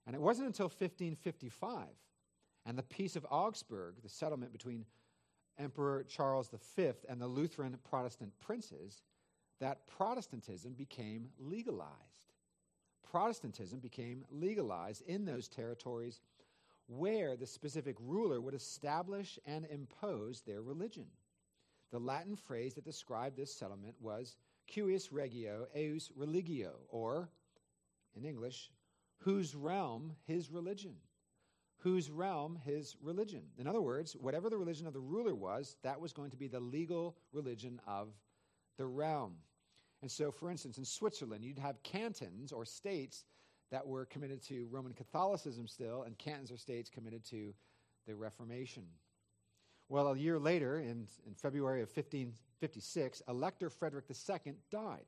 And 0.05 0.15
it 0.15 0.21
wasn't 0.21 0.47
until 0.47 0.65
1555 0.65 1.87
and 2.65 2.77
the 2.77 2.83
Peace 2.83 3.15
of 3.15 3.25
Augsburg, 3.29 3.95
the 4.01 4.09
settlement 4.09 4.51
between 4.51 4.85
Emperor 5.59 6.03
Charles 6.03 6.49
V 6.75 6.91
and 7.09 7.19
the 7.19 7.27
Lutheran 7.27 7.77
Protestant 7.89 8.31
princes, 8.39 9.03
that 9.61 9.87
Protestantism 9.87 10.73
became 10.73 11.29
legalized. 11.39 12.33
Protestantism 13.09 13.79
became 13.79 14.25
legalized 14.31 15.03
in 15.07 15.23
those 15.23 15.47
territories 15.47 16.19
where 16.87 17.37
the 17.37 17.45
specific 17.47 17.95
ruler 17.99 18.41
would 18.41 18.55
establish 18.55 19.39
and 19.45 19.65
impose 19.65 20.41
their 20.41 20.61
religion. 20.61 21.05
The 21.91 21.99
Latin 21.99 22.35
phrase 22.35 22.73
that 22.73 22.83
described 22.83 23.37
this 23.37 23.53
settlement 23.53 23.95
was 24.01 24.35
cuius 24.69 25.09
regio 25.11 25.67
eius 25.77 26.09
religio, 26.15 26.71
or, 26.89 27.29
in 28.15 28.25
English, 28.25 28.71
whose 29.19 29.55
realm 29.55 30.13
his 30.25 30.49
religion. 30.49 30.95
Whose 31.79 32.09
realm 32.09 32.57
his 32.63 32.95
religion. 33.01 33.43
In 33.57 33.67
other 33.67 33.81
words, 33.81 34.13
whatever 34.13 34.49
the 34.49 34.57
religion 34.57 34.87
of 34.87 34.93
the 34.93 34.99
ruler 34.99 35.35
was, 35.35 35.77
that 35.83 35.99
was 35.99 36.13
going 36.13 36.31
to 36.31 36.37
be 36.37 36.47
the 36.47 36.59
legal 36.59 37.15
religion 37.31 37.79
of 37.87 38.09
the 38.77 38.85
realm. 38.85 39.35
And 40.01 40.09
so, 40.09 40.31
for 40.31 40.49
instance, 40.49 40.77
in 40.77 40.85
Switzerland, 40.85 41.43
you'd 41.43 41.59
have 41.59 41.83
cantons 41.83 42.51
or 42.51 42.65
states 42.65 43.25
that 43.71 43.85
were 43.85 44.05
committed 44.05 44.41
to 44.43 44.67
Roman 44.71 44.93
Catholicism 44.93 45.67
still, 45.67 46.03
and 46.03 46.17
cantons 46.17 46.51
or 46.51 46.57
states 46.57 46.89
committed 46.89 47.23
to 47.25 47.53
the 48.07 48.15
Reformation. 48.15 48.83
Well, 49.89 50.07
a 50.07 50.17
year 50.17 50.39
later, 50.39 50.79
in, 50.79 51.07
in 51.25 51.35
February 51.35 51.81
of 51.81 51.89
1556, 51.89 53.21
Elector 53.27 53.69
Frederick 53.69 54.05
II 54.09 54.53
died, 54.71 55.05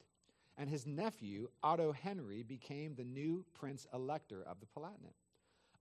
and 0.58 0.70
his 0.70 0.86
nephew, 0.86 1.50
Otto 1.64 1.92
Henry, 1.92 2.44
became 2.44 2.94
the 2.94 3.04
new 3.04 3.46
Prince 3.54 3.88
Elector 3.94 4.44
of 4.44 4.60
the 4.60 4.68
Palatinate. 4.68 5.16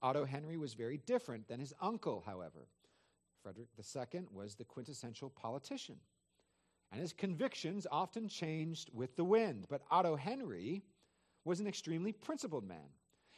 Otto 0.01 0.25
Henry 0.25 0.57
was 0.57 0.75
very 0.75 0.99
different 0.99 1.47
than 1.47 1.61
his 1.61 1.75
uncle, 1.81 2.23
however. 2.25 2.69
Frederick 3.43 3.69
II 3.79 4.23
was 4.33 4.55
the 4.55 4.65
quintessential 4.65 5.31
politician, 5.31 5.97
and 6.93 7.01
his 7.01 7.13
convictions 7.13 7.87
often 7.91 8.29
changed 8.29 8.91
with 8.93 9.17
the 9.17 9.25
wind. 9.25 9.67
But 9.69 9.83
Otto 9.91 10.15
Henry 10.15 10.83
was 11.45 11.59
an 11.59 11.67
extremely 11.67 12.13
principled 12.13 12.69
man. 12.69 12.91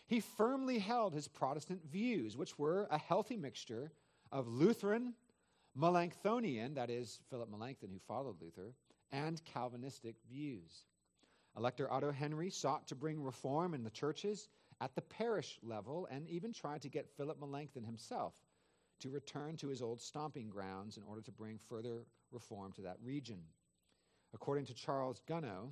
He 0.07 0.21
firmly 0.21 0.79
held 0.79 1.15
his 1.15 1.29
Protestant 1.29 1.81
views, 1.91 2.37
which 2.37 2.59
were 2.59 2.87
a 2.91 2.99
healthy 2.99 3.37
mixture 3.37 3.93
of 4.33 4.49
Lutheran, 4.49 5.15
Melanchthonian, 5.79 6.75
that 6.75 6.91
is, 6.91 7.21
Philip 7.31 7.49
Melanchthon, 7.51 7.91
who 7.91 7.99
followed 7.99 8.41
Luther, 8.43 8.75
and 9.13 9.43
Calvinistic 9.45 10.17
views. 10.29 10.85
Elector 11.57 11.91
Otto 11.91 12.11
Henry 12.11 12.51
sought 12.51 12.89
to 12.89 12.95
bring 12.97 13.23
reform 13.23 13.75
in 13.75 13.85
the 13.85 13.91
churches 13.91 14.49
at 14.81 14.95
the 14.95 15.03
parish 15.03 15.59
level 15.63 16.09
and 16.11 16.29
even 16.29 16.53
tried 16.53 16.83
to 16.83 16.89
get 16.89 17.09
Philip 17.17 17.39
Melanchthon 17.39 17.85
himself 17.85 18.35
to 19.01 19.11
return 19.11 19.57
to 19.57 19.69
his 19.69 19.81
old 19.81 20.01
stomping 20.01 20.49
grounds 20.49 20.97
in 20.97 21.05
order 21.05 21.23
to 21.23 21.33
bring 21.33 21.59
further 21.59 22.07
reform 22.35 22.73
to 22.73 22.83
that 22.83 22.99
region. 23.03 23.41
According 24.35 24.67
to 24.67 24.75
Charles 24.75 25.23
Gunnoe, 25.29 25.71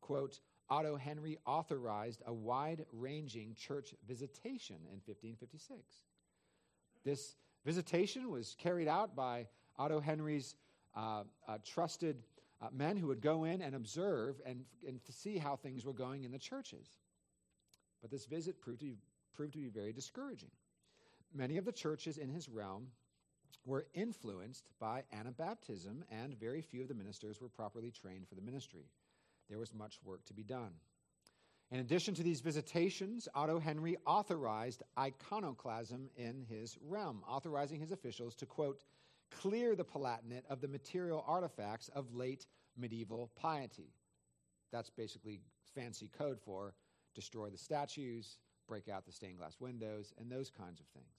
quote, 0.00 0.38
Otto 0.68 0.96
Henry 0.96 1.38
authorized 1.44 2.22
a 2.26 2.32
wide 2.32 2.86
ranging 2.92 3.54
church 3.54 3.94
visitation 4.06 4.76
in 4.86 5.00
1556. 5.04 5.78
This 7.04 7.36
visitation 7.64 8.30
was 8.30 8.56
carried 8.58 8.88
out 8.88 9.16
by 9.16 9.48
Otto 9.76 10.00
Henry's 10.00 10.56
uh, 10.94 11.24
uh, 11.48 11.58
trusted 11.64 12.22
uh, 12.60 12.68
men 12.72 12.96
who 12.96 13.08
would 13.08 13.20
go 13.20 13.44
in 13.44 13.60
and 13.60 13.74
observe 13.74 14.40
and, 14.46 14.64
and 14.86 15.00
see 15.10 15.36
how 15.36 15.56
things 15.56 15.84
were 15.84 15.92
going 15.92 16.24
in 16.24 16.30
the 16.30 16.38
churches. 16.38 16.86
But 18.00 18.10
this 18.10 18.26
visit 18.26 18.60
proved 18.60 18.80
to, 18.80 18.86
be, 18.86 18.96
proved 19.34 19.52
to 19.54 19.58
be 19.58 19.68
very 19.68 19.92
discouraging. 19.92 20.50
Many 21.34 21.56
of 21.56 21.64
the 21.64 21.72
churches 21.72 22.18
in 22.18 22.28
his 22.28 22.48
realm 22.48 22.88
were 23.64 23.86
influenced 23.94 24.68
by 24.80 25.04
Anabaptism, 25.14 26.02
and 26.10 26.38
very 26.38 26.62
few 26.62 26.82
of 26.82 26.88
the 26.88 26.94
ministers 26.94 27.40
were 27.40 27.48
properly 27.48 27.90
trained 27.90 28.28
for 28.28 28.34
the 28.34 28.42
ministry 28.42 28.86
there 29.52 29.58
was 29.58 29.74
much 29.74 29.98
work 30.02 30.24
to 30.24 30.32
be 30.32 30.42
done. 30.42 30.72
In 31.70 31.80
addition 31.80 32.14
to 32.14 32.22
these 32.22 32.40
visitations, 32.40 33.28
Otto 33.34 33.58
Henry 33.58 33.98
authorized 34.06 34.82
iconoclasm 34.98 36.08
in 36.16 36.46
his 36.48 36.78
realm, 36.82 37.22
authorizing 37.28 37.80
his 37.80 37.92
officials 37.92 38.34
to, 38.36 38.46
quote, 38.46 38.82
clear 39.30 39.74
the 39.74 39.84
Palatinate 39.84 40.46
of 40.48 40.60
the 40.60 40.68
material 40.68 41.22
artifacts 41.26 41.88
of 41.94 42.14
late 42.14 42.46
medieval 42.78 43.30
piety. 43.36 43.92
That's 44.70 44.90
basically 44.90 45.40
fancy 45.74 46.08
code 46.16 46.40
for 46.40 46.74
destroy 47.14 47.50
the 47.50 47.58
statues, 47.58 48.38
break 48.66 48.88
out 48.88 49.04
the 49.04 49.12
stained 49.12 49.36
glass 49.36 49.56
windows, 49.60 50.14
and 50.18 50.30
those 50.30 50.50
kinds 50.50 50.80
of 50.80 50.86
things. 50.94 51.12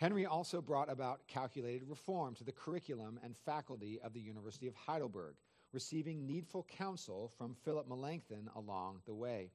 Henry 0.00 0.24
also 0.24 0.62
brought 0.62 0.90
about 0.90 1.28
calculated 1.28 1.86
reform 1.86 2.34
to 2.34 2.42
the 2.42 2.52
curriculum 2.52 3.20
and 3.22 3.36
faculty 3.36 4.00
of 4.00 4.14
the 4.14 4.20
University 4.20 4.66
of 4.66 4.74
Heidelberg, 4.74 5.34
receiving 5.74 6.26
needful 6.26 6.66
counsel 6.74 7.30
from 7.36 7.54
Philip 7.66 7.86
Melanchthon 7.86 8.48
along 8.56 9.02
the 9.04 9.12
way. 9.12 9.50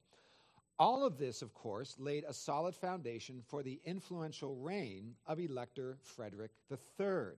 All 0.78 1.04
of 1.04 1.18
this, 1.18 1.42
of 1.42 1.52
course, 1.52 1.96
laid 1.98 2.22
a 2.22 2.32
solid 2.32 2.76
foundation 2.76 3.42
for 3.44 3.64
the 3.64 3.80
influential 3.84 4.54
reign 4.54 5.16
of 5.26 5.40
Elector 5.40 5.98
Frederick 6.00 6.52
III, 6.70 7.34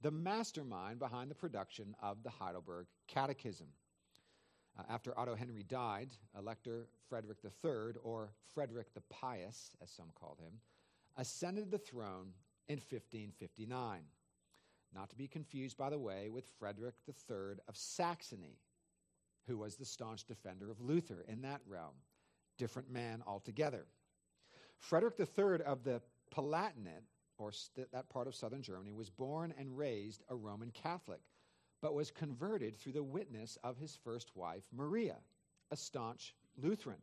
the 0.00 0.10
mastermind 0.10 0.98
behind 0.98 1.30
the 1.30 1.34
production 1.34 1.94
of 2.00 2.22
the 2.22 2.30
Heidelberg 2.30 2.86
Catechism. 3.08 3.68
Uh, 4.78 4.84
after 4.88 5.18
Otto 5.18 5.34
Henry 5.34 5.64
died, 5.64 6.08
Elector 6.38 6.86
Frederick 7.10 7.40
III, 7.44 8.00
or 8.02 8.30
Frederick 8.54 8.94
the 8.94 9.02
Pious, 9.10 9.72
as 9.82 9.90
some 9.90 10.08
called 10.18 10.38
him, 10.40 10.52
ascended 11.18 11.70
the 11.70 11.78
throne 11.78 12.32
in 12.68 12.76
1559. 12.76 14.00
Not 14.94 15.10
to 15.10 15.16
be 15.16 15.28
confused, 15.28 15.76
by 15.76 15.90
the 15.90 15.98
way, 15.98 16.30
with 16.30 16.48
Frederick 16.58 16.94
III 17.06 17.56
of 17.68 17.76
Saxony, 17.76 18.56
who 19.46 19.58
was 19.58 19.76
the 19.76 19.84
staunch 19.84 20.24
defender 20.24 20.70
of 20.70 20.80
Luther 20.80 21.24
in 21.28 21.42
that 21.42 21.60
realm. 21.66 21.94
Different 22.56 22.90
man 22.90 23.22
altogether. 23.26 23.86
Frederick 24.78 25.14
III 25.18 25.64
of 25.66 25.84
the 25.84 26.00
Palatinate, 26.34 27.04
or 27.36 27.52
st- 27.52 27.90
that 27.92 28.08
part 28.08 28.26
of 28.26 28.34
southern 28.34 28.62
Germany, 28.62 28.92
was 28.92 29.10
born 29.10 29.52
and 29.58 29.76
raised 29.76 30.22
a 30.28 30.36
Roman 30.36 30.70
Catholic, 30.70 31.20
but 31.82 31.94
was 31.94 32.10
converted 32.10 32.78
through 32.78 32.92
the 32.92 33.02
witness 33.02 33.58
of 33.62 33.76
his 33.76 33.98
first 34.02 34.34
wife, 34.34 34.64
Maria, 34.72 35.16
a 35.70 35.76
staunch 35.76 36.34
Lutheran. 36.56 37.02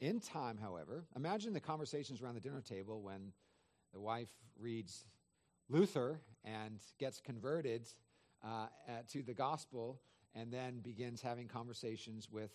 In 0.00 0.18
time, 0.18 0.56
however, 0.56 1.04
imagine 1.14 1.52
the 1.52 1.60
conversations 1.60 2.22
around 2.22 2.34
the 2.34 2.40
dinner 2.40 2.62
table 2.62 3.02
when 3.02 3.32
the 3.92 4.00
wife 4.00 4.30
reads 4.58 5.04
Luther 5.68 6.20
and 6.42 6.80
gets 6.98 7.20
converted 7.20 7.86
uh, 8.42 8.68
to 9.12 9.22
the 9.22 9.34
gospel 9.34 10.00
and 10.34 10.50
then 10.50 10.80
begins 10.80 11.20
having 11.20 11.48
conversations 11.48 12.30
with 12.30 12.50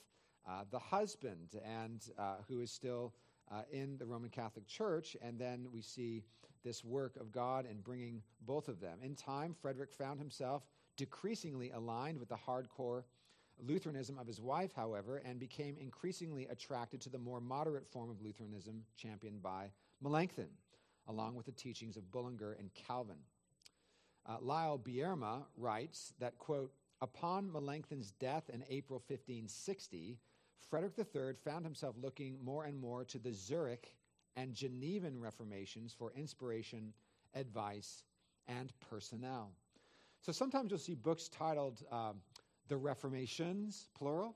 uh, 0.47 0.63
the 0.71 0.79
husband 0.79 1.59
and 1.63 2.09
uh, 2.17 2.37
who 2.47 2.61
is 2.61 2.71
still 2.71 3.13
uh, 3.51 3.61
in 3.71 3.95
the 3.97 4.05
Roman 4.05 4.31
Catholic 4.31 4.65
Church. 4.65 5.15
And 5.21 5.37
then 5.37 5.67
we 5.71 5.81
see 5.81 6.23
this 6.63 6.83
work 6.83 7.15
of 7.15 7.31
God 7.31 7.67
in 7.69 7.79
bringing 7.81 8.23
both 8.41 8.67
of 8.67 8.79
them. 8.79 8.97
In 9.03 9.13
time, 9.13 9.53
Frederick 9.53 9.93
found 9.93 10.19
himself 10.19 10.63
decreasingly 10.97 11.69
aligned 11.69 12.17
with 12.17 12.29
the 12.29 12.35
hardcore 12.35 13.03
Lutheranism 13.59 14.17
of 14.19 14.27
his 14.27 14.41
wife, 14.41 14.71
however, 14.75 15.17
and 15.17 15.39
became 15.39 15.77
increasingly 15.79 16.47
attracted 16.47 17.01
to 17.01 17.09
the 17.09 17.17
more 17.17 17.39
moderate 17.39 17.87
form 17.87 18.09
of 18.09 18.21
Lutheranism 18.21 18.83
championed 18.97 19.41
by 19.41 19.71
Melanchthon, 20.01 20.49
along 21.07 21.35
with 21.35 21.45
the 21.45 21.51
teachings 21.51 21.97
of 21.97 22.11
Bullinger 22.11 22.53
and 22.53 22.73
Calvin. 22.73 23.17
Uh, 24.25 24.37
Lyle 24.41 24.79
Bierma 24.79 25.43
writes 25.55 26.13
that, 26.19 26.37
quote, 26.37 26.71
upon 27.01 27.51
Melanchthon's 27.51 28.11
death 28.11 28.49
in 28.51 28.63
April 28.69 28.99
1560, 28.99 30.17
Frederick 30.69 30.93
III 30.97 31.33
found 31.43 31.63
himself 31.63 31.95
looking 32.01 32.37
more 32.43 32.65
and 32.65 32.77
more 32.77 33.05
to 33.05 33.19
the 33.19 33.31
Zurich 33.31 33.95
and 34.35 34.53
Genevan 34.53 35.19
Reformations 35.19 35.93
for 35.97 36.11
inspiration, 36.15 36.93
advice, 37.35 38.03
and 38.47 38.73
personnel. 38.89 39.51
So 40.21 40.31
sometimes 40.31 40.71
you'll 40.71 40.79
see 40.79 40.95
books 40.95 41.29
titled 41.29 41.83
um, 41.91 42.15
the 42.67 42.77
Reformations, 42.77 43.89
plural, 43.97 44.35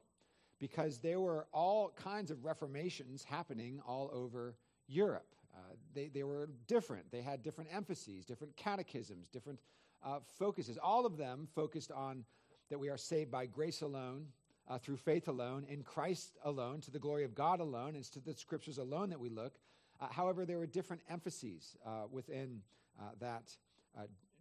because 0.60 1.00
there 1.00 1.20
were 1.20 1.48
all 1.54 1.92
kinds 1.96 2.32
of 2.32 2.44
reformations 2.44 3.24
happening 3.24 3.82
all 3.88 4.10
over 4.14 4.56
Europe. 4.88 5.36
Uh, 5.56 5.76
they, 5.94 6.08
they 6.08 6.24
were 6.24 6.50
different. 6.68 7.10
They 7.12 7.22
had 7.22 7.42
different 7.42 7.70
emphases, 7.74 8.26
different 8.26 8.56
catechisms, 8.56 9.30
different 9.30 9.60
uh, 10.04 10.20
focuses. 10.38 10.78
All 10.78 11.06
of 11.06 11.18
them 11.18 11.48
focused 11.56 11.92
on 11.92 12.26
that 12.70 12.80
we 12.80 12.90
are 12.90 12.98
saved 12.98 13.32
by 13.32 13.46
grace 13.46 13.82
alone, 13.82 14.28
uh, 14.68 14.78
through 14.78 14.98
faith 14.98 15.28
alone, 15.28 15.66
in 15.68 15.82
Christ 15.82 16.38
alone, 16.44 16.82
to 16.82 16.92
the 16.92 17.00
glory 17.00 17.24
of 17.24 17.34
God 17.34 17.60
alone, 17.60 17.96
and 17.96 18.04
to 18.12 18.20
the 18.20 18.36
scriptures 18.36 18.78
alone 18.78 19.10
that 19.10 19.20
we 19.20 19.30
look. 19.30 19.56
Uh, 20.00 20.08
however, 20.12 20.46
there 20.46 20.60
were 20.60 20.68
different 20.68 21.02
emphases 21.10 21.76
uh, 21.86 22.04
within 22.12 22.62
uh, 23.00 23.04
that 23.20 23.52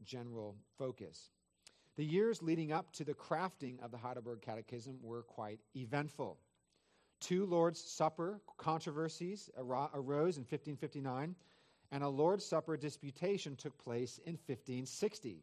general 0.05 0.55
focus. 0.77 1.31
The 1.99 2.05
years 2.05 2.45
leading 2.45 2.71
up 2.71 2.93
to 2.93 3.03
the 3.03 3.13
crafting 3.13 3.83
of 3.83 3.91
the 3.91 3.99
Heidelberg 3.99 4.41
Catechism 4.41 5.01
were 5.03 5.25
quite 5.25 5.59
eventful. 5.75 6.39
Two 7.19 7.45
Lord's 7.45 7.81
Supper 7.81 8.41
controversies 8.57 9.51
arose 9.59 10.37
in 10.37 10.45
1559, 10.45 11.35
and 11.91 12.05
a 12.05 12.09
Lord's 12.09 12.45
Supper 12.45 12.77
disputation 12.77 13.57
took 13.57 13.77
place 13.79 14.21
in 14.27 14.35
1560. 14.35 15.43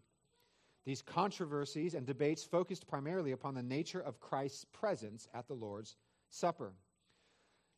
These 0.86 1.02
controversies 1.02 1.94
and 1.94 2.06
debates 2.06 2.46
focused 2.46 2.88
primarily 2.88 3.34
upon 3.34 3.54
the 3.54 3.62
nature 3.62 4.00
of 4.00 4.22
Christ's 4.22 4.64
presence 4.72 5.28
at 5.34 5.50
the 5.50 5.56
Lord's 5.56 5.98
Supper. 6.30 6.72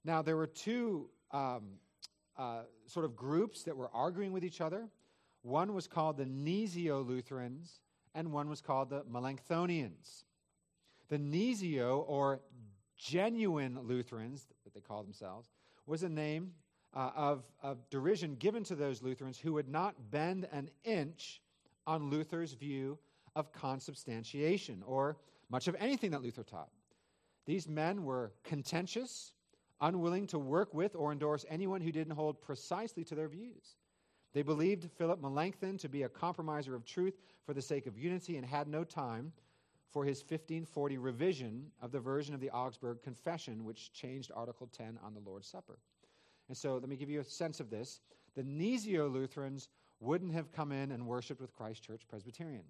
Now, 0.06 0.22
there 0.22 0.38
were 0.38 0.46
two 0.46 1.10
um, 1.32 1.80
uh, 2.38 2.62
sort 2.86 3.06
of 3.06 3.16
groups 3.16 3.64
that 3.64 3.76
were 3.76 3.90
arguing 3.92 4.34
with 4.34 4.46
each 4.46 4.62
other. 4.62 4.88
One 5.42 5.74
was 5.74 5.88
called 5.88 6.18
the 6.18 6.26
Gnesio 6.26 7.04
Lutherans, 7.04 7.80
and 8.18 8.32
one 8.32 8.50
was 8.50 8.62
called 8.62 8.90
the 8.90 9.04
Melanchthonians. 9.04 10.24
The 11.08 11.20
Gnesio, 11.20 12.04
or 12.08 12.42
genuine 12.98 13.80
Lutherans, 13.84 14.48
what 14.64 14.74
they 14.74 14.82
call 14.82 15.04
themselves, 15.04 15.52
was 15.86 16.02
a 16.02 16.10
name 16.10 16.52
uh, 16.96 17.12
of, 17.16 17.44
of 17.62 17.78
derision 17.92 18.36
given 18.36 18.64
to 18.64 18.76
those 18.76 19.04
Lutherans 19.04 19.38
who 19.38 19.54
would 19.54 19.70
not 19.70 20.10
bend 20.10 20.48
an 20.52 20.72
inch 20.84 21.42
on 21.86 22.10
Luther's 22.10 22.54
view 22.54 22.98
of 23.36 23.54
consubstantiation 23.54 24.82
or 24.84 25.18
much 25.52 25.68
of 25.68 25.76
anything 25.80 26.10
that 26.10 26.24
Luther 26.24 26.44
taught. 26.44 26.72
These 27.46 27.70
men 27.70 28.04
were 28.04 28.34
contentious, 28.44 29.32
unwilling 29.80 30.26
to 30.28 30.40
work 30.40 30.74
with 30.74 30.96
or 30.96 31.12
endorse 31.12 31.46
anyone 31.50 31.82
who 31.82 31.92
didn't 31.92 32.16
hold 32.16 32.42
precisely 32.42 33.04
to 33.06 33.16
their 33.16 33.30
views. 33.30 33.76
They 34.34 34.42
believed 34.42 34.90
Philip 34.98 35.22
Melanchthon 35.22 35.78
to 35.80 35.90
be 35.90 36.04
a 36.04 36.10
compromiser 36.10 36.76
of 36.76 36.86
truth 36.86 37.16
for 37.46 37.54
the 37.54 37.62
sake 37.62 37.88
of 37.88 37.98
unity 37.98 38.38
and 38.38 38.46
had 38.46 38.68
no 38.68 38.84
time 38.84 39.32
for 39.90 40.04
his 40.04 40.20
1540 40.20 40.98
revision 40.98 41.72
of 41.82 41.92
the 41.92 42.00
version 42.00 42.36
of 42.36 42.42
the 42.42 42.52
Augsburg 42.52 43.02
Confession, 43.02 43.64
which 43.64 43.94
changed 43.94 44.32
Article 44.36 44.68
10 44.68 45.00
on 45.04 45.14
the 45.14 45.20
Lord's 45.20 45.48
Supper. 45.48 45.80
And 46.50 46.58
so 46.58 46.76
let 46.76 46.90
me 46.90 46.96
give 46.96 47.10
you 47.10 47.20
a 47.20 47.24
sense 47.24 47.60
of 47.60 47.70
this. 47.70 48.02
The 48.36 48.44
Gnesio 48.44 49.12
Lutherans 49.12 49.70
wouldn't 50.00 50.34
have 50.34 50.52
come 50.52 50.72
in 50.72 50.92
and 50.92 51.08
worshiped 51.08 51.42
with 51.42 51.54
Christ 51.54 51.84
Church 51.84 52.02
Presbyterian. 52.08 52.64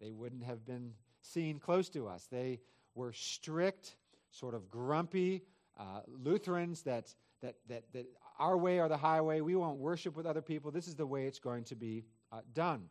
They 0.00 0.10
wouldn't 0.10 0.44
have 0.44 0.64
been 0.64 0.92
seen 1.22 1.58
close 1.58 1.88
to 1.90 2.08
us. 2.08 2.26
They 2.30 2.60
were 2.94 3.12
strict, 3.12 3.96
sort 4.30 4.54
of 4.54 4.68
grumpy 4.68 5.42
uh, 5.78 6.00
Lutherans 6.08 6.82
that, 6.82 7.14
that, 7.42 7.56
that, 7.68 7.84
that 7.92 8.06
our 8.40 8.56
way 8.56 8.80
or 8.80 8.88
the 8.88 8.96
highway. 8.96 9.42
We 9.42 9.54
won't 9.54 9.78
worship 9.78 10.16
with 10.16 10.26
other 10.26 10.40
people. 10.40 10.70
This 10.70 10.88
is 10.88 10.96
the 10.96 11.06
way 11.06 11.26
it's 11.26 11.38
going 11.38 11.64
to 11.64 11.76
be 11.76 12.04
uh, 12.32 12.40
done. 12.54 12.88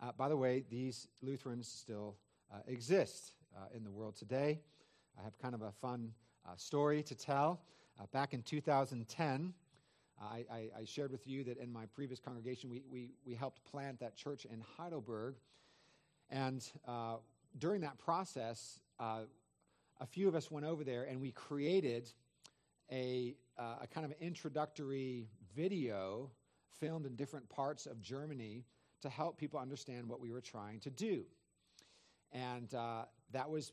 Uh, 0.00 0.12
by 0.16 0.28
the 0.28 0.36
way, 0.36 0.64
these 0.70 1.08
Lutherans 1.20 1.68
still 1.68 2.14
uh, 2.52 2.58
exist 2.68 3.32
uh, 3.56 3.76
in 3.76 3.84
the 3.84 3.90
world 3.90 4.16
today. 4.16 4.60
I 5.18 5.24
have 5.24 5.36
kind 5.38 5.54
of 5.54 5.62
a 5.62 5.72
fun 5.72 6.12
uh, 6.46 6.52
story 6.56 7.02
to 7.02 7.14
tell. 7.14 7.60
Uh, 8.00 8.06
back 8.12 8.34
in 8.34 8.42
2010, 8.42 9.52
I, 10.20 10.44
I, 10.50 10.56
I, 10.78 10.84
shared 10.84 11.10
with 11.10 11.26
you 11.26 11.42
that 11.44 11.58
in 11.58 11.72
my 11.72 11.86
previous 11.86 12.20
congregation, 12.20 12.70
we, 12.70 12.82
we, 12.90 13.10
we 13.26 13.34
helped 13.34 13.64
plant 13.64 13.98
that 14.00 14.16
church 14.16 14.44
in 14.44 14.62
Heidelberg. 14.76 15.34
And 16.30 16.64
during 17.58 17.80
that 17.82 17.98
process, 17.98 18.80
a 19.00 20.06
few 20.08 20.28
of 20.28 20.34
us 20.34 20.50
went 20.50 20.66
over 20.66 20.84
there 20.84 21.04
and 21.04 21.20
we 21.20 21.32
created 21.32 22.10
a, 22.90 23.34
uh, 23.58 23.76
a 23.82 23.86
kind 23.86 24.04
of 24.04 24.12
introductory 24.20 25.26
video 25.54 26.30
filmed 26.80 27.06
in 27.06 27.14
different 27.14 27.48
parts 27.48 27.86
of 27.86 28.00
Germany 28.00 28.64
to 29.02 29.08
help 29.08 29.38
people 29.38 29.60
understand 29.60 30.08
what 30.08 30.20
we 30.20 30.30
were 30.30 30.40
trying 30.40 30.80
to 30.80 30.90
do. 30.90 31.24
And 32.32 32.72
uh, 32.74 33.04
that 33.32 33.48
was 33.48 33.72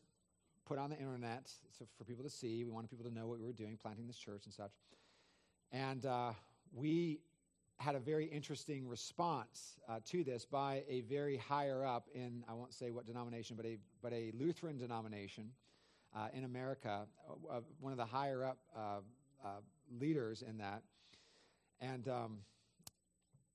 put 0.66 0.78
on 0.78 0.90
the 0.90 0.98
internet 0.98 1.52
so 1.78 1.86
for 1.98 2.04
people 2.04 2.24
to 2.24 2.30
see. 2.30 2.64
We 2.64 2.72
wanted 2.72 2.90
people 2.90 3.06
to 3.06 3.14
know 3.14 3.28
what 3.28 3.40
we 3.40 3.46
were 3.46 3.54
doing, 3.54 3.78
planting 3.82 4.08
this 4.08 4.18
church 4.18 4.46
and 4.46 4.54
such. 4.54 4.72
And 5.72 6.06
uh, 6.06 6.34
we 6.74 7.20
had 7.78 7.96
a 7.96 8.00
very 8.00 8.26
interesting 8.26 8.88
response 8.88 9.80
uh, 9.90 10.00
to 10.06 10.24
this 10.24 10.46
by 10.46 10.84
a 10.88 11.02
very 11.02 11.38
higher 11.38 11.84
up 11.84 12.08
in, 12.14 12.44
I 12.48 12.54
won't 12.54 12.74
say 12.74 12.92
what 12.92 13.06
denomination, 13.06 13.56
but 13.56 13.66
a, 13.66 13.78
but 14.04 14.14
a 14.14 14.32
Lutheran 14.38 14.78
denomination 14.78 15.50
uh, 16.16 16.28
in 16.34 16.44
America, 16.44 17.08
uh, 17.28 17.58
uh, 17.58 17.62
one 17.80 17.92
of 17.92 17.98
the 17.98 18.06
higher 18.06 18.46
up 18.46 18.60
uh, 19.44 19.48
uh, 19.48 19.62
leaders 20.00 20.44
in 20.48 20.58
that, 20.58 20.82
and 21.80 22.08
um, 22.08 22.40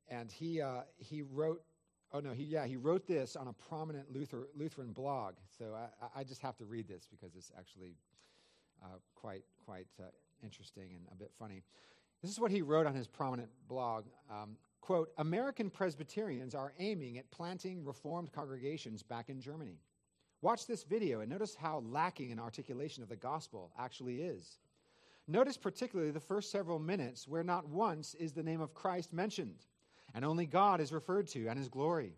and 0.09 0.31
he 0.31 0.62
he 0.99 1.22
wrote. 1.22 1.62
Oh 2.12 2.20
no, 2.20 2.33
he 2.33 2.44
yeah 2.44 2.66
he 2.66 2.77
wrote 2.77 3.07
this 3.07 3.35
on 3.35 3.49
a 3.49 3.53
prominent 3.53 4.12
Luther, 4.12 4.49
Lutheran 4.55 4.92
blog. 4.92 5.35
So 5.59 5.75
I, 5.75 6.20
I 6.20 6.25
just 6.25 6.40
have 6.40 6.57
to 6.59 6.64
read 6.64 6.87
this 6.87 7.07
because 7.11 7.35
it's 7.35 7.51
actually 7.59 7.96
quite 9.14 9.42
quite 9.64 9.88
interesting 10.42 10.90
and 10.94 11.07
a 11.11 11.16
bit 11.16 11.33
funny. 11.37 11.62
This 12.22 12.31
is 12.31 12.40
what 12.40 12.51
he 12.51 12.62
wrote 12.62 12.87
on 12.87 12.94
his 12.94 13.07
prominent 13.07 13.51
blog. 13.68 14.05
Um, 14.31 14.57
quote, 14.81 15.11
American 15.18 15.68
Presbyterians 15.68 16.55
are 16.55 16.72
aiming 16.79 17.18
at 17.18 17.31
planting 17.31 17.85
Reformed 17.85 18.33
congregations 18.33 19.03
back 19.03 19.29
in 19.29 19.40
Germany. 19.40 19.81
Watch 20.42 20.66
this 20.66 20.85
video 20.85 21.20
and 21.20 21.31
notice 21.31 21.55
how 21.55 21.83
lacking 21.87 22.31
an 22.33 22.38
articulation 22.38 23.03
of 23.03 23.09
the 23.09 23.16
gospel 23.16 23.72
actually 23.79 24.22
is. 24.22 24.59
Notice 25.29 25.57
particularly 25.57 26.12
the 26.12 26.21
first 26.21 26.51
several 26.53 26.79
minutes 26.79 27.27
where 27.27 27.43
not 27.43 27.69
once 27.69 28.15
is 28.15 28.33
the 28.33 28.43
name 28.43 28.61
of 28.61 28.75
Christ 28.75 29.12
mentioned, 29.12 29.67
and 30.15 30.25
only 30.25 30.47
God 30.47 30.81
is 30.81 30.93
referred 30.93 31.27
to 31.29 31.49
and 31.49 31.59
his 31.59 31.69
glory. 31.69 32.12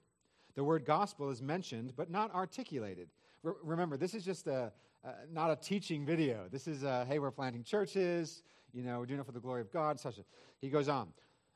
The 0.55 0.65
word 0.65 0.85
gospel 0.85 1.31
is 1.31 1.41
mentioned, 1.41 1.95
but 1.97 2.11
not 2.11 2.35
articulated. 2.35 3.09
Re- 3.43 3.55
remember, 3.63 3.97
this 3.97 4.15
is 4.15 4.25
just 4.25 4.47
a, 4.47 4.73
uh, 5.05 5.13
not 5.33 5.51
a 5.51 5.57
teaching 5.57 6.05
video. 6.05 6.49
This 6.51 6.67
is, 6.69 6.83
a, 6.83 7.07
hey, 7.07 7.19
we're 7.19 7.31
planting 7.31 7.63
churches, 7.63 8.43
you 8.75 8.83
know, 8.83 8.99
we're 8.99 9.07
doing 9.07 9.21
it 9.21 9.27
for 9.27 9.33
the 9.33 9.41
glory 9.41 9.63
of 9.63 9.73
God, 9.73 9.99
such 9.99 10.19
a. 10.19 10.23
He 10.61 10.69
goes 10.69 10.89
on. 10.89 11.09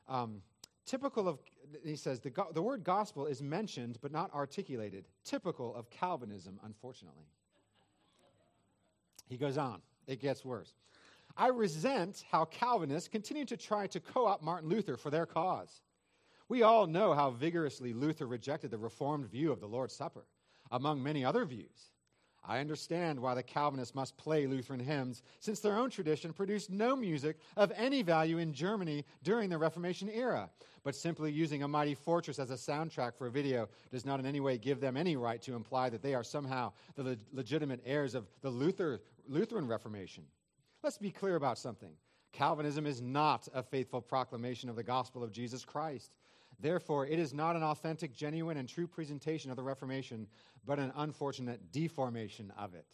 Um, 0.07 0.41
typical 0.85 1.27
of, 1.27 1.39
he 1.83 1.95
says, 1.95 2.19
the, 2.19 2.29
go- 2.29 2.51
the 2.53 2.61
word 2.61 2.83
gospel 2.83 3.27
is 3.27 3.41
mentioned 3.41 3.99
but 4.01 4.11
not 4.11 4.33
articulated. 4.33 5.05
Typical 5.23 5.75
of 5.75 5.89
Calvinism, 5.89 6.59
unfortunately. 6.63 7.25
He 9.29 9.37
goes 9.37 9.57
on. 9.57 9.81
It 10.07 10.19
gets 10.19 10.43
worse. 10.43 10.73
I 11.35 11.47
resent 11.47 12.23
how 12.31 12.45
Calvinists 12.45 13.09
continue 13.09 13.45
to 13.45 13.57
try 13.57 13.87
to 13.87 13.99
co 13.99 14.27
opt 14.27 14.43
Martin 14.43 14.69
Luther 14.69 14.97
for 14.97 15.09
their 15.09 15.25
cause. 15.25 15.81
We 16.47 16.61
all 16.61 16.85
know 16.85 17.13
how 17.13 17.31
vigorously 17.31 17.93
Luther 17.93 18.27
rejected 18.27 18.69
the 18.69 18.77
Reformed 18.77 19.25
view 19.25 19.51
of 19.51 19.59
the 19.59 19.67
Lord's 19.67 19.95
Supper, 19.95 20.25
among 20.71 21.01
many 21.01 21.25
other 21.25 21.45
views. 21.45 21.91
I 22.45 22.59
understand 22.59 23.19
why 23.19 23.35
the 23.35 23.41
Calvinists 23.41 23.95
must 23.95 24.17
play 24.17 24.45
Lutheran 24.45 24.81
hymns, 24.81 25.23
since 25.39 25.61
their 25.61 25.77
own 25.77 25.89
tradition 25.89 26.33
produced 26.33 26.69
no 26.69 26.95
music 26.95 27.37
of 27.55 27.71
any 27.75 28.01
value 28.01 28.37
in 28.37 28.53
Germany 28.53 29.05
during 29.23 29.49
the 29.49 29.57
Reformation 29.57 30.09
era. 30.09 30.49
But 30.83 30.95
simply 30.95 31.31
using 31.31 31.63
a 31.63 31.67
mighty 31.69 31.95
fortress 31.95 32.39
as 32.39 32.51
a 32.51 32.55
soundtrack 32.55 33.15
for 33.15 33.27
a 33.27 33.31
video 33.31 33.69
does 33.91 34.05
not 34.05 34.19
in 34.19 34.25
any 34.25 34.41
way 34.41 34.57
give 34.57 34.81
them 34.81 34.97
any 34.97 35.15
right 35.15 35.41
to 35.43 35.55
imply 35.55 35.89
that 35.89 36.01
they 36.01 36.13
are 36.13 36.23
somehow 36.23 36.73
the 36.95 37.03
le- 37.03 37.17
legitimate 37.31 37.81
heirs 37.85 38.13
of 38.13 38.27
the 38.41 38.49
Luther, 38.49 39.01
Lutheran 39.29 39.65
Reformation. 39.65 40.25
Let's 40.83 40.97
be 40.97 41.11
clear 41.11 41.37
about 41.37 41.57
something 41.57 41.93
Calvinism 42.33 42.85
is 42.85 43.01
not 43.01 43.47
a 43.53 43.63
faithful 43.63 44.01
proclamation 44.01 44.69
of 44.69 44.75
the 44.75 44.83
gospel 44.83 45.23
of 45.23 45.31
Jesus 45.31 45.63
Christ. 45.63 46.11
Therefore, 46.59 47.07
it 47.07 47.19
is 47.19 47.33
not 47.33 47.55
an 47.55 47.63
authentic, 47.63 48.13
genuine, 48.13 48.57
and 48.57 48.67
true 48.67 48.87
presentation 48.87 49.49
of 49.49 49.55
the 49.55 49.63
Reformation, 49.63 50.27
but 50.65 50.79
an 50.79 50.91
unfortunate 50.95 51.71
deformation 51.71 52.51
of 52.57 52.73
it. 52.73 52.87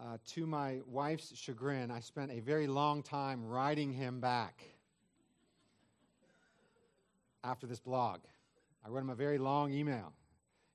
uh, 0.00 0.18
to 0.26 0.46
my 0.46 0.80
wife's 0.86 1.36
chagrin, 1.36 1.90
I 1.90 2.00
spent 2.00 2.30
a 2.30 2.40
very 2.40 2.66
long 2.66 3.02
time 3.02 3.46
writing 3.46 3.92
him 3.92 4.20
back 4.20 4.62
after 7.44 7.66
this 7.66 7.80
blog. 7.80 8.20
I 8.84 8.88
wrote 8.88 9.00
him 9.00 9.10
a 9.10 9.14
very 9.14 9.38
long 9.38 9.72
email, 9.72 10.12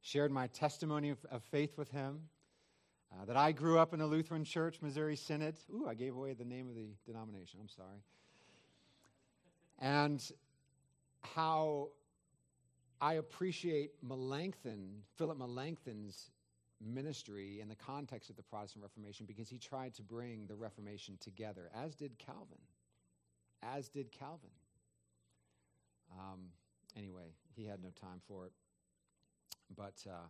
shared 0.03 0.31
my 0.31 0.47
testimony 0.47 1.09
of, 1.09 1.25
of 1.31 1.41
faith 1.43 1.77
with 1.77 1.89
him, 1.89 2.19
uh, 3.11 3.25
that 3.25 3.37
I 3.37 3.51
grew 3.51 3.79
up 3.79 3.93
in 3.93 4.01
a 4.01 4.05
Lutheran 4.05 4.43
church, 4.43 4.77
Missouri 4.81 5.15
Synod. 5.15 5.55
Ooh, 5.73 5.87
I 5.87 5.93
gave 5.93 6.15
away 6.15 6.33
the 6.33 6.45
name 6.45 6.67
of 6.69 6.75
the 6.75 6.89
denomination. 7.05 7.59
I'm 7.61 7.69
sorry. 7.69 8.03
And 9.79 10.21
how 11.21 11.89
I 12.99 13.13
appreciate 13.13 13.91
Melanchthon, 14.01 15.03
Philip 15.17 15.37
Melanchthon's 15.37 16.31
ministry 16.81 17.61
in 17.61 17.69
the 17.69 17.75
context 17.75 18.29
of 18.29 18.35
the 18.35 18.43
Protestant 18.43 18.83
Reformation 18.83 19.25
because 19.25 19.49
he 19.49 19.57
tried 19.57 19.93
to 19.95 20.03
bring 20.03 20.47
the 20.47 20.55
Reformation 20.55 21.17
together, 21.21 21.69
as 21.73 21.95
did 21.95 22.17
Calvin. 22.17 22.59
As 23.61 23.87
did 23.87 24.11
Calvin. 24.11 24.49
Um, 26.19 26.41
anyway, 26.97 27.33
he 27.55 27.65
had 27.65 27.81
no 27.81 27.89
time 27.89 28.21
for 28.27 28.45
it. 28.45 28.51
But 29.75 30.03
uh, 30.07 30.27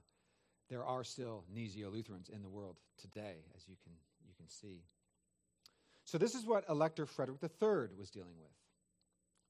there 0.70 0.84
are 0.84 1.04
still 1.04 1.44
Gnesio 1.54 1.92
Lutherans 1.92 2.30
in 2.30 2.42
the 2.42 2.50
world 2.50 2.78
today, 2.98 3.46
as 3.56 3.68
you 3.68 3.76
can, 3.84 3.94
you 4.26 4.34
can 4.36 4.48
see. 4.48 4.84
So, 6.06 6.18
this 6.18 6.36
is 6.36 6.46
what 6.46 6.66
Elector 6.70 7.06
Frederick 7.06 7.40
III 7.42 7.96
was 7.98 8.10
dealing 8.12 8.38
with, 8.40 8.52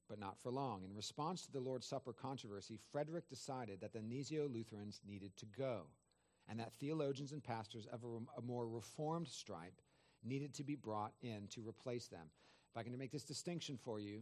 but 0.07 0.19
not 0.19 0.39
for 0.39 0.51
long. 0.51 0.83
In 0.83 0.95
response 0.95 1.45
to 1.45 1.51
the 1.51 1.59
Lord's 1.59 1.87
Supper 1.87 2.13
controversy, 2.13 2.79
Frederick 2.91 3.27
decided 3.27 3.81
that 3.81 3.93
the 3.93 3.99
Gnesio 3.99 4.51
Lutherans 4.53 5.01
needed 5.07 5.35
to 5.37 5.45
go, 5.57 5.83
and 6.47 6.59
that 6.59 6.73
theologians 6.73 7.31
and 7.31 7.43
pastors 7.43 7.87
of 7.87 8.03
a, 8.03 8.39
a 8.39 8.41
more 8.43 8.67
reformed 8.67 9.27
stripe 9.27 9.81
needed 10.23 10.53
to 10.55 10.63
be 10.63 10.75
brought 10.75 11.13
in 11.21 11.47
to 11.49 11.67
replace 11.67 12.07
them. 12.07 12.27
If 12.71 12.77
I 12.77 12.83
can 12.83 12.97
make 12.97 13.11
this 13.11 13.23
distinction 13.23 13.77
for 13.77 13.99
you, 13.99 14.21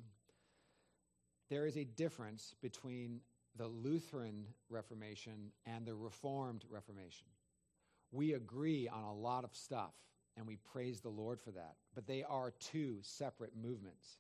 there 1.50 1.66
is 1.66 1.78
a 1.78 1.84
difference 1.84 2.56
between 2.62 3.20
the 3.58 3.68
Lutheran 3.68 4.46
Reformation 4.70 5.52
and 5.66 5.86
the 5.86 5.96
Reformed 5.96 6.64
Reformation. 6.70 7.28
We 8.12 8.34
agree 8.34 8.88
on 8.88 9.04
a 9.04 9.14
lot 9.14 9.44
of 9.44 9.56
stuff, 9.56 9.94
and 10.38 10.48
we 10.48 10.58
praise 10.58 11.02
the 11.02 11.10
Lord 11.10 11.40
for 11.40 11.52
that. 11.52 11.76
But 11.96 12.08
they 12.08 12.24
are 12.24 12.52
two 12.60 12.98
separate 13.02 13.54
movements. 13.56 14.18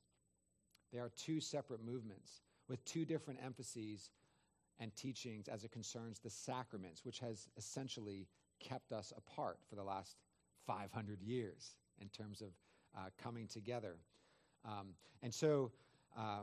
They 0.91 0.99
are 0.99 1.11
two 1.15 1.39
separate 1.39 1.83
movements 1.83 2.41
with 2.67 2.83
two 2.85 3.05
different 3.05 3.39
emphases 3.43 4.11
and 4.79 4.95
teachings 4.95 5.47
as 5.47 5.63
it 5.63 5.71
concerns 5.71 6.19
the 6.19 6.29
sacraments, 6.29 7.05
which 7.05 7.19
has 7.19 7.47
essentially 7.57 8.27
kept 8.59 8.91
us 8.91 9.13
apart 9.15 9.59
for 9.69 9.75
the 9.75 9.83
last 9.83 10.15
500 10.65 11.21
years 11.21 11.75
in 11.99 12.07
terms 12.09 12.41
of 12.41 12.49
uh, 12.97 13.09
coming 13.21 13.47
together. 13.47 13.95
Um, 14.65 14.89
and 15.21 15.33
so, 15.33 15.71
uh, 16.17 16.41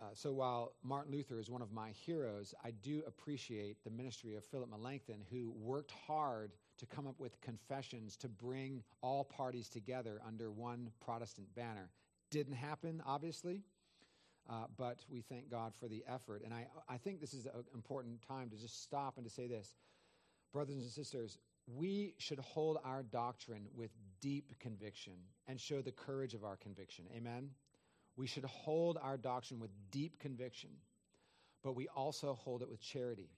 uh, 0.00 0.04
so 0.12 0.32
while 0.32 0.74
Martin 0.82 1.12
Luther 1.12 1.38
is 1.38 1.50
one 1.50 1.62
of 1.62 1.72
my 1.72 1.90
heroes, 1.90 2.54
I 2.62 2.70
do 2.70 3.02
appreciate 3.06 3.82
the 3.82 3.90
ministry 3.90 4.34
of 4.34 4.44
Philip 4.44 4.68
Melanchthon, 4.70 5.22
who 5.30 5.54
worked 5.56 5.92
hard 6.06 6.52
to 6.78 6.86
come 6.86 7.06
up 7.06 7.18
with 7.18 7.40
confessions 7.40 8.16
to 8.18 8.28
bring 8.28 8.82
all 9.00 9.24
parties 9.24 9.70
together 9.70 10.20
under 10.26 10.50
one 10.50 10.90
Protestant 11.00 11.54
banner. 11.54 11.88
Didn't 12.30 12.54
happen, 12.54 13.02
obviously, 13.06 13.62
uh, 14.50 14.64
but 14.76 14.98
we 15.08 15.22
thank 15.22 15.50
God 15.50 15.72
for 15.74 15.88
the 15.88 16.04
effort. 16.06 16.42
And 16.44 16.52
I, 16.52 16.66
I 16.88 16.98
think 16.98 17.20
this 17.20 17.32
is 17.32 17.46
an 17.46 17.64
important 17.72 18.20
time 18.20 18.50
to 18.50 18.56
just 18.56 18.82
stop 18.82 19.16
and 19.16 19.24
to 19.24 19.32
say 19.32 19.46
this. 19.46 19.72
Brothers 20.52 20.76
and 20.76 20.90
sisters, 20.90 21.38
we 21.66 22.14
should 22.18 22.38
hold 22.38 22.78
our 22.84 23.02
doctrine 23.02 23.66
with 23.74 23.90
deep 24.20 24.58
conviction 24.60 25.14
and 25.46 25.58
show 25.58 25.80
the 25.80 25.90
courage 25.90 26.34
of 26.34 26.44
our 26.44 26.56
conviction. 26.56 27.06
Amen? 27.16 27.50
We 28.16 28.26
should 28.26 28.44
hold 28.44 28.98
our 29.00 29.16
doctrine 29.16 29.60
with 29.60 29.70
deep 29.90 30.18
conviction, 30.18 30.70
but 31.62 31.76
we 31.76 31.88
also 31.88 32.34
hold 32.34 32.62
it 32.62 32.68
with 32.68 32.80
charity 32.80 33.30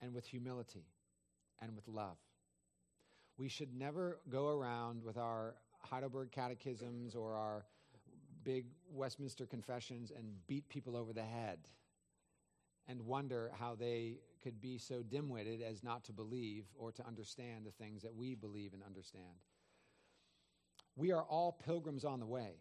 and 0.00 0.14
with 0.14 0.26
humility 0.26 0.86
and 1.60 1.74
with 1.74 1.88
love. 1.88 2.16
We 3.36 3.48
should 3.48 3.74
never 3.74 4.20
go 4.28 4.48
around 4.48 5.02
with 5.02 5.16
our 5.16 5.56
Heidelberg 5.80 6.30
catechisms 6.30 7.14
or 7.14 7.34
our 7.34 7.64
big 8.44 8.66
Westminster 8.90 9.46
confessions 9.46 10.12
and 10.16 10.26
beat 10.46 10.68
people 10.68 10.96
over 10.96 11.12
the 11.12 11.22
head 11.22 11.58
and 12.88 13.00
wonder 13.02 13.50
how 13.58 13.74
they 13.74 14.18
could 14.42 14.60
be 14.60 14.78
so 14.78 15.02
dim 15.02 15.28
witted 15.28 15.62
as 15.62 15.82
not 15.82 16.04
to 16.04 16.12
believe 16.12 16.64
or 16.78 16.92
to 16.92 17.06
understand 17.06 17.64
the 17.64 17.70
things 17.70 18.02
that 18.02 18.14
we 18.14 18.34
believe 18.34 18.72
and 18.72 18.82
understand. 18.82 19.44
We 20.96 21.12
are 21.12 21.22
all 21.22 21.52
pilgrims 21.52 22.04
on 22.04 22.20
the 22.20 22.26
way. 22.26 22.54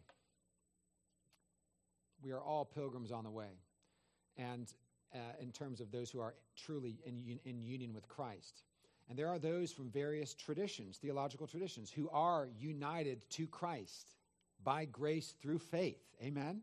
We 2.23 2.31
are 2.31 2.41
all 2.41 2.65
pilgrims 2.65 3.11
on 3.11 3.23
the 3.23 3.29
way. 3.29 3.59
And 4.37 4.71
uh, 5.13 5.17
in 5.41 5.51
terms 5.51 5.81
of 5.81 5.91
those 5.91 6.09
who 6.09 6.19
are 6.19 6.35
truly 6.55 6.99
in, 7.05 7.39
in 7.45 7.61
union 7.61 7.93
with 7.93 8.07
Christ. 8.07 8.63
And 9.09 9.17
there 9.17 9.27
are 9.27 9.39
those 9.39 9.71
from 9.71 9.89
various 9.89 10.35
traditions, 10.35 10.97
theological 10.97 11.47
traditions, 11.47 11.89
who 11.89 12.09
are 12.11 12.47
united 12.59 13.27
to 13.31 13.47
Christ 13.47 14.13
by 14.63 14.85
grace 14.85 15.33
through 15.41 15.59
faith. 15.59 16.03
Amen? 16.21 16.61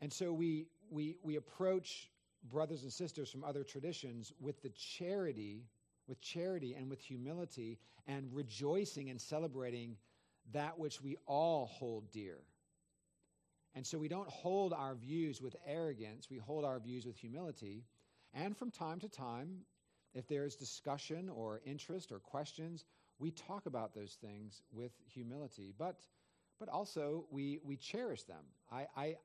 And 0.00 0.12
so 0.12 0.32
we, 0.32 0.66
we, 0.90 1.16
we 1.22 1.36
approach 1.36 2.10
brothers 2.50 2.82
and 2.82 2.92
sisters 2.92 3.30
from 3.30 3.44
other 3.44 3.62
traditions 3.62 4.32
with 4.40 4.60
the 4.62 4.70
charity, 4.70 5.62
with 6.08 6.20
charity 6.20 6.74
and 6.74 6.90
with 6.90 7.00
humility, 7.00 7.78
and 8.08 8.28
rejoicing 8.32 9.10
and 9.10 9.20
celebrating 9.20 9.96
that 10.52 10.78
which 10.78 11.00
we 11.00 11.16
all 11.26 11.66
hold 11.66 12.10
dear. 12.10 12.38
And 13.74 13.86
so 13.86 13.98
we 13.98 14.08
don't 14.08 14.28
hold 14.28 14.72
our 14.72 14.94
views 14.94 15.40
with 15.40 15.56
arrogance, 15.66 16.28
we 16.30 16.38
hold 16.38 16.64
our 16.64 16.78
views 16.78 17.06
with 17.06 17.16
humility. 17.16 17.84
And 18.34 18.56
from 18.56 18.70
time 18.70 19.00
to 19.00 19.08
time, 19.08 19.60
if 20.14 20.26
there's 20.26 20.56
discussion 20.56 21.28
or 21.28 21.60
interest 21.64 22.12
or 22.12 22.18
questions, 22.18 22.84
we 23.18 23.30
talk 23.30 23.66
about 23.66 23.94
those 23.94 24.18
things 24.20 24.62
with 24.72 24.92
humility. 25.06 25.72
But, 25.78 26.00
but 26.58 26.68
also, 26.68 27.24
we, 27.30 27.60
we 27.64 27.76
cherish 27.76 28.24
them. 28.24 28.44
I, 28.70 28.86
I, 28.96 29.16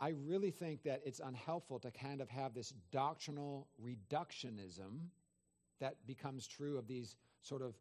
I 0.00 0.08
really 0.08 0.50
think 0.50 0.82
that 0.84 1.02
it's 1.04 1.20
unhelpful 1.20 1.78
to 1.80 1.90
kind 1.90 2.20
of 2.20 2.28
have 2.28 2.54
this 2.54 2.72
doctrinal 2.90 3.68
reductionism 3.82 5.08
that 5.80 6.06
becomes 6.06 6.46
true 6.46 6.78
of 6.78 6.88
these 6.88 7.16
sort 7.42 7.62
of 7.62 7.74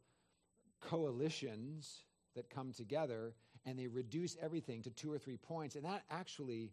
coalitions 0.86 2.04
that 2.36 2.50
come 2.50 2.72
together 2.72 3.34
and 3.66 3.78
they 3.78 3.88
reduce 3.88 4.38
everything 4.42 4.82
to 4.84 4.90
two 4.92 5.12
or 5.12 5.18
three 5.18 5.38
points. 5.38 5.76
And 5.76 5.86
that 5.86 6.04
actually, 6.10 6.72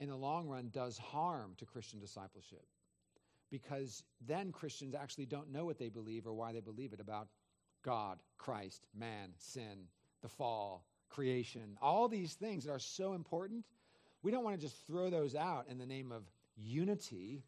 in 0.00 0.08
the 0.08 0.16
long 0.16 0.48
run, 0.48 0.70
does 0.72 0.98
harm 0.98 1.54
to 1.58 1.64
Christian 1.64 2.00
discipleship 2.00 2.64
because 3.50 4.02
then 4.26 4.50
Christians 4.50 4.94
actually 4.94 5.26
don't 5.26 5.52
know 5.52 5.64
what 5.64 5.78
they 5.78 5.88
believe 5.88 6.26
or 6.26 6.32
why 6.32 6.52
they 6.52 6.60
believe 6.60 6.92
it 6.92 7.00
about 7.00 7.28
God, 7.84 8.18
Christ, 8.38 8.86
man, 8.98 9.30
sin, 9.38 9.86
the 10.22 10.28
fall, 10.28 10.84
creation, 11.08 11.76
all 11.80 12.08
these 12.08 12.34
things 12.34 12.64
that 12.64 12.72
are 12.72 12.80
so 12.80 13.12
important. 13.12 13.64
We 14.22 14.32
don't 14.32 14.42
want 14.42 14.56
to 14.56 14.60
just 14.60 14.86
throw 14.86 15.10
those 15.10 15.34
out 15.36 15.66
in 15.68 15.78
the 15.78 15.86
name 15.86 16.10
of 16.10 16.24
unity, 16.56 17.44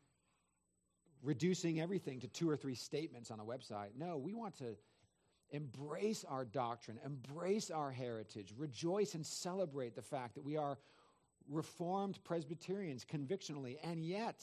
reducing 1.22 1.80
everything 1.80 2.20
to 2.20 2.28
two 2.28 2.48
or 2.48 2.56
three 2.56 2.74
statements 2.74 3.30
on 3.30 3.40
a 3.40 3.44
website. 3.44 3.88
No, 3.98 4.18
we 4.18 4.34
want 4.34 4.56
to 4.58 4.76
embrace 5.50 6.24
our 6.28 6.44
doctrine, 6.44 6.98
embrace 7.04 7.70
our 7.70 7.90
heritage, 7.90 8.52
rejoice 8.56 9.14
and 9.14 9.24
celebrate 9.24 9.94
the 9.94 10.02
fact 10.02 10.34
that 10.34 10.44
we 10.44 10.56
are 10.56 10.78
Reformed 11.48 12.18
Presbyterians 12.24 13.04
convictionally. 13.04 13.78
And 13.82 14.04
yet, 14.04 14.42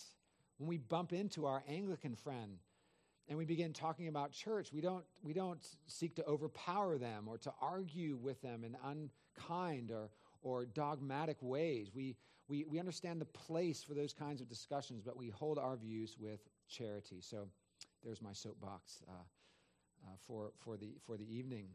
when 0.58 0.68
we 0.68 0.78
bump 0.78 1.14
into 1.14 1.46
our 1.46 1.64
Anglican 1.68 2.16
friend 2.16 2.58
and 3.28 3.38
we 3.38 3.46
begin 3.46 3.74
talking 3.74 4.08
about 4.08 4.32
church, 4.32 4.72
we 4.72 4.82
don't, 4.82 5.04
we 5.22 5.34
don't 5.34 5.66
seek 5.88 6.16
to 6.16 6.26
overpower 6.26 6.98
them 6.98 7.28
or 7.28 7.38
to 7.40 7.54
argue 7.62 8.18
with 8.22 8.42
them 8.42 8.64
in 8.64 8.78
unkind 8.86 9.92
or, 9.92 10.10
or 10.42 10.66
dogmatic 10.66 11.38
ways. 11.42 11.92
We, 11.94 12.16
we, 12.48 12.66
we 12.66 12.80
understand 12.80 13.20
the 13.20 13.26
place 13.26 13.84
for 13.84 13.94
those 13.94 14.14
kinds 14.14 14.42
of 14.42 14.48
discussions, 14.48 15.02
but 15.02 15.18
we 15.18 15.30
hold 15.30 15.58
our 15.58 15.76
views 15.76 16.16
with 16.20 16.40
charity. 16.70 17.20
So 17.22 17.48
there's 18.04 18.22
my 18.22 18.34
soapbox. 18.34 19.00
Uh, 19.08 19.24
uh, 20.06 20.12
for, 20.28 20.52
for, 20.64 20.78
the, 20.78 20.96
for 21.06 21.18
the 21.18 21.36
evening. 21.36 21.68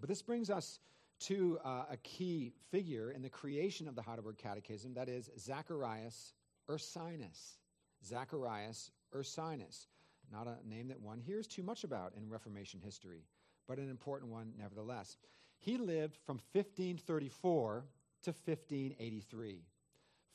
But 0.00 0.08
this 0.08 0.22
brings 0.22 0.50
us 0.50 0.78
to 1.20 1.58
uh, 1.64 1.84
a 1.90 1.96
key 1.98 2.52
figure 2.70 3.10
in 3.10 3.22
the 3.22 3.28
creation 3.28 3.86
of 3.86 3.94
the 3.94 4.02
Heidelberg 4.02 4.38
Catechism, 4.38 4.94
that 4.94 5.08
is 5.08 5.30
Zacharias 5.38 6.34
Ursinus. 6.68 7.58
Zacharias 8.04 8.90
Ursinus. 9.14 9.86
Not 10.32 10.46
a 10.46 10.56
name 10.68 10.88
that 10.88 11.00
one 11.00 11.18
hears 11.18 11.46
too 11.46 11.62
much 11.62 11.84
about 11.84 12.14
in 12.16 12.28
Reformation 12.28 12.80
history, 12.82 13.24
but 13.68 13.78
an 13.78 13.90
important 13.90 14.30
one 14.30 14.52
nevertheless. 14.56 15.16
He 15.58 15.76
lived 15.76 16.16
from 16.24 16.36
1534 16.52 17.84
to 18.22 18.30
1583. 18.30 19.64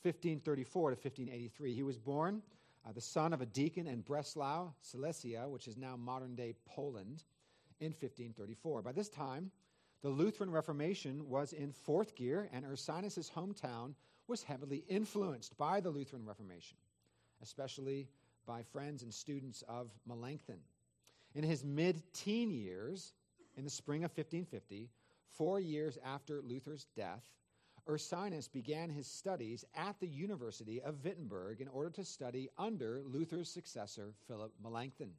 1534 0.02 0.90
to 0.90 0.94
1583. 0.94 1.74
He 1.74 1.82
was 1.82 1.98
born 1.98 2.42
uh, 2.86 2.92
the 2.92 3.00
son 3.00 3.32
of 3.32 3.40
a 3.40 3.46
deacon 3.46 3.86
in 3.86 4.00
Breslau, 4.00 4.72
Silesia, 4.80 5.48
which 5.48 5.66
is 5.66 5.76
now 5.76 5.96
modern 5.96 6.34
day 6.34 6.54
Poland, 6.66 7.24
in 7.80 7.88
1534. 7.88 8.82
By 8.82 8.92
this 8.92 9.08
time, 9.08 9.50
the 10.02 10.08
Lutheran 10.08 10.50
Reformation 10.50 11.28
was 11.28 11.52
in 11.52 11.72
fourth 11.72 12.14
gear, 12.14 12.48
and 12.52 12.64
Ursinus' 12.64 13.30
hometown 13.30 13.94
was 14.28 14.42
heavily 14.42 14.84
influenced 14.88 15.56
by 15.56 15.80
the 15.80 15.90
Lutheran 15.90 16.24
Reformation, 16.24 16.76
especially 17.42 18.08
by 18.46 18.62
friends 18.62 19.02
and 19.02 19.12
students 19.12 19.62
of 19.68 19.90
Melanchthon. 20.06 20.60
In 21.34 21.44
his 21.44 21.64
mid 21.64 22.02
teen 22.12 22.50
years, 22.50 23.12
in 23.56 23.64
the 23.64 23.70
spring 23.70 24.04
of 24.04 24.10
1550, 24.10 24.88
four 25.36 25.60
years 25.60 25.98
after 26.04 26.40
Luther's 26.40 26.86
death, 26.96 27.24
Ursinus 27.88 28.50
began 28.50 28.90
his 28.90 29.06
studies 29.06 29.64
at 29.74 29.98
the 30.00 30.08
University 30.08 30.80
of 30.82 31.04
Wittenberg 31.04 31.60
in 31.60 31.68
order 31.68 31.90
to 31.90 32.04
study 32.04 32.48
under 32.58 33.02
Luther's 33.04 33.48
successor, 33.48 34.14
Philip 34.26 34.52
Melanchthon. 34.62 35.12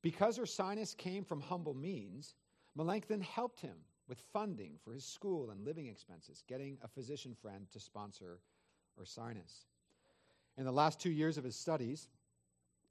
Because 0.00 0.38
Ursinus 0.38 0.96
came 0.96 1.24
from 1.24 1.40
humble 1.40 1.74
means, 1.74 2.34
Melanchthon 2.76 3.20
helped 3.20 3.60
him 3.60 3.76
with 4.08 4.20
funding 4.32 4.74
for 4.84 4.92
his 4.92 5.04
school 5.04 5.50
and 5.50 5.64
living 5.64 5.86
expenses, 5.86 6.42
getting 6.46 6.78
a 6.82 6.88
physician 6.88 7.34
friend 7.34 7.66
to 7.72 7.80
sponsor 7.80 8.38
Ursinus. 9.00 9.66
In 10.56 10.64
the 10.64 10.72
last 10.72 11.00
two 11.00 11.10
years 11.10 11.38
of 11.38 11.44
his 11.44 11.56
studies, 11.56 12.08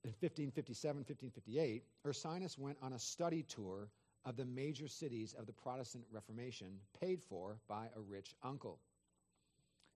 in 0.04 0.10
1557 0.10 0.98
1558, 0.98 1.84
Ursinus 2.06 2.58
went 2.58 2.78
on 2.82 2.94
a 2.94 3.00
study 3.00 3.44
tour 3.44 3.88
of 4.26 4.38
the 4.38 4.46
major 4.46 4.88
cities 4.88 5.34
of 5.38 5.46
the 5.46 5.54
Protestant 5.54 6.06
Reformation 6.12 6.80
paid 7.00 7.22
for 7.22 7.58
by 7.68 7.88
a 7.96 8.02
rich 8.02 8.36
uncle. 8.44 8.80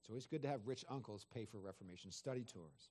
It's 0.01 0.09
always 0.09 0.25
good 0.25 0.41
to 0.43 0.47
have 0.47 0.67
rich 0.67 0.86
uncles 0.89 1.25
pay 1.34 1.45
for 1.45 1.59
Reformation 1.59 2.11
study 2.11 2.43
tours. 2.43 2.89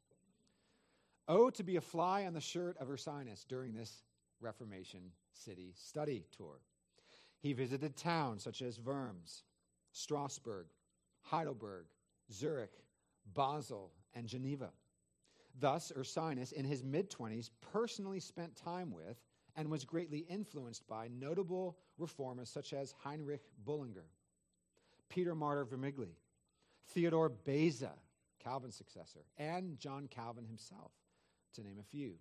Oh, 1.28 1.50
to 1.50 1.62
be 1.62 1.76
a 1.76 1.80
fly 1.80 2.24
on 2.26 2.34
the 2.34 2.40
shirt 2.40 2.76
of 2.78 2.88
Ursinus 2.88 3.44
during 3.46 3.74
this 3.74 4.02
Reformation 4.40 5.10
city 5.32 5.72
study 5.74 6.24
tour. 6.36 6.60
He 7.40 7.52
visited 7.52 7.96
towns 7.96 8.42
such 8.42 8.62
as 8.62 8.80
Worms, 8.80 9.42
Strasbourg, 9.92 10.66
Heidelberg, 11.22 11.86
Zurich, 12.32 12.72
Basel, 13.34 13.92
and 14.14 14.26
Geneva. 14.26 14.70
Thus, 15.58 15.90
Ursinus, 15.96 16.52
in 16.52 16.64
his 16.64 16.84
mid 16.84 17.10
20s, 17.10 17.50
personally 17.72 18.20
spent 18.20 18.56
time 18.56 18.90
with 18.90 19.16
and 19.56 19.70
was 19.70 19.84
greatly 19.84 20.26
influenced 20.28 20.86
by 20.86 21.08
notable 21.08 21.78
reformers 21.98 22.50
such 22.50 22.72
as 22.72 22.94
Heinrich 23.02 23.42
Bullinger, 23.64 24.04
Peter 25.08 25.34
Martyr 25.34 25.64
Vermigli, 25.64 26.14
Theodore 26.88 27.30
Beza, 27.30 27.92
Calvin's 28.42 28.76
successor, 28.76 29.24
and 29.38 29.78
John 29.78 30.08
Calvin 30.08 30.44
himself, 30.44 30.92
to 31.54 31.62
name 31.62 31.78
a 31.80 31.90
few. 31.90 32.14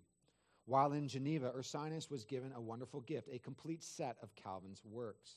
While 0.64 0.92
in 0.92 1.06
Geneva, 1.06 1.52
Ursinus 1.56 2.10
was 2.10 2.24
given 2.24 2.52
a 2.52 2.60
wonderful 2.60 3.00
gift, 3.02 3.28
a 3.30 3.38
complete 3.38 3.84
set 3.84 4.16
of 4.22 4.34
Calvin's 4.34 4.82
works. 4.84 5.36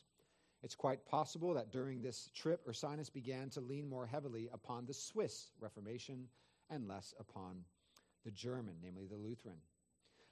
It's 0.64 0.76
quite 0.76 1.06
possible 1.06 1.54
that 1.54 1.72
during 1.72 2.02
this 2.02 2.32
trip, 2.34 2.66
Ursinus 2.68 3.14
began 3.14 3.50
to 3.52 3.62
lean 3.62 3.88
more 3.88 4.08
heavily 4.08 4.50
upon 4.52 4.86
the 4.86 4.94
Swiss 4.94 5.52
Reformation 5.60 6.28
and 6.70 6.88
less 6.88 7.14
upon 7.20 7.64
the 8.26 8.32
German, 8.32 8.76
namely 8.82 9.06
the 9.06 9.16
Lutheran. 9.16 9.60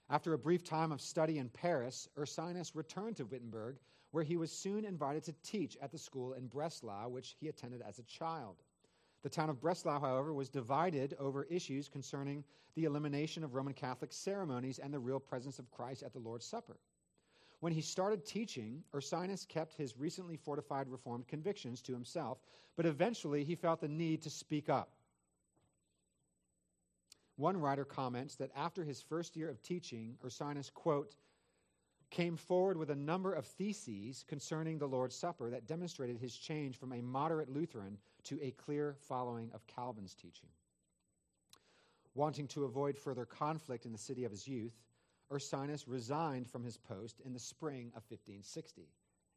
After 0.10 0.34
a 0.34 0.40
brief 0.40 0.64
time 0.64 0.94
of 0.94 1.02
study 1.02 1.38
in 1.38 1.50
Paris, 1.50 2.08
Ursinus 2.18 2.76
returned 2.76 3.18
to 3.18 3.26
Wittenberg, 3.26 3.78
where 4.12 4.24
he 4.24 4.38
was 4.38 4.52
soon 4.52 4.86
invited 4.86 5.24
to 5.24 5.34
teach 5.44 5.78
at 5.82 5.92
the 5.92 5.98
school 5.98 6.34
in 6.34 6.48
Breslau, 6.48 7.10
which 7.10 7.36
he 7.40 7.50
attended 7.50 7.82
as 7.82 8.00
a 8.00 8.04
child. 8.04 8.64
The 9.24 9.30
town 9.30 9.50
of 9.50 9.60
Breslau, 9.60 10.00
however, 10.00 10.34
was 10.34 10.48
divided 10.48 11.16
over 11.20 11.44
issues 11.46 11.90
concerning 11.90 12.46
the 12.76 12.86
elimination 12.86 13.44
of 13.44 13.54
Roman 13.54 13.74
Catholic 13.74 14.14
ceremonies 14.14 14.80
and 14.80 14.94
the 14.94 15.00
real 15.00 15.20
presence 15.20 15.60
of 15.60 15.72
Christ 15.72 16.04
at 16.04 16.14
the 16.14 16.20
Lord's 16.20 16.46
Supper. 16.46 16.78
When 17.60 17.74
he 17.74 17.82
started 17.82 18.26
teaching, 18.26 18.84
Ursinus 18.94 19.46
kept 19.46 19.74
his 19.74 19.98
recently 19.98 20.38
fortified 20.38 20.88
Reformed 20.88 21.28
convictions 21.28 21.82
to 21.82 21.92
himself, 21.92 22.38
but 22.78 22.86
eventually 22.86 23.44
he 23.44 23.56
felt 23.56 23.82
the 23.82 23.88
need 23.88 24.22
to 24.22 24.30
speak 24.30 24.70
up. 24.70 24.94
One 27.38 27.58
writer 27.58 27.86
comments 27.86 28.36
that 28.36 28.52
after 28.56 28.84
his 28.84 29.02
first 29.02 29.36
year 29.36 29.50
of 29.50 29.62
teaching, 29.62 30.18
Ursinus, 30.24 30.74
quote, 30.74 31.16
came 32.10 32.36
forward 32.36 32.78
with 32.78 32.90
a 32.90 32.96
number 32.96 33.34
of 33.34 33.46
theses 33.46 34.24
concerning 34.28 34.78
the 34.78 34.88
Lord's 34.88 35.16
Supper 35.16 35.52
that 35.52 35.68
demonstrated 35.68 36.18
his 36.18 36.36
change 36.36 36.78
from 36.78 36.94
a 36.94 37.02
moderate 37.02 37.50
Lutheran 37.50 37.98
to 38.24 38.40
a 38.42 38.52
clear 38.52 38.96
following 39.08 39.52
of 39.54 39.68
Calvin's 39.68 40.16
teaching. 40.16 40.50
Wanting 42.16 42.48
to 42.48 42.64
avoid 42.64 42.98
further 42.98 43.26
conflict 43.26 43.86
in 43.86 43.92
the 43.92 43.98
city 43.98 44.24
of 44.24 44.32
his 44.32 44.48
youth, 44.48 44.74
Ursinus 45.32 45.88
resigned 45.88 46.50
from 46.50 46.64
his 46.64 46.78
post 46.78 47.22
in 47.24 47.34
the 47.34 47.40
spring 47.40 47.90
of 47.90 48.04
1560, 48.10 48.88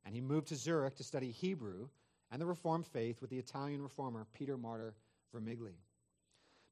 and 0.07 0.15
he 0.15 0.21
moved 0.23 0.49
to 0.49 0.57
Zurich 0.57 0.97
to 0.97 1.05
study 1.05 1.33
Hebrew 1.33 1.89
and 2.31 2.41
the 2.41 2.47
Reformed 2.47 2.87
faith 2.87 3.21
with 3.21 3.29
the 3.29 3.39
Italian 3.39 3.83
reformer 3.83 4.27
Peter 4.33 4.57
Martyr 4.57 4.95
Vermigli. 5.35 5.75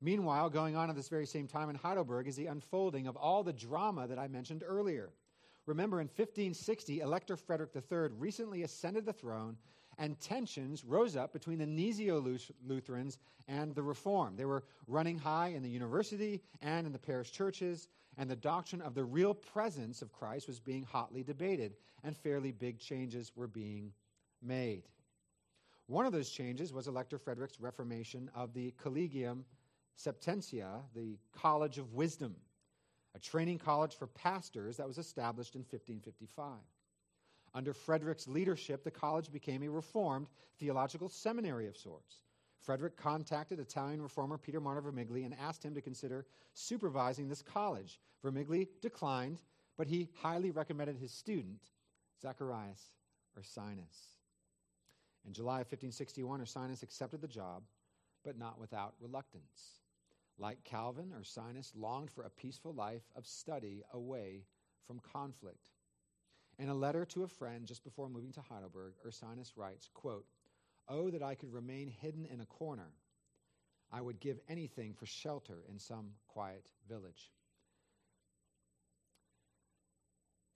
Meanwhile, 0.00 0.50
going 0.50 0.76
on 0.76 0.90
at 0.90 0.96
this 0.96 1.08
very 1.08 1.26
same 1.26 1.48
time 1.48 1.70
in 1.70 1.76
Heidelberg 1.76 2.28
is 2.28 2.36
the 2.36 2.46
unfolding 2.46 3.06
of 3.06 3.16
all 3.16 3.42
the 3.42 3.52
drama 3.52 4.06
that 4.06 4.18
I 4.18 4.28
mentioned 4.28 4.62
earlier. 4.64 5.10
Remember, 5.66 6.00
in 6.00 6.06
1560, 6.06 7.00
Elector 7.00 7.36
Frederick 7.36 7.70
III 7.74 8.08
recently 8.16 8.62
ascended 8.62 9.04
the 9.04 9.12
throne, 9.12 9.56
and 9.98 10.18
tensions 10.20 10.84
rose 10.84 11.16
up 11.16 11.32
between 11.32 11.58
the 11.58 11.66
Gnesio 11.66 12.22
Lutherans 12.64 13.18
and 13.48 13.74
the 13.74 13.82
Reformed. 13.82 14.38
They 14.38 14.44
were 14.44 14.62
running 14.86 15.18
high 15.18 15.48
in 15.48 15.62
the 15.62 15.68
university 15.68 16.40
and 16.62 16.86
in 16.86 16.92
the 16.92 16.98
parish 16.98 17.32
churches, 17.32 17.88
and 18.16 18.30
the 18.30 18.36
doctrine 18.36 18.80
of 18.80 18.94
the 18.94 19.04
real 19.04 19.34
presence 19.34 20.00
of 20.00 20.12
Christ 20.12 20.46
was 20.46 20.60
being 20.60 20.84
hotly 20.84 21.24
debated, 21.24 21.74
and 22.04 22.16
fairly 22.16 22.52
big 22.52 22.78
changes 22.78 23.32
were 23.34 23.48
being 23.48 23.92
made. 24.40 24.84
One 25.88 26.06
of 26.06 26.12
those 26.12 26.30
changes 26.30 26.72
was 26.72 26.86
Elector 26.86 27.18
Frederick's 27.18 27.60
reformation 27.60 28.30
of 28.34 28.54
the 28.54 28.72
Collegium 28.78 29.44
Sapientiae, 29.98 30.82
the 30.94 31.18
College 31.32 31.78
of 31.78 31.92
Wisdom, 31.94 32.36
a 33.14 33.18
training 33.18 33.58
college 33.58 33.96
for 33.96 34.06
pastors 34.06 34.76
that 34.76 34.86
was 34.86 34.98
established 34.98 35.54
in 35.54 35.60
1555. 35.62 36.52
Under 37.54 37.72
Frederick's 37.72 38.28
leadership, 38.28 38.84
the 38.84 38.90
college 38.90 39.32
became 39.32 39.62
a 39.62 39.68
reformed 39.68 40.28
theological 40.58 41.08
seminary 41.08 41.66
of 41.66 41.76
sorts. 41.76 42.22
Frederick 42.60 42.96
contacted 42.96 43.58
Italian 43.58 44.02
reformer 44.02 44.36
Peter 44.38 44.60
Martyr 44.60 44.82
Vermigli 44.82 45.24
and 45.24 45.34
asked 45.40 45.64
him 45.64 45.74
to 45.74 45.80
consider 45.80 46.26
supervising 46.54 47.28
this 47.28 47.42
college. 47.42 47.98
Vermigli 48.22 48.68
declined, 48.82 49.40
but 49.76 49.86
he 49.86 50.08
highly 50.14 50.50
recommended 50.50 50.96
his 50.96 51.12
student, 51.12 51.60
Zacharias 52.20 52.90
Ursinus. 53.38 54.16
In 55.26 55.32
July 55.32 55.60
of 55.60 55.66
1561, 55.66 56.40
Ursinus 56.40 56.82
accepted 56.82 57.20
the 57.20 57.28
job, 57.28 57.62
but 58.24 58.38
not 58.38 58.60
without 58.60 58.94
reluctance. 59.00 59.80
Like 60.38 60.62
Calvin, 60.64 61.12
Ursinus 61.18 61.72
longed 61.74 62.10
for 62.10 62.22
a 62.22 62.30
peaceful 62.30 62.72
life 62.72 63.02
of 63.16 63.26
study 63.26 63.82
away 63.92 64.44
from 64.86 65.00
conflict. 65.00 65.66
In 66.58 66.68
a 66.68 66.74
letter 66.74 67.04
to 67.06 67.24
a 67.24 67.28
friend 67.28 67.66
just 67.66 67.84
before 67.84 68.08
moving 68.08 68.32
to 68.32 68.40
Heidelberg, 68.40 68.94
Ursinus 69.06 69.56
writes, 69.56 69.88
quote, 69.94 70.26
Oh, 70.88 71.10
that 71.10 71.22
I 71.22 71.34
could 71.34 71.52
remain 71.52 71.88
hidden 71.88 72.24
in 72.24 72.40
a 72.40 72.46
corner. 72.46 72.92
I 73.92 74.00
would 74.00 74.20
give 74.20 74.38
anything 74.48 74.94
for 74.94 75.06
shelter 75.06 75.64
in 75.68 75.78
some 75.78 76.10
quiet 76.26 76.70
village. 76.88 77.30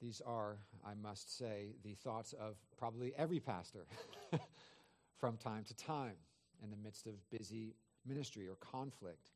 These 0.00 0.20
are, 0.26 0.58
I 0.84 0.94
must 0.94 1.36
say, 1.38 1.74
the 1.84 1.94
thoughts 1.94 2.32
of 2.32 2.56
probably 2.76 3.12
every 3.16 3.40
pastor 3.40 3.86
from 5.16 5.36
time 5.36 5.64
to 5.64 5.76
time 5.76 6.16
in 6.62 6.70
the 6.70 6.76
midst 6.76 7.06
of 7.06 7.14
busy 7.30 7.76
ministry 8.04 8.48
or 8.48 8.56
conflict. 8.56 9.30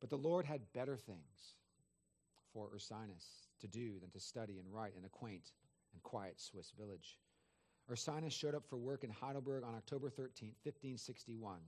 But 0.00 0.10
the 0.10 0.18
Lord 0.18 0.44
had 0.44 0.72
better 0.72 0.96
things 0.96 1.54
for 2.52 2.68
Ursinus 2.74 3.48
to 3.60 3.68
do 3.68 3.98
than 3.98 4.10
to 4.10 4.20
study 4.20 4.58
and 4.58 4.72
write 4.72 4.94
in 4.96 5.04
a 5.04 5.08
quaint 5.08 5.52
and 5.92 6.02
quiet 6.02 6.40
Swiss 6.40 6.72
village. 6.78 7.18
Ursinus 7.90 8.32
showed 8.32 8.54
up 8.54 8.66
for 8.66 8.76
work 8.76 9.04
in 9.04 9.10
Heidelberg 9.10 9.64
on 9.64 9.74
October 9.74 10.10
13, 10.10 10.48
1561. 10.62 11.60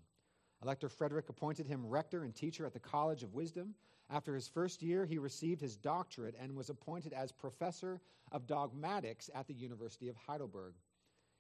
Elector 0.63 0.89
Frederick 0.89 1.29
appointed 1.29 1.67
him 1.67 1.87
rector 1.87 2.25
and 2.25 2.35
teacher 2.35 2.67
at 2.67 2.73
the 2.73 2.81
College 2.81 3.23
of 3.23 3.35
Wisdom. 3.35 3.75
After 4.11 4.35
his 4.35 4.49
first 4.49 4.83
year, 4.83 5.07
he 5.07 5.19
received 5.19 5.61
his 5.61 5.77
doctorate 5.77 6.35
and 6.41 6.57
was 6.57 6.71
appointed 6.71 7.13
as 7.13 7.31
professor 7.31 8.01
of 8.33 8.47
dogmatics 8.47 9.31
at 9.35 9.47
the 9.47 9.55
University 9.55 10.09
of 10.09 10.17
Heidelberg. 10.17 10.75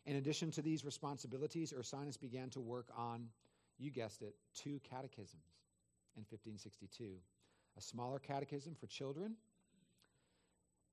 In 0.06 0.16
addition 0.16 0.50
to 0.52 0.62
these 0.62 0.84
responsibilities, 0.84 1.72
Ursinus 1.72 2.16
began 2.16 2.48
to 2.50 2.60
work 2.60 2.86
on, 2.96 3.28
you 3.78 3.90
guessed 3.90 4.22
it, 4.22 4.36
two 4.54 4.80
catechisms 4.88 5.57
in 6.18 6.26
1562 6.28 7.16
a 7.76 7.80
smaller 7.80 8.18
catechism 8.18 8.74
for 8.74 8.86
children 8.88 9.36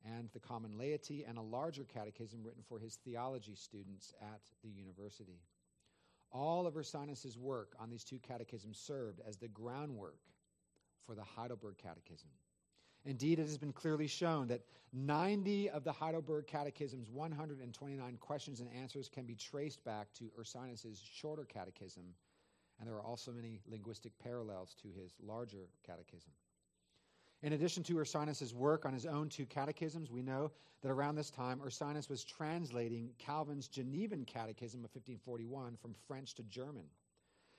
and 0.06 0.30
the 0.34 0.40
common 0.40 0.78
laity, 0.78 1.26
and 1.28 1.38
a 1.38 1.42
larger 1.42 1.84
catechism 1.84 2.44
written 2.44 2.62
for 2.68 2.78
his 2.78 3.00
theology 3.04 3.56
students 3.56 4.14
at 4.22 4.42
the 4.64 4.70
university. 4.70 5.42
All 6.32 6.68
of 6.68 6.76
Ursinus's 6.76 7.38
work 7.38 7.74
on 7.80 7.90
these 7.90 8.04
two 8.04 8.20
catechisms 8.20 8.78
served 8.78 9.20
as 9.28 9.38
the 9.38 9.48
groundwork 9.48 10.20
for 11.06 11.16
the 11.16 11.24
Heidelberg 11.24 11.78
Catechism. 11.78 12.30
Indeed, 13.06 13.40
it 13.40 13.48
has 13.48 13.58
been 13.58 13.74
clearly 13.74 14.08
shown 14.08 14.48
that 14.48 14.62
90 14.94 15.70
of 15.70 15.84
the 15.84 15.92
Heidelberg 15.92 16.48
Catechism's 16.48 17.10
129 17.10 18.18
questions 18.18 18.60
and 18.60 18.70
answers 18.74 19.10
can 19.10 19.26
be 19.26 19.36
traced 19.36 19.84
back 19.84 20.12
to 20.14 20.32
Ursinus's 20.40 21.00
shorter 21.00 21.46
catechism, 21.46 22.04
and 22.80 22.88
there 22.88 22.96
are 22.96 23.04
also 23.04 23.32
many 23.32 23.62
linguistic 23.68 24.12
parallels 24.20 24.76
to 24.82 24.90
his 25.00 25.14
larger 25.24 25.70
catechism. 25.86 26.32
In 27.42 27.54
addition 27.54 27.84
to 27.84 27.96
Ursinus's 27.96 28.54
work 28.54 28.86
on 28.86 28.94
his 28.94 29.06
own 29.06 29.30
two 29.30 29.46
catechisms, 29.46 30.12
we 30.12 30.22
know 30.22 30.52
that 30.82 30.92
around 30.92 31.16
this 31.16 31.30
time 31.30 31.60
Ursinus 31.60 32.10
was 32.10 32.24
translating 32.24 33.12
Calvin's 33.18 33.68
Genevan 33.68 34.26
Catechism 34.26 34.80
of 34.80 34.90
1541 34.96 35.76
from 35.78 35.94
French 36.08 36.34
to 36.36 36.44
German. 36.44 36.86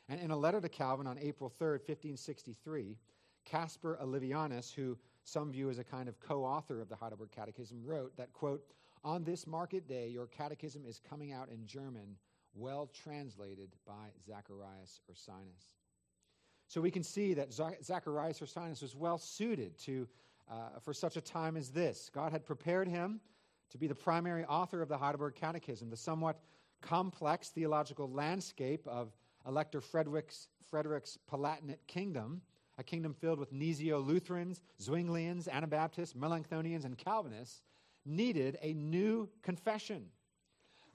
And 0.09 0.21
in 0.21 0.31
a 0.31 0.37
letter 0.37 0.61
to 0.61 0.69
Calvin 0.69 1.07
on 1.07 1.19
April 1.19 1.51
3rd, 1.51 1.81
1563, 1.87 2.97
Caspar 3.45 3.99
Olevianus, 4.03 4.73
who 4.73 4.99
some 5.25 5.51
view 5.51 5.71
as 5.71 5.79
a 5.79 5.85
kind 5.85 6.09
of 6.09 6.21
co-author 6.21 6.81
of 6.81 6.89
the 6.89 6.97
Heidelberg 6.97 7.31
Catechism, 7.31 7.83
wrote 7.85 8.17
that, 8.17 8.33
quote, 8.33 8.65
on 9.05 9.25
this 9.25 9.47
market 9.47 9.87
day, 9.89 10.09
your 10.09 10.27
catechism 10.27 10.85
is 10.85 11.01
coming 11.09 11.33
out 11.33 11.49
in 11.49 11.65
German, 11.65 12.17
well 12.57 12.91
translated 12.93 13.71
by 13.87 14.09
Zacharias 14.27 15.01
Ursinus. 15.11 15.75
So 16.69 16.81
we 16.81 16.91
can 16.91 17.03
see 17.03 17.35
that 17.35 17.53
Zacharias 17.53 18.41
Ursinus 18.41 18.83
was 18.83 18.97
well 18.97 19.19
suited 19.19 19.79
to, 19.81 20.09
uh, 20.51 20.81
for 20.81 20.93
such 20.93 21.17
a 21.17 21.21
time 21.21 21.57
as 21.57 21.71
this. 21.71 22.11
God 22.13 22.33
had 22.33 22.45
prepared 22.45 22.89
him 22.89 23.21
to 23.71 23.79
be 23.79 23.87
the 23.87 23.95
primary 23.95 24.45
author 24.45 24.83
of 24.83 24.89
the 24.89 24.99
Heidelberg 24.99 25.35
Catechism, 25.35 25.91
the 25.91 25.97
somewhat 25.97 26.41
complex 26.81 27.51
theological 27.51 28.11
landscape 28.11 28.87
of 28.87 29.13
Elector 29.47 29.81
Frederick's, 29.81 30.49
Frederick's 30.71 31.19
Palatinate 31.31 31.87
kingdom, 31.87 32.43
a 32.79 32.83
kingdom 32.83 33.15
filled 33.15 33.39
with 33.39 33.53
Gnesio 33.53 34.05
Lutherans, 34.05 34.61
Zwinglians, 34.83 35.49
Anabaptists, 35.49 36.15
Melanchthonians, 36.15 36.85
and 36.85 36.99
Calvinists, 36.99 37.63
needed 38.05 38.59
a 38.61 38.75
new 38.75 39.29
confession. 39.43 40.07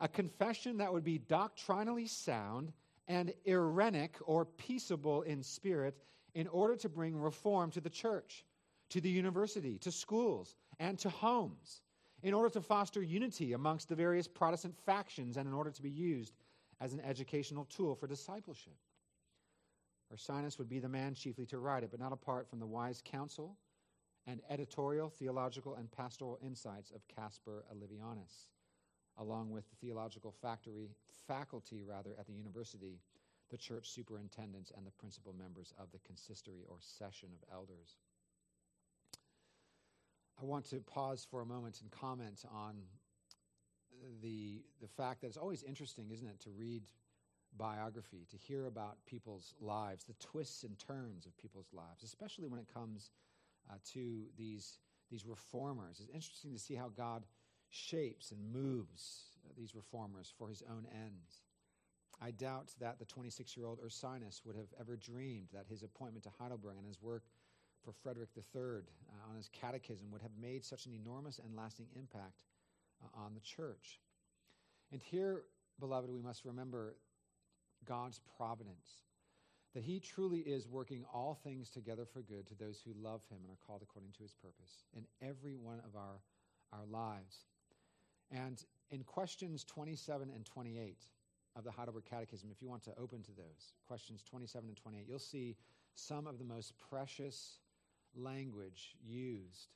A 0.02 0.08
confession 0.08 0.78
that 0.78 0.91
would 0.91 1.04
be 1.04 1.20
doctrinally 1.20 2.08
sound 2.08 2.74
and 3.08 3.32
irenic 3.47 4.16
or 4.26 4.45
peaceable 4.45 5.22
in 5.22 5.43
spirit 5.43 5.95
in 6.34 6.47
order 6.47 6.76
to 6.78 6.89
bring 6.89 7.16
reform 7.16 7.70
to 7.72 7.82
the 7.82 7.89
church, 7.89 8.43
to 8.89 8.99
the 8.99 9.10
university, 9.10 9.78
to 9.78 9.91
schools, 9.91 10.56
and 10.80 10.97
to 10.99 11.10
homes, 11.10 11.82
in 12.24 12.34
order 12.34 12.49
to 12.49 12.62
foster 12.62 13.04
unity 13.04 13.54
amongst 13.54 13.89
the 13.89 13.95
various 13.95 14.28
Protestant 14.28 14.76
factions, 14.76 15.38
and 15.38 15.47
in 15.47 15.54
order 15.54 15.70
to 15.70 15.82
be 15.84 15.89
used 15.89 16.34
as 16.80 16.93
an 16.93 17.02
educational 17.02 17.66
tool 17.66 17.93
for 17.93 18.08
discipleship. 18.08 18.74
Ursinus 20.12 20.58
would 20.58 20.68
be 20.70 20.80
the 20.80 20.89
man 20.89 21.14
chiefly 21.14 21.45
to 21.45 21.60
write 21.60 21.84
it, 21.84 21.91
but 21.91 21.99
not 21.99 22.12
apart 22.12 22.49
from 22.49 22.60
the 22.60 22.66
wise 22.66 23.04
counsel 23.06 23.56
and 24.26 24.41
editorial, 24.49 25.10
theological, 25.10 25.76
and 25.76 25.91
pastoral 25.91 26.39
insights 26.43 26.89
of 26.89 27.08
Caspar 27.08 27.66
Olevianus 27.72 28.47
along 29.18 29.51
with 29.51 29.70
the 29.70 29.76
theological 29.76 30.32
factory, 30.41 30.89
faculty 31.28 31.84
rather 31.84 32.12
at 32.20 32.28
the 32.28 32.34
university, 32.34 32.99
the 33.49 33.57
church 33.57 33.89
superintendents, 33.89 34.72
and 34.76 34.86
the 34.86 34.91
principal 34.91 35.34
members 35.34 35.74
of 35.78 35.91
the 35.91 35.99
consistory 35.99 36.64
or 36.68 36.78
session 36.80 37.30
of 37.34 37.53
elders. 37.53 37.97
I 40.41 40.45
want 40.45 40.66
to 40.70 40.80
pause 40.80 41.28
for 41.30 41.41
a 41.41 41.45
moment 41.45 41.82
and 41.82 41.91
comment 41.91 42.43
on 42.51 42.76
the, 44.22 44.64
the 44.82 44.88
fact 44.88 45.22
that 45.22 45.28
it's 45.28 45.38
always 45.38 45.64
interesting, 45.64 46.09
isn't 46.12 46.28
it, 46.28 46.39
to 46.41 46.49
read 46.49 46.84
biography, 47.57 48.26
to 48.32 48.38
hear 48.38 48.66
about 48.66 48.97
people's 49.05 49.53
lives, 49.59 50.03
the 50.05 50.16
twists 50.20 50.64
and 50.64 50.80
turns 50.80 51.26
of 51.26 51.38
people's 51.38 51.70
lives, 51.74 52.03
especially 52.03 52.47
when 52.47 52.59
it 52.59 52.68
comes 52.74 53.12
uh, 53.70 53.76
to 53.93 54.24
these, 54.38 54.80
these 55.12 55.26
reformers. 55.26 55.99
It's 55.99 56.09
interesting 56.09 56.53
to 56.53 56.59
see 56.59 56.76
how 56.76 56.89
God 56.89 57.26
shapes 57.72 58.32
and 58.32 58.53
moves 58.53 59.38
uh, 59.45 59.53
these 59.57 59.76
reformers 59.76 60.34
for 60.38 60.49
his 60.49 60.63
own 60.69 60.86
ends. 60.93 61.41
I 62.22 62.32
doubt 62.32 62.72
that 62.80 62.99
the 62.99 63.05
26 63.05 63.57
year 63.57 63.65
old 63.65 63.80
Ursinus 63.82 64.45
would 64.45 64.55
have 64.55 64.74
ever 64.80 64.95
dreamed 64.95 65.47
that 65.53 65.65
his 65.67 65.82
appointment 65.82 66.24
to 66.26 66.30
Heidelberg 66.39 66.78
and 66.78 66.86
his 66.86 67.01
work 67.01 67.24
for 67.84 67.91
Frederick 67.91 68.30
III 68.38 68.61
uh, 68.61 69.30
on 69.30 69.36
his 69.36 69.49
catechism 69.49 70.11
would 70.11 70.22
have 70.22 70.38
made 70.39 70.63
such 70.63 70.86
an 70.86 70.93
enormous 70.93 71.39
and 71.39 71.55
lasting 71.55 71.88
impact 71.95 72.43
uh, 73.03 73.19
on 73.19 73.34
the 73.34 73.39
church. 73.39 73.99
And 74.91 75.01
here, 75.01 75.43
beloved, 75.80 76.11
we 76.11 76.22
must 76.22 76.45
remember 76.45 76.95
God's 77.86 78.19
providence, 78.38 79.05
that 79.74 79.84
He 79.84 79.99
truly 79.99 80.39
is 80.39 80.67
working 80.67 81.05
all 81.13 81.39
things 81.43 81.69
together 81.69 82.05
for 82.05 82.22
good 82.22 82.47
to 82.47 82.55
those 82.55 82.82
who 82.86 82.93
love 83.01 83.24
Him 83.30 83.39
and 83.43 83.51
are 83.51 83.65
called 83.65 83.82
according 83.82 84.11
to 84.13 84.24
His 84.24 84.34
purpose 84.34 84.84
in 84.95 85.05
every 85.22 85.55
one 85.55 85.80
of 85.86 85.95
our, 85.95 86.19
our 86.74 86.86
lives. 86.89 87.45
And 88.32 88.64
in 88.92 89.04
questions 89.04 89.64
27 89.66 90.30
and 90.34 90.46
28 90.46 90.98
of 91.56 91.64
the 91.64 91.72
Heidelberg 91.72 92.06
Catechism, 92.10 92.50
if 92.52 92.62
you 92.62 92.70
want 92.70 92.84
to 92.84 92.98
open 92.98 93.22
to 93.24 93.32
those, 93.32 93.74
questions 93.88 94.24
27 94.24 94.70
and 94.70 94.78
28, 94.78 95.06
you'll 95.08 95.20
see 95.20 95.58
some 95.96 96.28
of 96.28 96.38
the 96.38 96.46
most 96.46 96.74
precious 96.90 97.60
language 98.16 98.96
used 99.06 99.76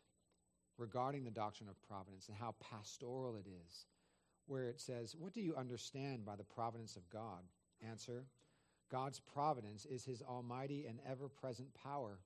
regarding 0.77 1.23
the 1.23 1.31
doctrine 1.31 1.69
of 1.69 1.81
providence 1.87 2.27
and 2.27 2.37
how 2.37 2.55
pastoral 2.59 3.35
it 3.35 3.45
is, 3.67 3.85
where 4.47 4.67
it 4.69 4.79
says, 4.79 5.15
What 5.17 5.33
do 5.33 5.41
you 5.41 5.55
understand 5.55 6.25
by 6.25 6.35
the 6.35 6.43
providence 6.43 6.95
of 6.95 7.09
God? 7.09 7.43
Answer 7.85 8.25
God's 8.91 9.19
providence 9.19 9.85
is 9.85 10.05
his 10.05 10.21
almighty 10.21 10.85
and 10.87 10.99
ever 11.09 11.27
present 11.27 11.67
power, 11.73 12.19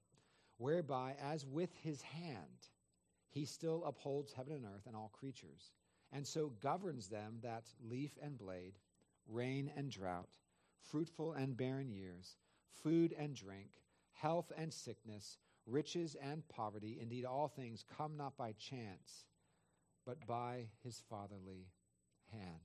whereby, 0.58 1.16
as 1.22 1.46
with 1.46 1.70
his 1.82 2.02
hand, 2.02 2.68
he 3.30 3.46
still 3.46 3.84
upholds 3.86 4.34
heaven 4.34 4.54
and 4.54 4.66
earth 4.66 4.86
and 4.86 4.96
all 4.96 5.12
creatures 5.14 5.72
and 6.12 6.26
so 6.26 6.52
governs 6.62 7.08
them 7.08 7.38
that 7.42 7.66
leaf 7.88 8.18
and 8.22 8.38
blade, 8.38 8.74
rain 9.28 9.72
and 9.76 9.92
drought, 9.92 10.30
fruitful 10.82 11.34
and 11.34 11.56
barren 11.56 11.92
years, 11.92 12.38
food 12.84 13.14
and 13.18 13.36
drink, 13.36 13.70
health 14.14 14.52
and 14.58 14.74
sickness, 14.74 15.38
riches 15.66 16.16
and 16.22 16.48
poverty, 16.50 16.98
indeed 17.02 17.26
all 17.26 17.48
things 17.48 17.84
come 17.98 18.18
not 18.18 18.36
by 18.38 18.54
chance, 18.54 19.26
but 20.06 20.26
by 20.26 20.66
his 20.84 21.02
fatherly 21.10 21.68
hand. 22.32 22.60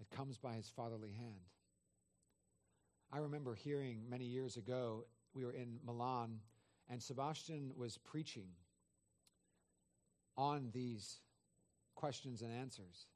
It 0.00 0.10
comes 0.10 0.38
by 0.38 0.54
his 0.54 0.68
fatherly 0.68 1.12
hand. 1.12 1.40
I 3.12 3.18
remember 3.18 3.54
hearing 3.54 4.02
many 4.08 4.24
years 4.24 4.56
ago, 4.56 5.04
we 5.34 5.44
were 5.44 5.52
in 5.52 5.78
Milan, 5.84 6.40
and 6.88 7.02
Sebastian 7.02 7.72
was 7.76 7.98
preaching 7.98 8.48
on 10.36 10.70
these 10.72 11.18
questions 11.94 12.42
and 12.42 12.52
answers. 12.52 13.06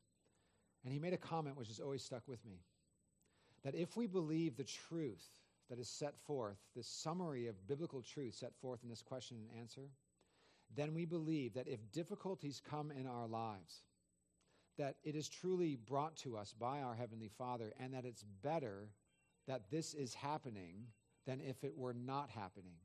And 0.85 0.93
he 0.93 0.99
made 0.99 1.13
a 1.13 1.19
comment 1.19 1.57
which 1.57 1.69
has 1.69 1.81
always 1.81 2.03
stuck 2.03 2.27
with 2.29 2.45
me 2.45 2.61
that 3.65 3.75
if 3.75 3.97
we 3.97 4.07
believe 4.07 4.57
the 4.57 4.65
truth 4.65 5.27
that 5.69 5.79
is 5.79 5.89
set 5.89 6.17
forth, 6.27 6.59
this 6.77 6.87
summary 6.87 7.49
of 7.49 7.67
biblical 7.67 8.03
truth 8.03 8.35
set 8.35 8.55
forth 8.61 8.83
in 8.85 8.89
this 8.89 9.03
question 9.03 9.37
and 9.37 9.61
answer, 9.61 9.91
then 10.77 10.95
we 10.95 11.05
believe 11.05 11.55
that 11.55 11.67
if 11.67 11.91
difficulties 11.93 12.63
come 12.71 12.93
in 12.93 13.07
our 13.07 13.27
lives, 13.27 13.83
that 14.79 14.97
it 15.03 15.17
is 15.17 15.29
truly 15.29 15.77
brought 15.77 16.17
to 16.17 16.37
us 16.37 16.53
by 16.53 16.83
our 16.83 16.95
Heavenly 16.95 17.31
Father, 17.39 17.73
and 17.81 17.95
that 17.95 18.05
it's 18.05 18.25
better 18.43 18.91
that 19.49 19.71
this 19.71 19.95
is 19.95 20.15
happening 20.15 20.87
than 21.27 21.41
if 21.41 21.65
it 21.65 21.77
were 21.77 21.95
not 21.95 22.31
happening. 22.31 22.77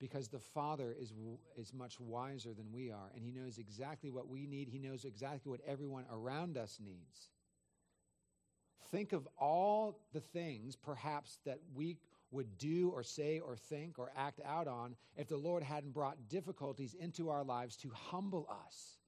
Because 0.00 0.28
the 0.28 0.40
Father 0.40 0.94
is, 0.98 1.12
is 1.56 1.72
much 1.72 2.00
wiser 2.00 2.52
than 2.52 2.72
we 2.72 2.90
are, 2.90 3.10
and 3.14 3.24
He 3.24 3.30
knows 3.30 3.58
exactly 3.58 4.10
what 4.10 4.28
we 4.28 4.46
need. 4.46 4.68
He 4.68 4.78
knows 4.78 5.04
exactly 5.04 5.50
what 5.50 5.60
everyone 5.66 6.04
around 6.12 6.58
us 6.58 6.78
needs. 6.84 7.30
Think 8.90 9.12
of 9.12 9.26
all 9.38 10.00
the 10.12 10.20
things, 10.20 10.76
perhaps, 10.76 11.38
that 11.44 11.58
we 11.74 11.96
would 12.30 12.58
do 12.58 12.90
or 12.90 13.02
say 13.02 13.38
or 13.38 13.56
think 13.56 13.98
or 13.98 14.12
act 14.16 14.40
out 14.44 14.66
on 14.66 14.96
if 15.16 15.28
the 15.28 15.36
Lord 15.36 15.62
hadn't 15.62 15.94
brought 15.94 16.28
difficulties 16.28 16.94
into 16.94 17.30
our 17.30 17.44
lives 17.44 17.76
to 17.78 17.90
humble 17.90 18.48
us 18.66 18.98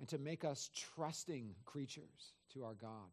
and 0.00 0.08
to 0.08 0.18
make 0.18 0.44
us 0.44 0.70
trusting 0.74 1.54
creatures 1.66 2.32
to 2.54 2.64
our 2.64 2.74
God. 2.74 3.10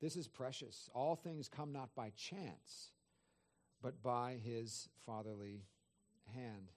This 0.00 0.16
is 0.16 0.26
precious. 0.26 0.88
All 0.94 1.14
things 1.14 1.48
come 1.48 1.72
not 1.72 1.94
by 1.94 2.10
chance, 2.16 2.90
but 3.84 4.02
by 4.02 4.38
his 4.42 4.88
fatherly 5.04 5.60
hand. 6.34 6.72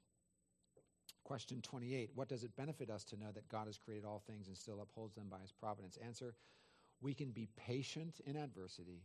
Question 1.23 1.61
28 1.61 2.09
What 2.13 2.27
does 2.27 2.43
it 2.43 2.55
benefit 2.57 2.89
us 2.89 3.05
to 3.05 3.17
know 3.17 3.31
that 3.33 3.47
God 3.47 3.67
has 3.67 3.77
created 3.77 4.03
all 4.03 4.21
things 4.27 4.47
and 4.47 4.57
still 4.57 4.81
upholds 4.81 5.15
them 5.15 5.27
by 5.29 5.39
his 5.39 5.53
providence? 5.53 5.97
Answer 6.05 6.35
We 7.01 7.13
can 7.13 7.31
be 7.31 7.47
patient 7.55 8.19
in 8.25 8.35
adversity, 8.35 9.03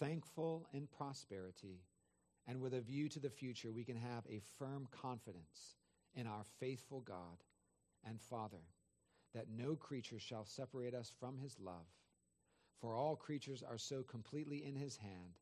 thankful 0.00 0.66
in 0.72 0.88
prosperity, 0.88 1.84
and 2.48 2.60
with 2.60 2.74
a 2.74 2.80
view 2.80 3.08
to 3.10 3.20
the 3.20 3.30
future, 3.30 3.70
we 3.70 3.84
can 3.84 3.96
have 3.96 4.24
a 4.28 4.42
firm 4.58 4.88
confidence 4.90 5.76
in 6.16 6.26
our 6.26 6.42
faithful 6.58 7.02
God 7.02 7.44
and 8.04 8.20
Father 8.20 8.64
that 9.32 9.46
no 9.56 9.76
creature 9.76 10.18
shall 10.18 10.44
separate 10.44 10.94
us 10.94 11.12
from 11.20 11.38
his 11.38 11.56
love. 11.60 11.86
For 12.80 12.96
all 12.96 13.14
creatures 13.14 13.62
are 13.62 13.78
so 13.78 14.02
completely 14.02 14.64
in 14.64 14.74
his 14.74 14.96
hand 14.96 15.38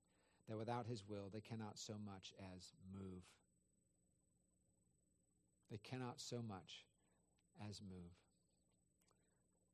that 0.49 0.59
without 0.59 0.87
his 0.87 1.05
will 1.09 1.31
they 1.33 1.41
cannot 1.41 1.79
so 1.79 1.95
much 2.05 2.33
as 2.55 2.73
move. 2.93 3.23
They 5.71 5.79
cannot 5.79 6.21
so 6.21 6.43
much 6.47 6.85
as 7.69 7.81
move. 7.81 8.13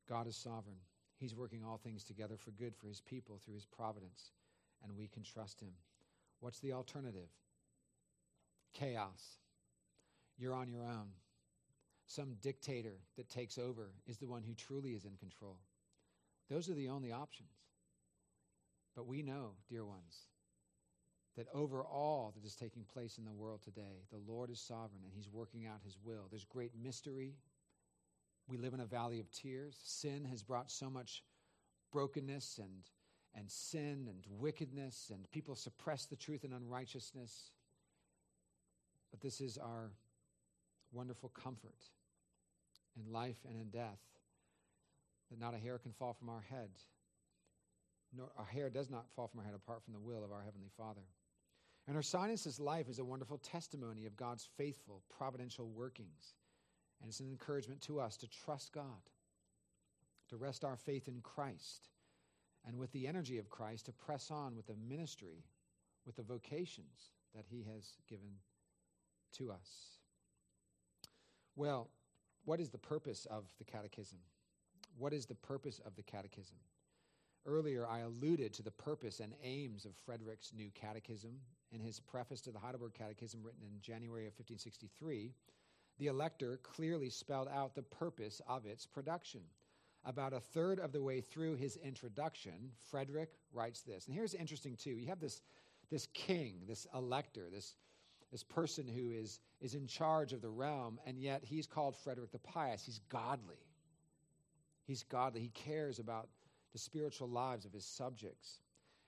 God 0.09 0.27
is 0.27 0.35
sovereign. 0.35 0.79
He's 1.17 1.35
working 1.35 1.63
all 1.63 1.77
things 1.77 2.03
together 2.03 2.37
for 2.37 2.51
good 2.51 2.75
for 2.75 2.87
his 2.87 3.01
people 3.01 3.39
through 3.43 3.53
his 3.53 3.65
providence, 3.65 4.31
and 4.83 4.97
we 4.97 5.07
can 5.07 5.23
trust 5.23 5.59
him. 5.59 5.73
What's 6.39 6.59
the 6.59 6.73
alternative? 6.73 7.29
Chaos. 8.73 9.37
You're 10.37 10.55
on 10.55 10.67
your 10.67 10.83
own. 10.83 11.09
Some 12.07 12.35
dictator 12.41 12.97
that 13.15 13.29
takes 13.29 13.57
over 13.57 13.91
is 14.07 14.17
the 14.17 14.27
one 14.27 14.43
who 14.43 14.53
truly 14.55 14.91
is 14.91 15.05
in 15.05 15.15
control. 15.17 15.57
Those 16.49 16.67
are 16.69 16.73
the 16.73 16.89
only 16.89 17.11
options. 17.11 17.53
But 18.95 19.07
we 19.07 19.21
know, 19.21 19.51
dear 19.69 19.85
ones, 19.85 20.27
that 21.37 21.47
over 21.53 21.83
all 21.83 22.33
that 22.35 22.45
is 22.45 22.55
taking 22.55 22.83
place 22.83 23.17
in 23.17 23.25
the 23.25 23.31
world 23.31 23.61
today, 23.63 24.03
the 24.11 24.31
Lord 24.31 24.49
is 24.49 24.59
sovereign 24.59 25.01
and 25.03 25.13
He's 25.13 25.29
working 25.29 25.65
out 25.65 25.79
His 25.83 25.97
will. 26.03 26.27
There's 26.29 26.45
great 26.45 26.71
mystery. 26.81 27.35
We 28.47 28.57
live 28.57 28.73
in 28.73 28.81
a 28.81 28.85
valley 28.85 29.19
of 29.19 29.31
tears. 29.31 29.77
Sin 29.83 30.25
has 30.25 30.43
brought 30.43 30.69
so 30.69 30.89
much 30.89 31.23
brokenness 31.91 32.59
and, 32.61 32.89
and 33.35 33.49
sin 33.49 34.07
and 34.09 34.25
wickedness, 34.27 35.11
and 35.13 35.29
people 35.31 35.55
suppress 35.55 36.05
the 36.05 36.15
truth 36.15 36.43
and 36.43 36.53
unrighteousness. 36.53 37.51
But 39.11 39.21
this 39.21 39.41
is 39.41 39.57
our 39.57 39.91
wonderful 40.91 41.29
comfort 41.29 41.77
in 42.97 43.11
life 43.11 43.37
and 43.47 43.55
in 43.55 43.69
death 43.69 43.99
that 45.29 45.39
not 45.39 45.53
a 45.53 45.57
hair 45.57 45.77
can 45.77 45.93
fall 45.93 46.13
from 46.13 46.29
our 46.29 46.43
head. 46.49 46.69
Nor, 48.15 48.29
a 48.37 48.43
hair 48.43 48.69
does 48.69 48.89
not 48.89 49.05
fall 49.15 49.27
from 49.27 49.39
our 49.39 49.45
head 49.45 49.55
apart 49.55 49.83
from 49.83 49.93
the 49.93 49.99
will 49.99 50.23
of 50.23 50.31
our 50.31 50.41
Heavenly 50.41 50.69
Father. 50.77 51.01
And 51.87 51.95
her 51.95 52.01
Ursinus' 52.01 52.59
life 52.59 52.89
is 52.89 52.99
a 52.99 53.05
wonderful 53.05 53.37
testimony 53.37 54.05
of 54.05 54.15
God's 54.15 54.47
faithful, 54.57 55.01
providential 55.09 55.67
workings. 55.67 56.35
And 57.01 57.09
it's 57.09 57.19
an 57.19 57.27
encouragement 57.27 57.81
to 57.81 57.99
us 57.99 58.17
to 58.17 58.27
trust 58.27 58.71
God, 58.71 59.09
to 60.29 60.37
rest 60.37 60.63
our 60.63 60.77
faith 60.77 61.07
in 61.07 61.21
Christ, 61.21 61.89
and 62.65 62.77
with 62.77 62.91
the 62.91 63.07
energy 63.07 63.39
of 63.39 63.49
Christ 63.49 63.87
to 63.87 63.91
press 63.91 64.29
on 64.29 64.55
with 64.55 64.67
the 64.67 64.75
ministry, 64.87 65.43
with 66.05 66.15
the 66.15 66.23
vocations 66.23 67.11
that 67.33 67.45
He 67.49 67.65
has 67.73 67.97
given 68.07 68.29
to 69.33 69.51
us. 69.51 69.97
Well, 71.55 71.89
what 72.45 72.59
is 72.59 72.69
the 72.69 72.77
purpose 72.77 73.25
of 73.29 73.45
the 73.57 73.65
catechism? 73.65 74.19
What 74.97 75.13
is 75.13 75.25
the 75.25 75.35
purpose 75.35 75.79
of 75.85 75.95
the 75.95 76.03
catechism? 76.03 76.57
Earlier, 77.45 77.87
I 77.87 77.99
alluded 77.99 78.53
to 78.53 78.63
the 78.63 78.71
purpose 78.71 79.19
and 79.19 79.33
aims 79.43 79.85
of 79.85 79.95
Frederick's 80.05 80.53
new 80.53 80.69
catechism. 80.75 81.39
In 81.71 81.79
his 81.79 81.99
preface 81.99 82.41
to 82.41 82.51
the 82.51 82.59
Heidelberg 82.59 82.93
Catechism, 82.93 83.41
written 83.43 83.63
in 83.63 83.79
January 83.81 84.23
of 84.23 84.33
1563, 84.33 85.33
the 85.99 86.07
elector 86.07 86.59
clearly 86.63 87.09
spelled 87.09 87.47
out 87.47 87.75
the 87.75 87.83
purpose 87.83 88.41
of 88.47 88.65
its 88.65 88.85
production. 88.85 89.41
About 90.03 90.33
a 90.33 90.39
third 90.39 90.79
of 90.79 90.91
the 90.91 91.01
way 91.01 91.21
through 91.21 91.55
his 91.55 91.77
introduction, 91.77 92.71
Frederick 92.89 93.29
writes 93.53 93.81
this. 93.81 94.07
And 94.07 94.15
here's 94.15 94.33
interesting, 94.33 94.75
too. 94.75 94.91
You 94.91 95.07
have 95.07 95.19
this, 95.19 95.41
this 95.91 96.07
king, 96.13 96.61
this 96.67 96.87
elector, 96.95 97.49
this, 97.51 97.75
this 98.31 98.43
person 98.43 98.87
who 98.87 99.11
is, 99.11 99.39
is 99.61 99.75
in 99.75 99.85
charge 99.85 100.33
of 100.33 100.41
the 100.41 100.49
realm, 100.49 100.99
and 101.05 101.19
yet 101.19 101.43
he's 101.45 101.67
called 101.67 101.95
Frederick 101.95 102.31
the 102.31 102.39
Pious. 102.39 102.83
He's 102.83 102.99
godly. 103.09 103.63
He's 104.87 105.03
godly. 105.03 105.41
He 105.41 105.49
cares 105.49 105.99
about 105.99 106.29
the 106.73 106.79
spiritual 106.79 107.29
lives 107.29 107.65
of 107.65 107.73
his 107.73 107.85
subjects. 107.85 108.59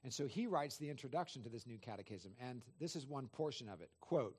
And 0.03 0.13
so 0.13 0.27
he 0.27 0.47
writes 0.47 0.77
the 0.77 0.89
introduction 0.89 1.43
to 1.43 1.49
this 1.49 1.65
new 1.65 1.77
catechism, 1.77 2.33
and 2.39 2.61
this 2.79 2.95
is 2.95 3.07
one 3.07 3.27
portion 3.27 3.69
of 3.69 3.81
it. 3.81 3.89
Quote 4.01 4.35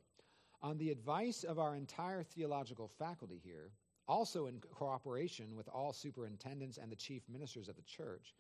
On 0.62 0.77
the 0.77 0.91
advice 0.91 1.43
of 1.43 1.59
our 1.59 1.75
entire 1.75 2.23
theological 2.23 2.89
faculty 2.99 3.41
here, 3.43 3.71
also 4.07 4.47
in 4.47 4.61
cooperation 4.75 5.57
with 5.57 5.69
all 5.69 5.93
superintendents 5.93 6.77
and 6.77 6.93
the 6.93 6.97
chief 6.97 7.23
ministers 7.31 7.69
of 7.69 7.77
the 7.77 7.83
church, 7.83 8.35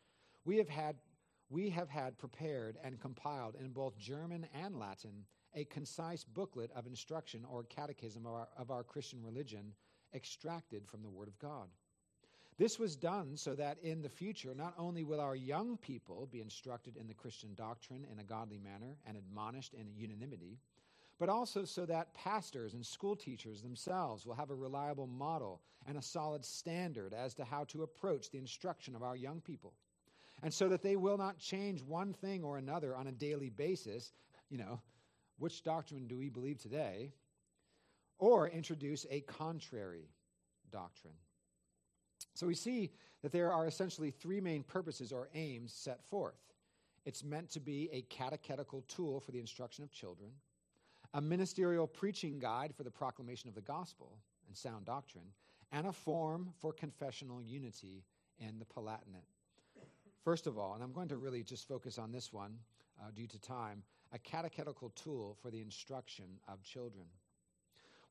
we 0.44 0.58
have 0.58 0.68
had 0.68 0.96
we 1.50 1.70
have 1.70 1.88
had 1.88 2.18
prepared 2.18 2.78
and 2.82 3.00
compiled 3.00 3.54
in 3.60 3.70
both 3.70 3.98
German 3.98 4.46
and 4.54 4.78
Latin 4.78 5.24
a 5.54 5.64
concise 5.64 6.24
booklet 6.24 6.70
of 6.74 6.86
instruction 6.86 7.44
or 7.48 7.64
catechism 7.64 8.26
of 8.26 8.32
our, 8.32 8.48
of 8.56 8.70
our 8.70 8.82
Christian 8.82 9.22
religion 9.22 9.72
extracted 10.14 10.86
from 10.86 11.02
the 11.02 11.10
Word 11.10 11.28
of 11.28 11.38
God. 11.38 11.68
This 12.56 12.78
was 12.78 12.94
done 12.94 13.36
so 13.36 13.54
that 13.54 13.78
in 13.82 14.00
the 14.00 14.08
future, 14.08 14.54
not 14.54 14.74
only 14.78 15.02
will 15.02 15.20
our 15.20 15.34
young 15.34 15.76
people 15.76 16.28
be 16.30 16.40
instructed 16.40 16.96
in 16.96 17.08
the 17.08 17.14
Christian 17.14 17.54
doctrine 17.54 18.06
in 18.10 18.20
a 18.20 18.24
godly 18.24 18.58
manner 18.58 18.96
and 19.06 19.16
admonished 19.16 19.74
in 19.74 19.92
unanimity, 19.96 20.58
but 21.18 21.28
also 21.28 21.64
so 21.64 21.84
that 21.86 22.14
pastors 22.14 22.74
and 22.74 22.84
school 22.84 23.16
teachers 23.16 23.60
themselves 23.60 24.24
will 24.24 24.34
have 24.34 24.50
a 24.50 24.54
reliable 24.54 25.06
model 25.06 25.62
and 25.86 25.96
a 25.96 26.02
solid 26.02 26.44
standard 26.44 27.12
as 27.12 27.34
to 27.34 27.44
how 27.44 27.64
to 27.64 27.82
approach 27.82 28.30
the 28.30 28.38
instruction 28.38 28.94
of 28.94 29.02
our 29.02 29.16
young 29.16 29.40
people. 29.40 29.72
And 30.42 30.52
so 30.52 30.68
that 30.68 30.82
they 30.82 30.96
will 30.96 31.18
not 31.18 31.38
change 31.38 31.82
one 31.82 32.12
thing 32.12 32.44
or 32.44 32.58
another 32.58 32.94
on 32.94 33.06
a 33.06 33.12
daily 33.12 33.50
basis, 33.50 34.12
you 34.48 34.58
know, 34.58 34.80
which 35.38 35.64
doctrine 35.64 36.06
do 36.06 36.18
we 36.18 36.28
believe 36.28 36.58
today? 36.58 37.12
Or 38.18 38.48
introduce 38.48 39.06
a 39.10 39.20
contrary 39.22 40.08
doctrine. 40.70 41.14
So 42.34 42.46
we 42.46 42.54
see 42.54 42.90
that 43.22 43.32
there 43.32 43.52
are 43.52 43.66
essentially 43.66 44.10
three 44.10 44.40
main 44.40 44.62
purposes 44.62 45.12
or 45.12 45.28
aims 45.34 45.72
set 45.72 46.04
forth. 46.04 46.34
It's 47.06 47.22
meant 47.24 47.50
to 47.50 47.60
be 47.60 47.88
a 47.92 48.02
catechetical 48.02 48.82
tool 48.88 49.20
for 49.20 49.30
the 49.30 49.40
instruction 49.40 49.84
of 49.84 49.92
children, 49.92 50.30
a 51.14 51.20
ministerial 51.20 51.86
preaching 51.86 52.38
guide 52.38 52.74
for 52.74 52.82
the 52.82 52.90
proclamation 52.90 53.48
of 53.48 53.54
the 53.54 53.60
gospel 53.60 54.18
and 54.48 54.56
sound 54.56 54.84
doctrine, 54.84 55.26
and 55.72 55.86
a 55.86 55.92
form 55.92 56.50
for 56.60 56.72
confessional 56.72 57.40
unity 57.42 58.04
in 58.38 58.58
the 58.58 58.64
Palatinate. 58.64 59.28
First 60.24 60.46
of 60.46 60.58
all, 60.58 60.74
and 60.74 60.82
I'm 60.82 60.92
going 60.92 61.08
to 61.08 61.16
really 61.16 61.42
just 61.42 61.68
focus 61.68 61.98
on 61.98 62.10
this 62.10 62.32
one 62.32 62.58
uh, 63.00 63.10
due 63.14 63.26
to 63.26 63.38
time, 63.38 63.82
a 64.12 64.18
catechetical 64.18 64.90
tool 64.90 65.36
for 65.42 65.50
the 65.50 65.60
instruction 65.60 66.26
of 66.48 66.62
children. 66.62 67.06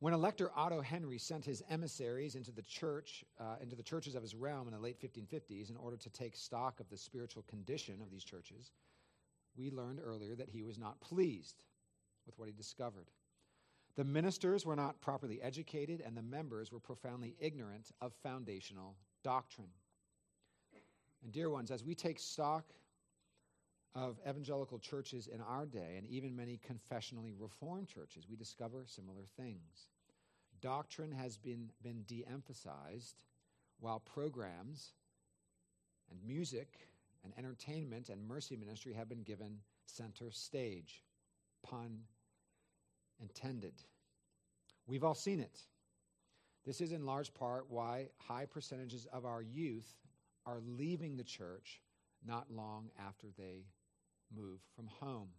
When 0.03 0.13
Elector 0.13 0.51
Otto 0.53 0.81
Henry 0.81 1.17
sent 1.17 1.45
his 1.45 1.63
emissaries 1.69 2.35
into 2.35 2.51
the 2.51 2.61
church, 2.61 3.23
uh, 3.39 3.55
into 3.61 3.77
the 3.77 3.83
churches 3.83 4.15
of 4.15 4.21
his 4.21 4.35
realm 4.35 4.67
in 4.67 4.73
the 4.73 4.79
late 4.81 4.99
1550s 4.99 5.69
in 5.69 5.77
order 5.77 5.95
to 5.95 6.09
take 6.09 6.35
stock 6.35 6.81
of 6.81 6.89
the 6.89 6.97
spiritual 6.97 7.43
condition 7.43 8.01
of 8.01 8.11
these 8.11 8.25
churches, 8.25 8.73
we 9.55 9.71
learned 9.71 10.01
earlier 10.03 10.35
that 10.35 10.49
he 10.49 10.61
was 10.61 10.77
not 10.77 10.99
pleased 10.99 11.63
with 12.25 12.37
what 12.37 12.49
he 12.49 12.53
discovered. 12.53 13.11
The 13.95 14.03
ministers 14.03 14.65
were 14.65 14.75
not 14.75 14.99
properly 14.99 15.41
educated, 15.41 16.03
and 16.05 16.17
the 16.17 16.21
members 16.21 16.69
were 16.69 16.81
profoundly 16.81 17.37
ignorant 17.39 17.93
of 18.01 18.11
foundational 18.23 18.97
doctrine. 19.23 19.71
And, 21.23 21.31
dear 21.31 21.49
ones, 21.49 21.71
as 21.71 21.81
we 21.81 21.95
take 21.95 22.19
stock 22.19 22.65
of 23.95 24.19
evangelical 24.27 24.79
churches 24.79 25.27
in 25.27 25.41
our 25.41 25.65
day, 25.65 25.95
and 25.97 26.07
even 26.07 26.35
many 26.35 26.59
confessionally 26.65 27.33
reformed 27.37 27.87
churches, 27.87 28.25
we 28.29 28.35
discover 28.35 28.85
similar 28.87 29.23
things. 29.37 29.87
Doctrine 30.61 31.11
has 31.11 31.37
been, 31.37 31.69
been 31.83 32.03
de 32.07 32.25
emphasized, 32.31 33.23
while 33.79 33.99
programs 33.99 34.93
and 36.09 36.19
music 36.25 36.89
and 37.23 37.33
entertainment 37.37 38.09
and 38.09 38.27
mercy 38.27 38.55
ministry 38.55 38.93
have 38.93 39.09
been 39.09 39.23
given 39.23 39.59
center 39.85 40.31
stage. 40.31 41.03
Pun 41.63 41.99
intended. 43.21 43.73
We've 44.87 45.03
all 45.03 45.15
seen 45.15 45.39
it. 45.39 45.59
This 46.65 46.81
is 46.81 46.91
in 46.91 47.05
large 47.05 47.33
part 47.33 47.65
why 47.69 48.07
high 48.17 48.45
percentages 48.45 49.05
of 49.13 49.25
our 49.25 49.41
youth 49.41 49.95
are 50.45 50.59
leaving 50.65 51.15
the 51.15 51.23
church 51.23 51.81
not 52.25 52.51
long 52.51 52.89
after 52.97 53.27
they 53.37 53.65
move 54.35 54.59
from 54.75 54.87
home. 54.87 55.29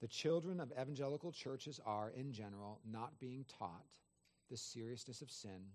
The 0.00 0.08
children 0.08 0.60
of 0.60 0.72
evangelical 0.72 1.32
churches 1.32 1.80
are, 1.84 2.10
in 2.10 2.32
general, 2.32 2.80
not 2.84 3.18
being 3.18 3.44
taught 3.58 3.98
the 4.50 4.56
seriousness 4.56 5.22
of 5.22 5.30
sin, 5.30 5.70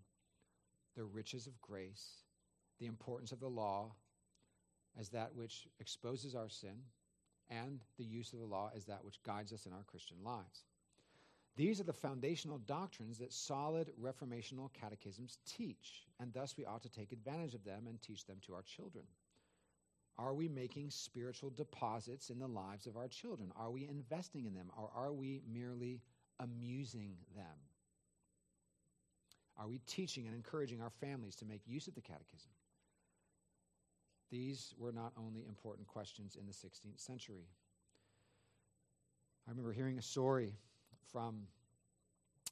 the 0.96 1.04
riches 1.04 1.48
of 1.48 1.60
grace, 1.62 2.24
the 2.80 2.86
importance 2.86 3.32
of 3.32 3.40
the 3.40 3.50
law 3.50 3.92
as 5.00 5.10
that 5.10 5.34
which 5.36 5.68
exposes 5.80 6.36
our 6.36 6.50
sin, 6.50 6.76
and 7.50 7.80
the 7.98 8.06
use 8.06 8.34
of 8.34 8.40
the 8.40 8.46
law 8.46 8.72
as 8.76 8.86
that 8.86 9.04
which 9.04 9.22
guides 9.24 9.54
us 9.54 9.66
in 9.66 9.74
our 9.74 9.84
Christian 9.84 10.18
lives. 10.24 10.66
These 11.56 11.80
are 11.80 11.86
the 11.86 11.94
foundational 11.94 12.60
doctrines 12.60 13.18
that 13.18 13.34
solid 13.34 13.92
reformational 14.02 14.72
catechisms 14.74 15.40
teach, 15.46 16.08
and 16.20 16.32
thus 16.34 16.56
we 16.58 16.66
ought 16.66 16.84
to 16.84 16.90
take 16.92 17.12
advantage 17.12 17.54
of 17.54 17.66
them 17.66 17.88
and 17.88 18.02
teach 18.02 18.26
them 18.26 18.38
to 18.46 18.54
our 18.54 18.62
children. 18.62 19.06
Are 20.20 20.34
we 20.34 20.50
making 20.50 20.90
spiritual 20.90 21.50
deposits 21.52 22.30
in 22.30 22.40
the 22.40 22.48
lives 22.48 22.88
of 22.88 22.98
our 22.98 23.08
children? 23.08 23.52
Are 23.56 23.72
we 23.72 23.88
investing 23.88 24.46
in 24.46 24.54
them, 24.54 24.70
or 24.78 24.90
are 24.94 25.14
we 25.14 25.42
merely 25.52 26.02
amusing 26.42 27.16
them? 27.36 27.46
Are 29.58 29.68
we 29.68 29.80
teaching 29.88 30.26
and 30.28 30.36
encouraging 30.36 30.82
our 30.82 30.90
families 30.90 31.38
to 31.38 31.46
make 31.46 31.62
use 31.66 31.88
of 31.88 31.96
the 31.96 32.02
catechism? 32.02 32.52
These 34.30 34.74
were 34.78 34.92
not 34.92 35.14
only 35.18 35.46
important 35.48 35.88
questions 35.88 36.38
in 36.40 36.46
the 36.46 36.54
16th 36.54 37.00
century. 37.00 37.48
I 39.48 39.52
remember 39.52 39.72
hearing 39.72 39.98
a 39.98 40.04
story 40.04 40.54
from 41.12 41.48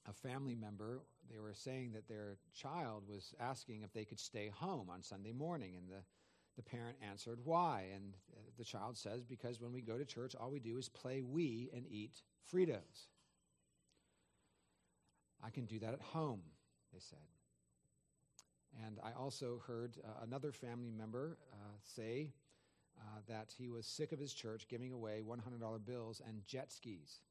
a 0.10 0.14
family 0.14 0.56
member. 0.56 1.02
They 1.30 1.38
were 1.38 1.54
saying 1.54 1.92
that 1.94 2.08
their 2.08 2.38
child 2.56 3.04
was 3.08 3.34
asking 3.40 3.82
if 3.84 3.92
they 3.94 4.06
could 4.06 4.20
stay 4.20 4.50
home 4.54 4.90
on 4.90 5.04
Sunday 5.04 5.34
morning, 5.34 5.76
and 5.78 5.90
the, 5.90 6.02
the 6.58 6.64
parent 6.64 6.98
answered, 7.08 7.40
Why? 7.44 7.86
And 7.96 8.16
the 8.58 8.66
child 8.66 8.98
says, 8.98 9.24
Because 9.24 9.62
when 9.62 9.72
we 9.72 9.82
go 9.82 9.98
to 9.98 10.04
church, 10.06 10.36
all 10.36 10.50
we 10.50 10.60
do 10.60 10.78
is 10.78 10.90
play 10.90 11.22
Wii 11.22 11.70
and 11.76 11.86
eat 11.90 12.22
Fritos. 12.52 13.08
I 15.44 15.52
can 15.52 15.66
do 15.66 15.80
that 15.80 15.94
at 15.94 16.02
home, 16.02 16.42
they 16.92 17.00
said. 17.00 17.20
And 18.86 19.00
I 19.04 19.12
also 19.18 19.62
heard 19.66 19.98
uh, 20.04 20.24
another 20.24 20.52
family 20.52 20.92
member 20.92 21.38
uh, 21.54 21.58
say 21.84 22.32
uh, 23.00 23.20
that 23.28 23.54
he 23.58 23.70
was 23.70 23.86
sick 23.86 24.12
of 24.12 24.20
his 24.20 24.34
church 24.34 24.68
giving 24.68 24.92
away 24.92 25.22
$100 25.26 25.86
bills 25.86 26.22
and 26.28 26.46
jet 26.46 26.72
skis. 26.72 27.22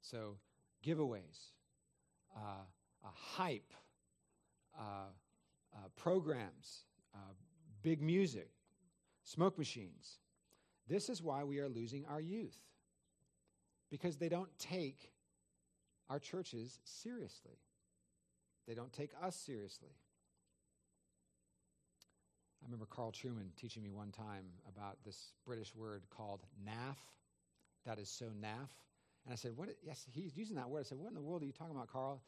So, 0.00 0.36
giveaways, 0.84 1.50
uh, 2.36 2.64
hype, 3.02 3.72
uh, 4.78 5.10
uh, 5.74 5.88
programs, 5.96 6.84
big 7.82 8.02
music, 8.02 8.50
smoke 9.24 9.58
machines. 9.58 10.18
This 10.88 11.08
is 11.08 11.22
why 11.22 11.44
we 11.44 11.58
are 11.58 11.68
losing 11.68 12.04
our 12.06 12.20
youth, 12.20 12.58
because 13.90 14.16
they 14.16 14.28
don't 14.28 14.50
take 14.58 15.10
our 16.10 16.18
churches 16.18 16.78
seriously. 16.84 17.58
They 18.66 18.74
don't 18.74 18.92
take 18.92 19.10
us 19.22 19.36
seriously. 19.36 19.90
I 22.62 22.66
remember 22.66 22.86
Carl 22.86 23.10
Trueman 23.10 23.54
teaching 23.56 23.82
me 23.82 23.90
one 23.90 24.12
time 24.12 24.44
about 24.68 24.98
this 25.04 25.32
British 25.44 25.74
word 25.74 26.04
called 26.10 26.40
naff. 26.64 26.96
That 27.84 27.98
is 27.98 28.08
so 28.08 28.26
naff. 28.26 28.70
And 29.24 29.32
I 29.32 29.34
said, 29.34 29.56
What? 29.56 29.70
Yes, 29.82 30.06
he's 30.12 30.36
using 30.36 30.54
that 30.56 30.68
word. 30.68 30.80
I 30.80 30.82
said, 30.84 30.98
What 30.98 31.08
in 31.08 31.14
the 31.14 31.20
world 31.20 31.42
are 31.42 31.46
you 31.46 31.52
talking 31.52 31.74
about, 31.74 31.88
Carl? 31.88 32.22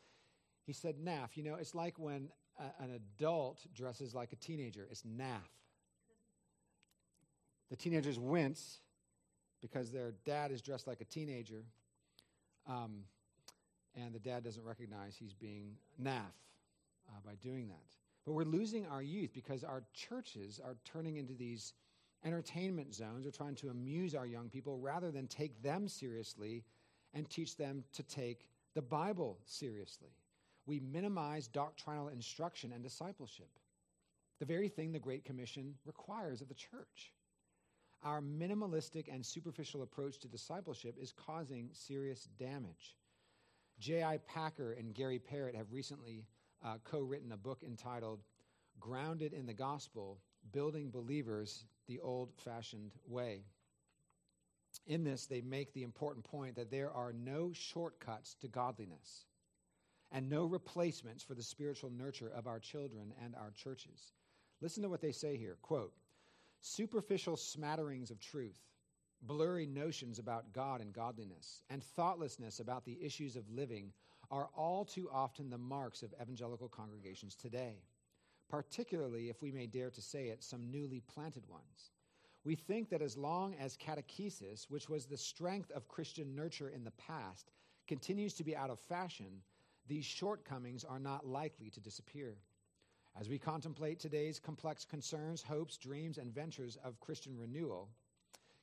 He 0.67 0.73
said, 0.73 0.97
naff. 0.97 1.37
You 1.37 1.43
know, 1.43 1.55
it's 1.55 1.75
like 1.75 1.99
when 1.99 2.29
a, 2.59 2.83
an 2.83 2.91
adult 2.93 3.61
dresses 3.75 4.15
like 4.15 4.33
a 4.33 4.37
teenager. 4.37 4.87
It's 4.91 5.03
naff. 5.03 5.39
The 7.71 7.77
teenagers 7.77 8.19
wince 8.19 8.81
because 9.61 9.91
their 9.91 10.13
dad 10.25 10.51
is 10.51 10.61
dressed 10.61 10.87
like 10.87 11.01
a 11.01 11.05
teenager, 11.05 11.65
um, 12.69 13.05
and 13.97 14.15
the 14.15 14.19
dad 14.19 14.45
doesn't 14.45 14.65
recognize 14.65 15.17
he's 15.17 15.33
being 15.33 15.77
naff 16.03 16.35
uh, 17.09 17.21
by 17.25 17.35
doing 17.43 17.69
that. 17.69 17.97
But 18.27 18.33
we're 18.33 18.45
losing 18.45 18.87
our 18.87 19.03
youth 19.03 19.33
because 19.35 19.65
our 19.65 19.83
churches 19.93 20.61
are 20.65 20.77
turning 20.85 21.17
into 21.17 21.35
these 21.35 21.73
entertainment 22.25 22.95
zones. 22.95 23.25
We're 23.25 23.33
trying 23.33 23.55
to 23.57 23.69
amuse 23.69 24.15
our 24.15 24.27
young 24.27 24.49
people 24.49 24.79
rather 24.79 25.11
than 25.11 25.27
take 25.27 25.63
them 25.63 25.89
seriously 25.89 26.65
and 27.13 27.29
teach 27.29 27.57
them 27.57 27.85
to 27.93 28.03
take 28.03 28.49
the 28.75 28.83
Bible 28.83 29.39
seriously. 29.45 30.11
We 30.67 30.81
minimize 30.81 31.47
doctrinal 31.47 32.09
instruction 32.09 32.73
and 32.73 32.83
discipleship, 32.83 33.51
the 34.39 34.47
very 34.47 34.69
thing 34.69 34.93
the 34.93 34.99
Great 34.99 35.25
Commission 35.25 35.75
requires 35.85 36.41
of 36.41 36.49
the 36.49 36.55
church. 36.55 37.13
Our 38.03 38.21
minimalistic 38.21 39.13
and 39.13 39.25
superficial 39.25 39.83
approach 39.83 40.19
to 40.21 40.29
discipleship 40.29 40.97
is 41.01 41.13
causing 41.13 41.71
serious 41.73 42.29
damage. 42.39 42.97
J.I. 43.79 44.19
Packer 44.27 44.73
and 44.73 44.95
Gary 44.95 45.19
Parrett 45.19 45.55
have 45.55 45.73
recently 45.73 46.25
uh, 46.65 46.77
co 46.85 47.01
written 47.01 47.33
a 47.33 47.37
book 47.37 47.63
entitled 47.65 48.21
Grounded 48.81 49.33
in 49.33 49.47
the 49.47 49.55
Gospel 49.55 50.19
Building 50.53 50.91
Believers 50.91 51.65
the 51.87 52.01
Old 52.01 52.33
Fashioned 52.37 52.93
Way. 53.07 53.43
In 54.87 55.05
this, 55.05 55.27
they 55.27 55.41
make 55.41 55.73
the 55.73 55.83
important 55.83 56.25
point 56.25 56.57
that 56.57 56.71
there 56.71 56.91
are 56.91 57.13
no 57.13 57.53
shortcuts 57.53 58.35
to 58.41 58.49
godliness 58.49 59.27
and 60.15 60.31
no 60.31 60.45
replacements 60.45 61.25
for 61.25 61.35
the 61.35 61.43
spiritual 61.43 61.91
nurture 61.91 62.31
of 62.35 62.47
our 62.47 62.61
children 62.61 63.13
and 63.23 63.35
our 63.35 63.51
churches. 63.51 64.13
Listen 64.63 64.85
to 64.85 64.89
what 64.89 65.03
they 65.03 65.13
say 65.13 65.37
here 65.37 65.57
quote, 65.61 65.93
superficial 66.61 67.37
smatterings 67.37 68.11
of 68.13 68.21
truth, 68.21 68.61
blurry 69.23 69.67
notions 69.67 70.21
about 70.21 70.53
God 70.53 70.81
and 70.81 70.93
godliness, 70.93 71.65
and 71.69 71.83
thoughtlessness 71.83 72.61
about 72.61 72.85
the 72.85 72.97
issues 73.05 73.35
of 73.35 73.51
living 73.51 73.93
are 74.31 74.49
all 74.57 74.85
too 74.85 75.11
often 75.13 75.51
the 75.51 75.59
marks 75.59 76.03
of 76.03 76.15
evangelical 76.23 76.69
congregations 76.69 77.35
today, 77.35 77.83
particularly, 78.49 79.29
if 79.29 79.43
we 79.43 79.51
may 79.51 79.67
dare 79.67 79.91
to 79.91 80.01
say 80.01 80.29
it, 80.29 80.45
some 80.45 80.71
newly 80.71 81.01
planted 81.01 81.47
ones. 81.49 81.91
We 82.45 82.55
think 82.55 82.89
that 82.91 83.03
as 83.03 83.17
long 83.17 83.55
as 83.59 83.77
catechesis, 83.77 84.71
which 84.71 84.89
was 84.89 85.07
the 85.07 85.17
strength 85.17 85.73
of 85.73 85.89
Christian 85.89 86.37
nurture 86.37 86.69
in 86.69 86.85
the 86.85 86.93
past, 86.93 87.51
continues 87.89 88.35
to 88.35 88.45
be 88.45 88.57
out 88.57 88.71
of 88.71 88.79
fashion, 88.79 89.43
these 89.87 90.05
shortcomings 90.05 90.85
are 90.85 90.99
not 90.99 91.27
likely 91.27 91.71
to 91.71 91.81
disappear. 91.81 92.37
As 93.19 93.29
we 93.29 93.39
contemplate 93.39 94.01
today's 94.01 94.41
complex 94.41 94.85
concerns, 94.85 95.43
hopes, 95.43 95.77
dreams, 95.77 96.19
and 96.19 96.35
ventures 96.35 96.77
of 96.83 96.99
Christian 97.01 97.39
renewal, 97.39 97.89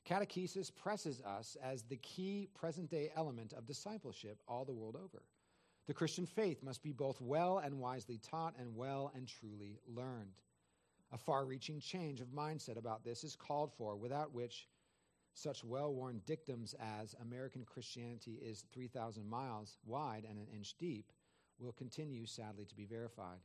catechesis 0.06 0.74
presses 0.74 1.22
us 1.22 1.56
as 1.62 1.84
the 1.84 1.96
key 1.96 2.48
present 2.54 2.90
day 2.90 3.10
element 3.16 3.52
of 3.52 3.66
discipleship 3.66 4.42
all 4.46 4.64
the 4.64 4.72
world 4.72 4.96
over. 4.96 5.22
The 5.86 5.94
Christian 5.94 6.26
faith 6.26 6.62
must 6.62 6.82
be 6.82 6.92
both 6.92 7.20
well 7.20 7.58
and 7.58 7.78
wisely 7.78 8.18
taught 8.18 8.54
and 8.58 8.76
well 8.76 9.10
and 9.14 9.26
truly 9.26 9.78
learned. 9.86 10.40
A 11.12 11.18
far 11.18 11.44
reaching 11.44 11.80
change 11.80 12.20
of 12.20 12.28
mindset 12.28 12.76
about 12.76 13.04
this 13.04 13.24
is 13.24 13.36
called 13.36 13.72
for, 13.72 13.96
without 13.96 14.32
which 14.32 14.68
such 15.34 15.64
well 15.64 15.92
worn 15.92 16.20
dictums 16.26 16.74
as 17.00 17.14
American 17.22 17.64
Christianity 17.64 18.38
is 18.42 18.64
3,000 18.72 19.28
miles 19.28 19.78
wide 19.86 20.24
and 20.28 20.38
an 20.38 20.46
inch 20.54 20.74
deep 20.78 21.12
will 21.58 21.72
continue, 21.72 22.26
sadly, 22.26 22.64
to 22.66 22.74
be 22.74 22.84
verified. 22.84 23.38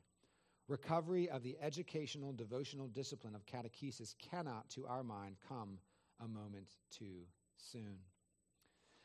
Recovery 0.68 1.30
of 1.30 1.44
the 1.44 1.58
educational, 1.62 2.34
devotional 2.34 2.88
discipline 2.88 3.36
of 3.36 3.46
catechesis 3.46 4.16
cannot, 4.18 4.70
to 4.72 4.86
our 4.86 5.04
mind, 5.04 5.38
come 5.48 5.78
a 6.24 6.28
moment 6.28 6.68
too 6.92 7.26
soon. 7.58 7.98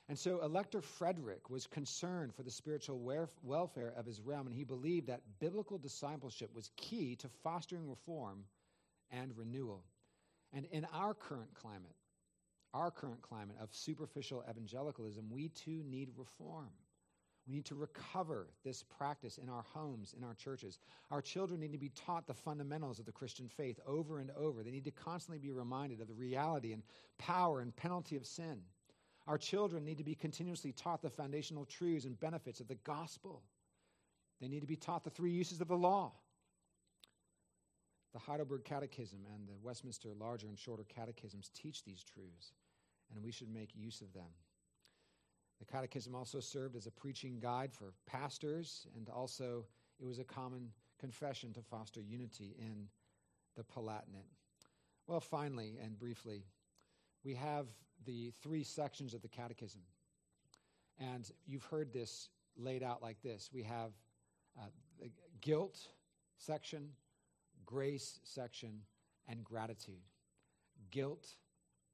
And 0.09 0.19
so 0.19 0.43
Elector 0.43 0.83
Frederick 0.83 1.49
was 1.49 1.67
concerned 1.67 2.35
for 2.35 2.43
the 2.43 2.51
spiritual 2.51 3.01
welfare 3.43 3.95
of 3.97 4.05
his 4.05 4.21
realm, 4.21 4.47
and 4.47 4.55
he 4.55 4.65
believed 4.65 5.07
that 5.07 5.23
biblical 5.39 5.79
discipleship 5.79 6.51
was 6.55 6.71
key 6.77 7.15
to 7.17 7.29
fostering 7.45 7.89
reform 7.89 8.45
and 9.11 9.37
renewal. 9.37 9.85
And 10.53 10.67
in 10.73 10.85
our 10.93 11.15
current 11.15 11.55
climate, 11.55 11.95
our 12.75 12.91
current 12.91 13.23
climate 13.23 13.57
of 13.61 13.75
superficial 13.75 14.45
evangelicalism, 14.49 15.31
we 15.31 15.49
too 15.49 15.83
need 15.89 16.11
reform. 16.17 16.71
We 17.47 17.55
need 17.55 17.65
to 17.67 17.75
recover 17.75 18.47
this 18.65 18.85
practice 18.85 19.39
in 19.39 19.49
our 19.49 19.65
homes, 19.75 20.15
in 20.17 20.23
our 20.23 20.35
churches. 20.35 20.79
Our 21.11 21.21
children 21.21 21.59
need 21.59 21.73
to 21.73 21.79
be 21.79 21.91
taught 21.91 22.27
the 22.27 22.35
fundamentals 22.35 23.01
of 23.01 23.05
the 23.05 23.13
Christian 23.13 23.49
faith 23.49 23.81
over 23.85 24.21
and 24.21 24.31
over. 24.33 24.63
They 24.63 24.71
need 24.71 24.85
to 24.85 24.93
constantly 24.93 25.39
be 25.39 25.51
reminded 25.51 26.01
of 26.01 26.07
the 26.07 26.15
reality 26.15 26.73
and 26.73 26.83
power 27.19 27.61
and 27.61 27.75
penalty 27.75 28.17
of 28.17 28.27
sin. 28.27 28.61
Our 29.27 29.39
children 29.39 29.85
need 29.85 29.99
to 29.99 30.05
be 30.05 30.15
continuously 30.15 30.73
taught 30.73 31.03
the 31.03 31.11
foundational 31.11 31.65
truths 31.65 32.05
and 32.05 32.19
benefits 32.19 32.61
of 32.61 32.69
the 32.69 32.77
gospel. 32.77 33.43
They 34.41 34.49
need 34.49 34.61
to 34.61 34.67
be 34.67 34.77
taught 34.77 35.05
the 35.05 35.11
three 35.11 35.31
uses 35.31 35.61
of 35.61 35.69
the 35.69 35.77
law. 35.77 36.13
The 38.13 38.19
Heidelberg 38.19 38.65
Catechism 38.65 39.21
and 39.35 39.49
the 39.49 39.57
Westminster 39.63 40.11
Larger 40.19 40.49
and 40.49 40.59
Shorter 40.59 40.85
Catechisms 40.85 41.51
teach 41.55 41.85
these 41.85 42.05
truths, 42.05 42.53
and 43.13 43.23
we 43.23 43.31
should 43.31 43.53
make 43.53 43.71
use 43.75 44.01
of 44.01 44.13
them. 44.13 44.31
The 45.61 45.67
Catechism 45.67 46.15
also 46.15 46.41
served 46.41 46.75
as 46.75 46.87
a 46.87 46.91
preaching 46.91 47.39
guide 47.39 47.73
for 47.73 47.93
pastors, 48.07 48.87
and 48.97 49.09
also 49.09 49.65
it 50.01 50.05
was 50.05 50.19
a 50.19 50.25
common 50.25 50.71
confession 50.99 51.53
to 51.53 51.63
foster 51.63 52.01
unity 52.01 52.57
in 52.59 52.89
the 53.57 53.63
Palatinate. 53.63 54.31
Well, 55.07 55.21
finally 55.21 55.79
and 55.83 55.99
briefly, 55.99 56.45
we 57.25 57.35
have 57.35 57.67
the 58.05 58.33
three 58.43 58.65
sections 58.65 59.15
of 59.15 59.23
the 59.23 59.29
Catechism. 59.29 59.83
And 60.99 61.31
you've 61.47 61.65
heard 61.65 61.93
this 61.93 62.29
laid 62.57 62.83
out 62.83 63.01
like 63.01 63.23
this 63.23 63.51
we 63.53 63.63
have 63.63 63.93
uh, 64.61 64.67
the 65.01 65.11
guilt 65.41 65.79
section, 66.37 66.91
grace 67.65 68.21
section, 68.25 68.81
and 69.29 69.43
gratitude. 69.45 70.03
Guilt, 70.91 71.27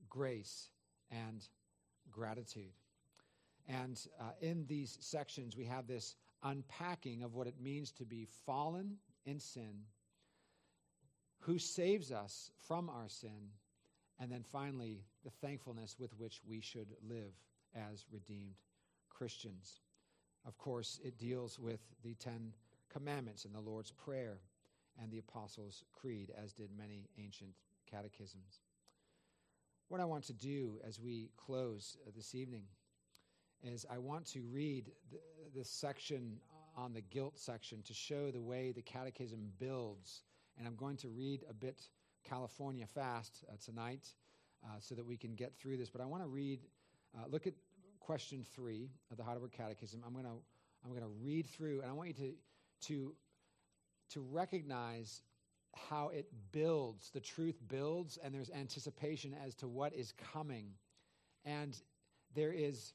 grace, 0.09 0.71
and 1.11 1.47
gratitude. 2.11 2.73
And 3.69 4.01
uh, 4.19 4.31
in 4.41 4.65
these 4.67 4.97
sections, 5.01 5.57
we 5.57 5.65
have 5.67 5.87
this 5.87 6.17
unpacking 6.43 7.23
of 7.23 7.35
what 7.35 7.47
it 7.47 7.61
means 7.61 7.91
to 7.93 8.05
be 8.05 8.27
fallen 8.47 8.97
in 9.27 9.39
sin, 9.39 9.83
who 11.41 11.59
saves 11.59 12.11
us 12.11 12.51
from 12.67 12.89
our 12.89 13.09
sin, 13.09 13.51
and 14.21 14.33
then 14.33 14.43
finally, 14.43 15.03
the 15.25 15.31
thankfulness 15.31 15.97
with 15.99 16.19
which 16.19 16.41
we 16.49 16.61
should 16.61 16.89
live 17.07 17.35
as 17.75 18.07
redeemed 18.11 18.57
Christians. 19.11 19.81
Of 20.47 20.57
course, 20.57 20.99
it 21.05 21.19
deals 21.19 21.59
with 21.59 21.81
the 22.03 22.15
Ten 22.15 22.53
Commandments 22.91 23.45
and 23.45 23.55
the 23.55 23.61
Lord's 23.61 23.93
Prayer 23.93 24.41
and 25.01 25.11
the 25.11 25.19
Apostles' 25.19 25.85
Creed, 25.93 26.33
as 26.43 26.53
did 26.53 26.71
many 26.77 27.09
ancient 27.19 27.51
catechisms. 27.89 28.61
What 29.89 30.03
I 30.03 30.05
want 30.05 30.25
to 30.25 30.35
do 30.35 30.79
as 30.87 31.01
we 31.01 31.31
close 31.39 31.97
uh, 32.07 32.11
this 32.15 32.35
evening 32.35 32.65
is 33.63 33.87
I 33.91 33.97
want 33.97 34.27
to 34.33 34.43
read 34.43 34.93
this 35.55 35.71
section 35.71 36.37
on 36.77 36.93
the 36.93 37.01
guilt 37.01 37.39
section 37.39 37.83
to 37.85 37.95
show 37.95 38.31
the 38.31 38.41
way 38.41 38.71
the 38.71 38.83
catechism 38.83 39.51
builds. 39.59 40.25
And 40.59 40.67
I'm 40.67 40.77
going 40.77 40.99
to 40.99 41.09
read 41.09 41.41
a 41.49 41.55
bit 41.55 41.81
California 42.23 42.87
fast 42.87 43.45
uh, 43.49 43.55
tonight 43.65 44.07
uh, 44.63 44.77
so 44.79 44.95
that 44.95 45.07
we 45.07 45.17
can 45.17 45.35
get 45.35 45.57
through 45.57 45.79
this. 45.79 45.89
But 45.89 46.03
I 46.03 46.05
want 46.05 46.23
to 46.23 46.29
read, 46.29 46.61
uh, 47.17 47.25
look 47.31 47.47
at 47.47 47.55
question 47.99 48.45
three 48.55 48.91
of 49.11 49.17
the 49.17 49.25
Heidelberg 49.25 49.53
Catechism. 49.53 50.03
I'm 50.07 50.13
going 50.13 50.27
to 50.27 50.37
I'm 50.85 50.91
going 50.91 51.03
to 51.03 51.15
read 51.23 51.47
through, 51.47 51.81
and 51.81 51.91
I 51.91 51.95
want 51.95 52.09
you 52.09 52.15
to 52.15 52.33
to 52.89 53.15
to 54.11 54.21
recognize 54.21 55.23
how 55.89 56.09
it 56.09 56.27
builds. 56.53 57.11
The 57.11 57.21
truth 57.21 57.57
builds, 57.69 58.19
and 58.23 58.35
there's 58.35 58.51
anticipation 58.51 59.35
as 59.45 59.55
to 59.57 59.69
what 59.69 59.95
is 59.95 60.13
coming, 60.33 60.71
and 61.45 61.77
there 62.35 62.53
is 62.53 62.93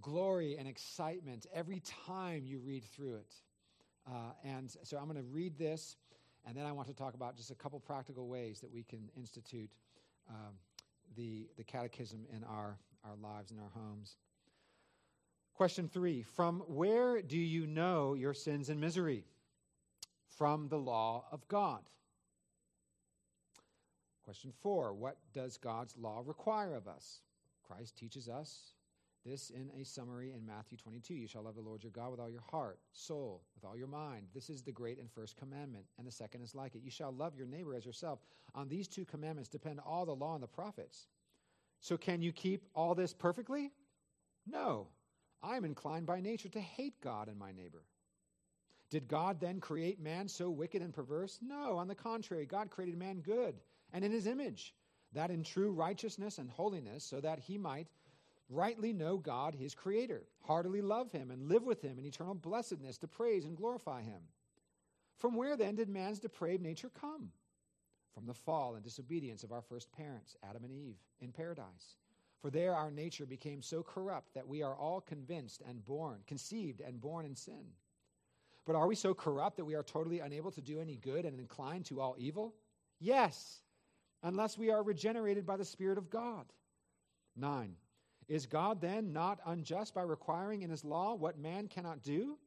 glory 0.00 0.56
and 0.58 0.68
excitement 0.68 1.46
every 1.52 1.82
time 2.06 2.44
you 2.44 2.58
read 2.58 2.84
through 2.84 3.16
it. 3.16 3.34
Uh, 4.06 4.32
and 4.44 4.74
so 4.82 4.96
I'm 4.96 5.04
going 5.04 5.16
to 5.16 5.22
read 5.22 5.58
this, 5.58 5.96
and 6.46 6.56
then 6.56 6.66
I 6.66 6.72
want 6.72 6.88
to 6.88 6.94
talk 6.94 7.14
about 7.14 7.36
just 7.36 7.50
a 7.50 7.54
couple 7.54 7.78
practical 7.80 8.28
ways 8.28 8.60
that 8.60 8.72
we 8.72 8.82
can 8.82 9.10
institute 9.16 9.70
um, 10.28 10.54
the, 11.16 11.48
the 11.56 11.64
catechism 11.64 12.26
in 12.34 12.44
our, 12.44 12.78
our 13.04 13.16
lives 13.20 13.50
and 13.50 13.60
our 13.60 13.70
homes. 13.74 14.16
Question 15.54 15.88
three 15.88 16.22
From 16.22 16.60
where 16.68 17.20
do 17.20 17.36
you 17.36 17.66
know 17.66 18.14
your 18.14 18.34
sins 18.34 18.68
and 18.68 18.80
misery? 18.80 19.24
From 20.36 20.68
the 20.68 20.78
law 20.78 21.24
of 21.32 21.46
God. 21.48 21.80
Question 24.28 24.52
four 24.60 24.92
What 24.92 25.16
does 25.32 25.56
God's 25.56 25.96
law 25.96 26.22
require 26.22 26.74
of 26.74 26.86
us? 26.86 27.22
Christ 27.66 27.96
teaches 27.96 28.28
us 28.28 28.74
this 29.24 29.48
in 29.48 29.70
a 29.80 29.86
summary 29.86 30.34
in 30.34 30.44
Matthew 30.44 30.76
22. 30.76 31.14
You 31.14 31.26
shall 31.26 31.44
love 31.44 31.54
the 31.54 31.62
Lord 31.62 31.82
your 31.82 31.92
God 31.92 32.10
with 32.10 32.20
all 32.20 32.28
your 32.28 32.42
heart, 32.42 32.78
soul, 32.92 33.40
with 33.54 33.64
all 33.64 33.74
your 33.74 33.86
mind. 33.86 34.26
This 34.34 34.50
is 34.50 34.60
the 34.60 34.70
great 34.70 34.98
and 34.98 35.10
first 35.10 35.38
commandment, 35.38 35.86
and 35.96 36.06
the 36.06 36.12
second 36.12 36.42
is 36.42 36.54
like 36.54 36.74
it. 36.74 36.82
You 36.84 36.90
shall 36.90 37.10
love 37.10 37.38
your 37.38 37.46
neighbor 37.46 37.74
as 37.74 37.86
yourself. 37.86 38.18
On 38.54 38.68
these 38.68 38.86
two 38.86 39.06
commandments 39.06 39.48
depend 39.48 39.80
all 39.80 40.04
the 40.04 40.14
law 40.14 40.34
and 40.34 40.42
the 40.42 40.46
prophets. 40.46 41.06
So, 41.80 41.96
can 41.96 42.20
you 42.20 42.30
keep 42.30 42.66
all 42.74 42.94
this 42.94 43.14
perfectly? 43.14 43.72
No. 44.46 44.88
I 45.42 45.56
am 45.56 45.64
inclined 45.64 46.04
by 46.04 46.20
nature 46.20 46.50
to 46.50 46.60
hate 46.60 47.00
God 47.00 47.28
and 47.28 47.38
my 47.38 47.52
neighbor. 47.52 47.82
Did 48.90 49.08
God 49.08 49.40
then 49.40 49.58
create 49.58 50.02
man 50.02 50.28
so 50.28 50.50
wicked 50.50 50.82
and 50.82 50.92
perverse? 50.92 51.38
No, 51.40 51.78
on 51.78 51.88
the 51.88 51.94
contrary, 51.94 52.44
God 52.44 52.68
created 52.68 52.98
man 52.98 53.20
good 53.20 53.54
and 53.92 54.04
in 54.04 54.12
his 54.12 54.26
image, 54.26 54.74
that 55.12 55.30
in 55.30 55.42
true 55.42 55.70
righteousness 55.72 56.38
and 56.38 56.50
holiness, 56.50 57.04
so 57.04 57.20
that 57.20 57.38
he 57.38 57.58
might 57.58 57.88
rightly 58.50 58.92
know 58.92 59.16
God, 59.18 59.54
his 59.54 59.74
creator, 59.74 60.22
heartily 60.42 60.80
love 60.80 61.12
him, 61.12 61.30
and 61.30 61.48
live 61.48 61.64
with 61.64 61.82
him 61.82 61.98
in 61.98 62.04
eternal 62.06 62.34
blessedness 62.34 62.98
to 62.98 63.08
praise 63.08 63.44
and 63.44 63.56
glorify 63.56 64.02
him. 64.02 64.22
From 65.16 65.34
where 65.34 65.56
then 65.56 65.74
did 65.74 65.88
man's 65.88 66.20
depraved 66.20 66.62
nature 66.62 66.90
come? 66.90 67.30
From 68.14 68.26
the 68.26 68.34
fall 68.34 68.74
and 68.74 68.84
disobedience 68.84 69.42
of 69.44 69.52
our 69.52 69.62
first 69.62 69.90
parents, 69.92 70.36
Adam 70.48 70.64
and 70.64 70.72
Eve, 70.72 70.96
in 71.20 71.32
paradise. 71.32 71.96
For 72.40 72.50
there 72.50 72.74
our 72.74 72.90
nature 72.90 73.26
became 73.26 73.62
so 73.62 73.82
corrupt 73.82 74.34
that 74.34 74.46
we 74.46 74.62
are 74.62 74.76
all 74.76 75.00
convinced 75.00 75.62
and 75.68 75.84
born, 75.84 76.20
conceived 76.26 76.80
and 76.80 77.00
born 77.00 77.26
in 77.26 77.34
sin. 77.34 77.72
But 78.64 78.76
are 78.76 78.86
we 78.86 78.94
so 78.94 79.12
corrupt 79.14 79.56
that 79.56 79.64
we 79.64 79.74
are 79.74 79.82
totally 79.82 80.20
unable 80.20 80.50
to 80.52 80.60
do 80.60 80.80
any 80.80 80.96
good 80.96 81.24
and 81.24 81.38
inclined 81.38 81.86
to 81.86 82.00
all 82.00 82.16
evil? 82.18 82.54
Yes, 83.00 83.60
unless 84.22 84.58
we 84.58 84.70
are 84.70 84.82
regenerated 84.82 85.46
by 85.46 85.56
the 85.56 85.64
Spirit 85.64 85.98
of 85.98 86.10
God. 86.10 86.46
9. 87.36 87.74
Is 88.28 88.46
God 88.46 88.80
then 88.80 89.12
not 89.12 89.40
unjust 89.46 89.94
by 89.94 90.02
requiring 90.02 90.62
in 90.62 90.70
his 90.70 90.84
law 90.84 91.14
what 91.14 91.38
man 91.38 91.66
cannot 91.68 92.02
do? 92.02 92.38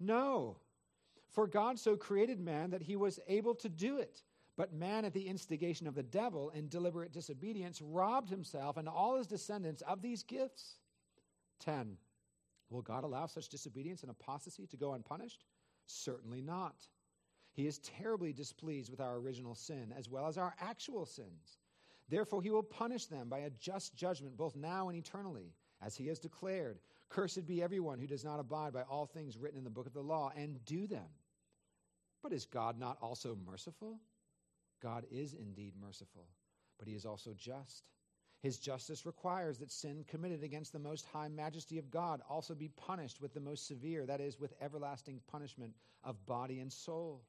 No. 0.00 0.56
For 1.28 1.46
God 1.46 1.78
so 1.78 1.96
created 1.96 2.40
man 2.40 2.70
that 2.70 2.82
he 2.82 2.96
was 2.96 3.20
able 3.28 3.54
to 3.56 3.68
do 3.68 3.98
it. 3.98 4.22
But 4.56 4.72
man, 4.72 5.04
at 5.04 5.12
the 5.12 5.28
instigation 5.28 5.86
of 5.86 5.94
the 5.94 6.02
devil 6.02 6.50
in 6.50 6.68
deliberate 6.68 7.12
disobedience, 7.12 7.80
robbed 7.80 8.30
himself 8.30 8.76
and 8.76 8.88
all 8.88 9.16
his 9.16 9.26
descendants 9.26 9.82
of 9.82 10.02
these 10.02 10.22
gifts. 10.22 10.78
10. 11.60 11.96
Will 12.70 12.82
God 12.82 13.04
allow 13.04 13.26
such 13.26 13.48
disobedience 13.48 14.02
and 14.02 14.10
apostasy 14.10 14.66
to 14.66 14.76
go 14.76 14.94
unpunished? 14.94 15.44
Certainly 15.86 16.42
not. 16.42 16.74
He 17.58 17.66
is 17.66 17.80
terribly 17.80 18.32
displeased 18.32 18.88
with 18.88 19.00
our 19.00 19.16
original 19.16 19.56
sin 19.56 19.92
as 19.98 20.08
well 20.08 20.28
as 20.28 20.38
our 20.38 20.54
actual 20.60 21.04
sins. 21.04 21.58
Therefore, 22.08 22.40
he 22.40 22.50
will 22.50 22.62
punish 22.62 23.06
them 23.06 23.28
by 23.28 23.40
a 23.40 23.50
just 23.50 23.96
judgment, 23.96 24.36
both 24.36 24.54
now 24.54 24.88
and 24.88 24.96
eternally, 24.96 25.56
as 25.82 25.96
he 25.96 26.06
has 26.06 26.20
declared 26.20 26.78
Cursed 27.08 27.48
be 27.48 27.60
everyone 27.60 27.98
who 27.98 28.06
does 28.06 28.24
not 28.24 28.38
abide 28.38 28.72
by 28.72 28.82
all 28.82 29.06
things 29.06 29.36
written 29.36 29.58
in 29.58 29.64
the 29.64 29.70
book 29.70 29.88
of 29.88 29.92
the 29.92 30.00
law 30.00 30.30
and 30.36 30.64
do 30.66 30.86
them. 30.86 31.08
But 32.22 32.32
is 32.32 32.46
God 32.46 32.78
not 32.78 32.96
also 33.02 33.36
merciful? 33.44 33.98
God 34.80 35.04
is 35.10 35.34
indeed 35.34 35.72
merciful, 35.80 36.28
but 36.78 36.86
he 36.86 36.94
is 36.94 37.04
also 37.04 37.34
just. 37.36 37.88
His 38.40 38.58
justice 38.58 39.04
requires 39.04 39.58
that 39.58 39.72
sin 39.72 40.04
committed 40.06 40.44
against 40.44 40.72
the 40.72 40.78
most 40.78 41.06
high 41.06 41.26
majesty 41.26 41.78
of 41.78 41.90
God 41.90 42.20
also 42.30 42.54
be 42.54 42.68
punished 42.68 43.20
with 43.20 43.34
the 43.34 43.40
most 43.40 43.66
severe, 43.66 44.06
that 44.06 44.20
is, 44.20 44.38
with 44.38 44.54
everlasting 44.60 45.20
punishment 45.26 45.74
of 46.04 46.24
body 46.24 46.60
and 46.60 46.72
soul. 46.72 47.24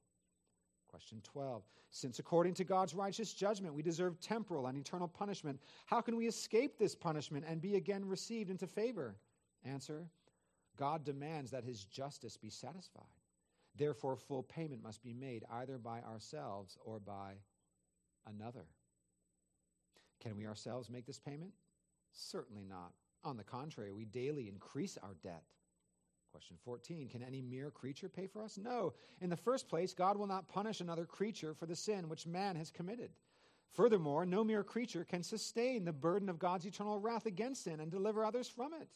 Question 0.89 1.21
12. 1.23 1.63
Since 1.91 2.19
according 2.19 2.55
to 2.55 2.63
God's 2.63 2.95
righteous 2.95 3.33
judgment 3.33 3.75
we 3.75 3.83
deserve 3.83 4.19
temporal 4.19 4.67
and 4.67 4.77
eternal 4.77 5.07
punishment, 5.07 5.59
how 5.85 6.01
can 6.01 6.15
we 6.15 6.27
escape 6.27 6.77
this 6.77 6.95
punishment 6.95 7.45
and 7.47 7.61
be 7.61 7.75
again 7.75 8.05
received 8.05 8.49
into 8.49 8.65
favor? 8.65 9.15
Answer 9.63 10.07
God 10.77 11.03
demands 11.03 11.51
that 11.51 11.63
his 11.63 11.83
justice 11.83 12.37
be 12.37 12.49
satisfied. 12.49 13.03
Therefore, 13.75 14.15
full 14.15 14.43
payment 14.43 14.81
must 14.81 15.03
be 15.03 15.13
made 15.13 15.43
either 15.51 15.77
by 15.77 16.01
ourselves 16.01 16.77
or 16.83 16.99
by 16.99 17.33
another. 18.25 18.65
Can 20.21 20.35
we 20.37 20.47
ourselves 20.47 20.89
make 20.89 21.05
this 21.05 21.19
payment? 21.19 21.51
Certainly 22.11 22.65
not. 22.65 22.93
On 23.23 23.37
the 23.37 23.43
contrary, 23.43 23.91
we 23.91 24.05
daily 24.05 24.47
increase 24.47 24.97
our 25.03 25.15
debt. 25.21 25.43
Question 26.39 26.57
14 26.63 27.09
Can 27.09 27.21
any 27.21 27.41
mere 27.41 27.69
creature 27.69 28.07
pay 28.07 28.25
for 28.25 28.41
us? 28.41 28.57
No. 28.57 28.93
In 29.19 29.29
the 29.29 29.35
first 29.35 29.67
place, 29.67 29.93
God 29.93 30.15
will 30.15 30.25
not 30.25 30.47
punish 30.47 30.79
another 30.79 31.03
creature 31.03 31.53
for 31.53 31.65
the 31.65 31.75
sin 31.75 32.07
which 32.07 32.25
man 32.25 32.55
has 32.55 32.71
committed. 32.71 33.09
Furthermore, 33.73 34.25
no 34.25 34.45
mere 34.45 34.63
creature 34.63 35.03
can 35.03 35.21
sustain 35.21 35.83
the 35.83 35.91
burden 35.91 36.29
of 36.29 36.39
God's 36.39 36.65
eternal 36.65 36.97
wrath 36.97 37.25
against 37.25 37.65
sin 37.65 37.81
and 37.81 37.91
deliver 37.91 38.23
others 38.23 38.47
from 38.47 38.71
it. 38.73 38.87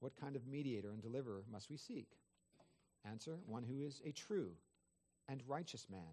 What 0.00 0.20
kind 0.20 0.36
of 0.36 0.46
mediator 0.46 0.90
and 0.90 1.00
deliverer 1.00 1.44
must 1.50 1.70
we 1.70 1.78
seek? 1.78 2.10
Answer 3.06 3.38
One 3.46 3.62
who 3.62 3.80
is 3.80 4.02
a 4.04 4.12
true 4.12 4.50
and 5.30 5.40
righteous 5.46 5.86
man, 5.90 6.12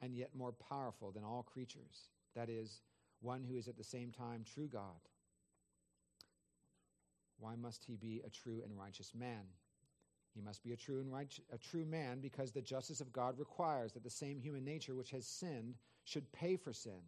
and 0.00 0.16
yet 0.16 0.34
more 0.34 0.52
powerful 0.68 1.12
than 1.12 1.22
all 1.22 1.44
creatures. 1.44 2.08
That 2.34 2.50
is, 2.50 2.82
one 3.20 3.44
who 3.44 3.56
is 3.56 3.68
at 3.68 3.76
the 3.76 3.84
same 3.84 4.10
time 4.10 4.42
true 4.42 4.66
God. 4.66 4.98
Why 7.38 7.54
must 7.56 7.84
he 7.84 7.96
be 7.96 8.20
a 8.26 8.30
true 8.30 8.62
and 8.64 8.78
righteous 8.78 9.12
man? 9.14 9.44
He 10.34 10.40
must 10.40 10.62
be 10.62 10.72
a 10.72 10.76
true 10.76 11.00
and 11.00 11.12
right, 11.12 11.32
a 11.52 11.58
true 11.58 11.84
man 11.84 12.20
because 12.20 12.52
the 12.52 12.62
justice 12.62 13.00
of 13.00 13.12
God 13.12 13.38
requires 13.38 13.92
that 13.92 14.04
the 14.04 14.10
same 14.10 14.38
human 14.38 14.64
nature 14.64 14.94
which 14.94 15.10
has 15.10 15.26
sinned 15.26 15.74
should 16.04 16.30
pay 16.32 16.56
for 16.56 16.72
sin. 16.72 17.00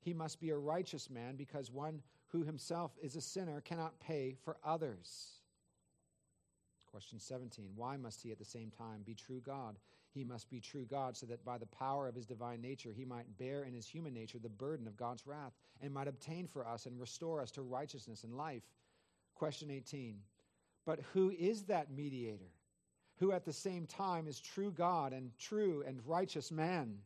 He 0.00 0.12
must 0.12 0.40
be 0.40 0.50
a 0.50 0.56
righteous 0.56 1.08
man 1.08 1.36
because 1.36 1.70
one 1.70 2.02
who 2.28 2.42
himself 2.42 2.92
is 3.00 3.14
a 3.14 3.20
sinner 3.20 3.60
cannot 3.60 4.00
pay 4.00 4.36
for 4.44 4.56
others. 4.64 5.42
Question 6.90 7.18
17 7.18 7.70
Why 7.74 7.96
must 7.96 8.22
he 8.22 8.32
at 8.32 8.38
the 8.38 8.44
same 8.44 8.70
time 8.70 9.02
be 9.04 9.14
true 9.14 9.40
God? 9.40 9.76
He 10.12 10.24
must 10.24 10.50
be 10.50 10.60
true 10.60 10.84
God 10.84 11.16
so 11.16 11.24
that 11.26 11.44
by 11.44 11.56
the 11.56 11.66
power 11.66 12.06
of 12.06 12.14
his 12.14 12.26
divine 12.26 12.60
nature 12.60 12.92
he 12.92 13.06
might 13.06 13.38
bear 13.38 13.64
in 13.64 13.72
his 13.72 13.86
human 13.86 14.12
nature 14.12 14.38
the 14.38 14.48
burden 14.48 14.86
of 14.86 14.96
God's 14.96 15.26
wrath 15.26 15.52
and 15.80 15.94
might 15.94 16.08
obtain 16.08 16.46
for 16.46 16.66
us 16.66 16.84
and 16.84 17.00
restore 17.00 17.40
us 17.40 17.50
to 17.52 17.62
righteousness 17.62 18.24
and 18.24 18.36
life. 18.36 18.62
Question 19.42 19.72
18 19.72 20.18
But 20.86 21.00
who 21.14 21.32
is 21.36 21.64
that 21.64 21.90
mediator? 21.90 22.52
Who 23.16 23.32
at 23.32 23.44
the 23.44 23.52
same 23.52 23.88
time 23.88 24.28
is 24.28 24.38
true 24.38 24.70
God 24.70 25.12
and 25.12 25.36
true 25.36 25.82
and 25.84 25.98
righteous 26.06 26.52
man? 26.52 26.98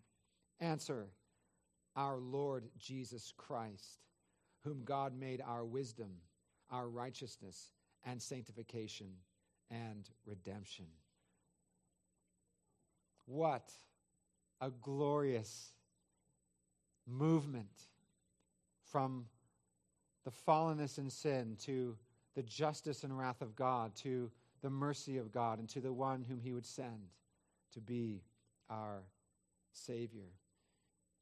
Answer 0.61 1.07
Our 1.97 2.19
Lord 2.19 2.65
Jesus 2.77 3.33
Christ, 3.39 4.03
whom 4.65 4.83
God 4.85 5.19
made 5.19 5.41
our 5.41 5.65
wisdom, 5.65 6.11
our 6.71 6.87
righteousness, 6.87 7.71
and 8.05 8.21
sanctification 8.21 9.13
and 9.71 10.07
redemption. 10.27 10.89
What 13.25 13.73
a 14.61 14.69
glorious 14.83 15.73
movement 17.07 17.81
from 18.93 19.25
the 20.27 20.33
fallenness 20.47 20.99
and 20.99 21.11
sin 21.11 21.57
to 21.63 21.97
the 22.37 22.43
justice 22.43 23.03
and 23.03 23.19
wrath 23.19 23.41
of 23.41 23.57
God, 23.57 23.97
to 23.97 24.31
the 24.63 24.71
mercy 24.71 25.17
of 25.17 25.33
God, 25.33 25.59
and 25.59 25.69
to 25.71 25.81
the 25.81 25.93
one 25.93 26.25
whom 26.29 26.39
He 26.39 26.53
would 26.53 26.67
send 26.67 27.09
to 27.73 27.81
be 27.81 28.23
our 28.71 29.03
Savior. 29.73 30.29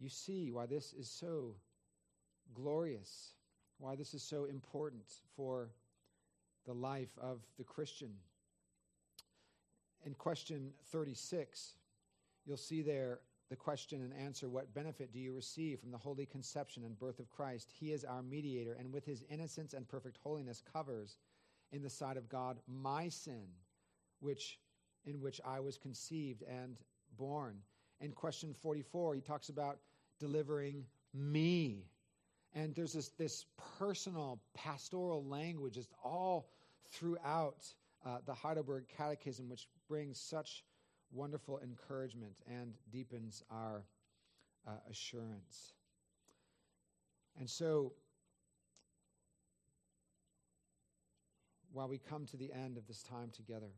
You 0.01 0.09
see 0.09 0.51
why 0.51 0.67
this 0.67 0.93
is 0.93 1.09
so 1.09 1.55
glorious, 2.53 3.31
why 3.79 3.95
this 3.95 4.13
is 4.13 4.23
so 4.23 4.45
important 4.45 5.05
for 5.37 5.71
the 6.67 6.75
life 6.75 7.17
of 7.21 7.39
the 7.59 7.65
Christian. 7.65 8.11
In 10.05 10.15
question 10.15 10.73
36, 10.91 11.75
you'll 12.45 12.57
see 12.57 12.83
there 12.83 13.21
the 13.51 13.57
question 13.57 14.03
and 14.03 14.13
answer 14.15 14.49
What 14.49 14.75
benefit 14.75 15.13
do 15.13 15.19
you 15.19 15.33
receive 15.33 15.81
from 15.81 15.91
the 15.91 15.99
holy 15.99 16.27
conception 16.27 16.85
and 16.85 16.99
birth 16.99 17.19
of 17.19 17.31
Christ? 17.31 17.71
He 17.79 17.93
is 17.93 18.05
our 18.05 18.23
mediator, 18.23 18.77
and 18.79 18.93
with 18.93 19.05
his 19.05 19.25
innocence 19.31 19.75
and 19.75 19.87
perfect 19.87 20.19
holiness 20.23 20.63
covers 20.73 21.17
in 21.73 21.83
the 21.83 21.91
sight 21.91 22.17
of 22.17 22.29
God 22.29 22.59
my 22.67 23.09
sin, 23.09 23.47
which, 24.21 24.59
in 25.05 25.21
which 25.21 25.41
I 25.45 25.61
was 25.61 25.77
conceived 25.77 26.43
and 26.43 26.77
born. 27.17 27.57
In 28.01 28.13
question 28.13 28.55
44, 28.55 29.15
he 29.15 29.21
talks 29.21 29.49
about 29.49 29.79
delivering 30.19 30.85
me. 31.13 31.87
And 32.55 32.75
there's 32.75 32.93
this, 32.93 33.09
this 33.09 33.47
personal 33.79 34.41
pastoral 34.55 35.25
language 35.25 35.75
just 35.75 35.93
all 36.03 36.49
throughout 36.91 37.65
uh, 38.07 38.19
the 38.27 38.35
Heidelberg 38.35 38.85
Catechism, 38.97 39.49
which 39.49 39.69
brings 39.89 40.21
such 40.21 40.65
wonderful 41.15 41.61
encouragement 41.63 42.35
and 42.47 42.75
deepens 42.91 43.43
our 43.51 43.85
uh, 44.67 44.73
assurance. 44.91 45.73
And 47.39 47.49
so, 47.49 47.93
while 51.73 51.89
we 51.89 51.99
come 51.99 52.27
to 52.27 52.37
the 52.37 52.53
end 52.53 52.77
of 52.77 52.87
this 52.87 53.03
time 53.03 53.31
together, 53.33 53.73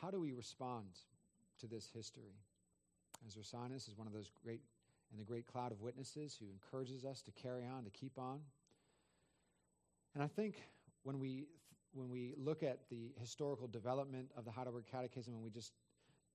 how 0.00 0.10
do 0.10 0.20
we 0.20 0.32
respond 0.32 0.86
to 1.60 1.66
this 1.66 1.90
history? 1.94 2.34
As 3.26 3.36
Ursinus 3.36 3.88
is 3.88 3.96
one 3.96 4.06
of 4.06 4.12
those 4.12 4.30
great, 4.42 4.60
and 5.10 5.20
the 5.20 5.24
great 5.24 5.46
cloud 5.46 5.72
of 5.72 5.80
witnesses 5.80 6.36
who 6.38 6.46
encourages 6.50 7.04
us 7.04 7.22
to 7.22 7.30
carry 7.32 7.64
on, 7.66 7.84
to 7.84 7.90
keep 7.90 8.18
on. 8.18 8.40
And 10.14 10.22
I 10.22 10.26
think 10.26 10.56
when 11.02 11.18
we 11.18 11.46
when 11.94 12.08
we 12.08 12.32
look 12.38 12.62
at 12.62 12.78
the 12.90 13.12
historical 13.20 13.68
development 13.68 14.30
of 14.36 14.46
the 14.46 14.50
Heidelberg 14.50 14.84
Catechism 14.90 15.34
and 15.34 15.42
we 15.42 15.50
just 15.50 15.74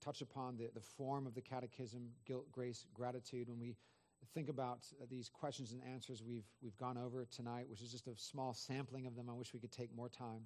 touch 0.04 0.22
upon 0.22 0.58
the, 0.58 0.70
the 0.74 0.82
form 0.82 1.26
of 1.26 1.36
the 1.36 1.42
catechism, 1.42 2.10
guilt, 2.26 2.52
grace, 2.52 2.86
gratitude, 2.94 3.50
when 3.50 3.60
we 3.60 3.76
think 4.34 4.50
about 4.50 4.80
these 5.10 5.30
questions 5.30 5.72
and 5.72 5.82
answers 5.84 6.24
we've, 6.24 6.48
we've 6.62 6.78
gone 6.78 6.98
over 6.98 7.26
tonight, 7.26 7.68
which 7.70 7.82
is 7.82 7.92
just 7.92 8.08
a 8.08 8.16
small 8.16 8.54
sampling 8.54 9.06
of 9.06 9.16
them, 9.16 9.30
I 9.30 9.34
wish 9.34 9.54
we 9.54 9.60
could 9.60 9.72
take 9.72 9.96
more 9.96 10.10
time. 10.10 10.42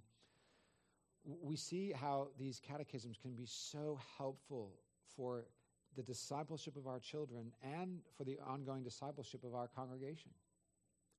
We 1.23 1.55
see 1.55 1.91
how 1.91 2.29
these 2.39 2.59
catechisms 2.59 3.17
can 3.21 3.33
be 3.33 3.45
so 3.45 3.99
helpful 4.17 4.73
for 5.15 5.45
the 5.95 6.03
discipleship 6.03 6.75
of 6.77 6.87
our 6.87 6.99
children 6.99 7.51
and 7.61 7.99
for 8.17 8.23
the 8.23 8.39
ongoing 8.45 8.83
discipleship 8.83 9.43
of 9.43 9.53
our 9.53 9.67
congregation, 9.67 10.31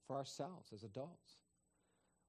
for 0.06 0.16
ourselves 0.16 0.72
as 0.72 0.82
adults. 0.82 1.36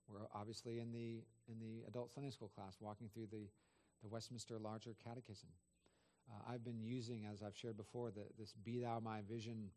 We're 0.08 0.28
obviously 0.36 0.80
in 0.80 0.91
the, 0.91 1.24
in 1.47 1.60
the 1.60 1.88
adult 1.88 2.12
Sunday 2.14 2.30
school 2.30 2.51
class 2.54 2.76
walking 2.80 3.10
through 3.14 3.28
the, 3.32 3.47
the 4.01 4.10
Westminster 4.10 4.60
Larger 4.60 4.95
Catechism. 5.04 5.49
Uh, 6.30 6.53
I've 6.53 6.63
been 6.63 6.82
using, 6.82 7.26
as 7.32 7.41
I've 7.41 7.55
shared 7.55 7.78
before, 7.78 8.11
the, 8.11 8.24
this 8.38 8.53
Be 8.63 8.80
Thou 8.80 8.99
My 8.99 9.21
Vision 9.30 9.69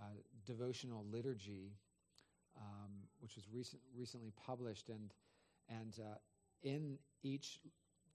uh, 0.00 0.04
devotional 0.44 1.04
liturgy, 1.10 1.72
um, 2.56 2.90
which 3.20 3.34
was 3.36 3.44
recent, 3.52 3.82
recently 3.96 4.32
published. 4.46 4.88
And, 4.88 5.12
and 5.68 5.98
uh, 6.00 6.16
in 6.62 6.98
each 7.22 7.60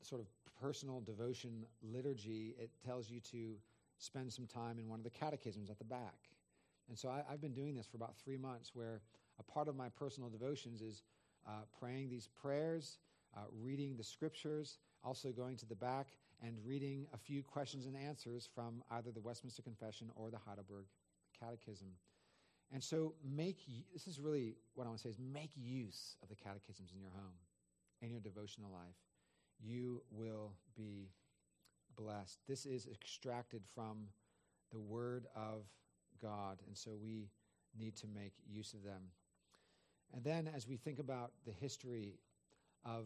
sort 0.01 0.22
of 0.22 0.28
personal 0.62 1.01
devotion 1.01 1.66
liturgy, 1.82 2.55
it 2.59 2.70
tells 2.86 3.09
you 3.09 3.20
to 3.32 3.55
spend 3.97 4.32
some 4.32 4.47
time 4.47 4.80
in 4.80 4.89
one 4.89 4.99
of 4.99 5.03
the 5.03 5.09
catechisms 5.09 5.70
at 5.70 5.78
the 5.78 5.86
back. 5.86 6.30
And 6.89 6.97
so 6.97 7.09
I, 7.09 7.24
have 7.30 7.41
been 7.41 7.53
doing 7.53 7.76
this 7.76 7.86
for 7.86 7.97
about 7.97 8.16
three 8.18 8.38
months, 8.38 8.72
where 8.74 9.01
a 9.39 9.43
part 9.43 9.68
of 9.68 9.76
my 9.76 9.89
personal 9.89 10.30
devotions 10.30 10.82
is 10.82 11.03
uh, 11.47 11.62
praying 11.80 12.09
these 12.09 12.28
prayers, 12.28 12.97
uh, 13.36 13.41
reading 13.62 13.95
the 13.95 14.03
scriptures, 14.03 14.78
also 15.03 15.30
going 15.30 15.55
to 15.57 15.66
the 15.66 15.76
back 15.76 16.07
and 16.42 16.58
reading 16.66 17.08
a 17.14 17.18
few 17.18 17.44
questions 17.44 17.86
and 17.86 17.96
answers 17.96 18.50
from 18.54 18.84
either 18.92 19.12
the 19.12 19.22
Westminster 19.22 19.62
Confession 19.62 20.10
or 20.16 20.30
the 20.32 20.38
Heidelberg 20.38 20.86
Catechism. 21.39 21.88
And 22.74 22.84
so 22.84 23.14
make 23.24 23.58
this 23.94 24.08
is 24.08 24.20
really 24.20 24.56
what 24.74 24.86
I 24.86 24.88
want 24.88 25.00
to 25.00 25.04
say 25.04 25.10
is 25.10 25.20
make 25.20 25.52
use 25.56 26.16
of 26.24 26.30
the 26.30 26.36
catechisms 26.36 26.92
in 26.96 27.02
your 27.02 27.12
home, 27.12 27.36
in 28.02 28.10
your 28.10 28.22
devotional 28.22 28.72
life. 28.72 28.96
You 29.60 30.02
will 30.10 30.54
be 30.76 31.10
blessed. 31.96 32.39
This 32.48 32.66
is 32.66 32.88
extracted 32.88 33.62
from 33.76 34.08
the 34.72 34.80
word 34.80 35.28
of 35.36 35.66
God, 36.22 36.60
and 36.66 36.78
so 36.78 36.92
we 37.02 37.28
need 37.78 37.96
to 37.98 38.08
make 38.08 38.34
use 38.50 38.74
of 38.74 38.84
them. 38.84 39.02
And 40.14 40.24
then 40.24 40.50
as 40.54 40.68
we 40.68 40.78
think 40.78 41.00
about 41.00 41.32
the 41.46 41.52
history 41.52 42.16
of 42.86 43.06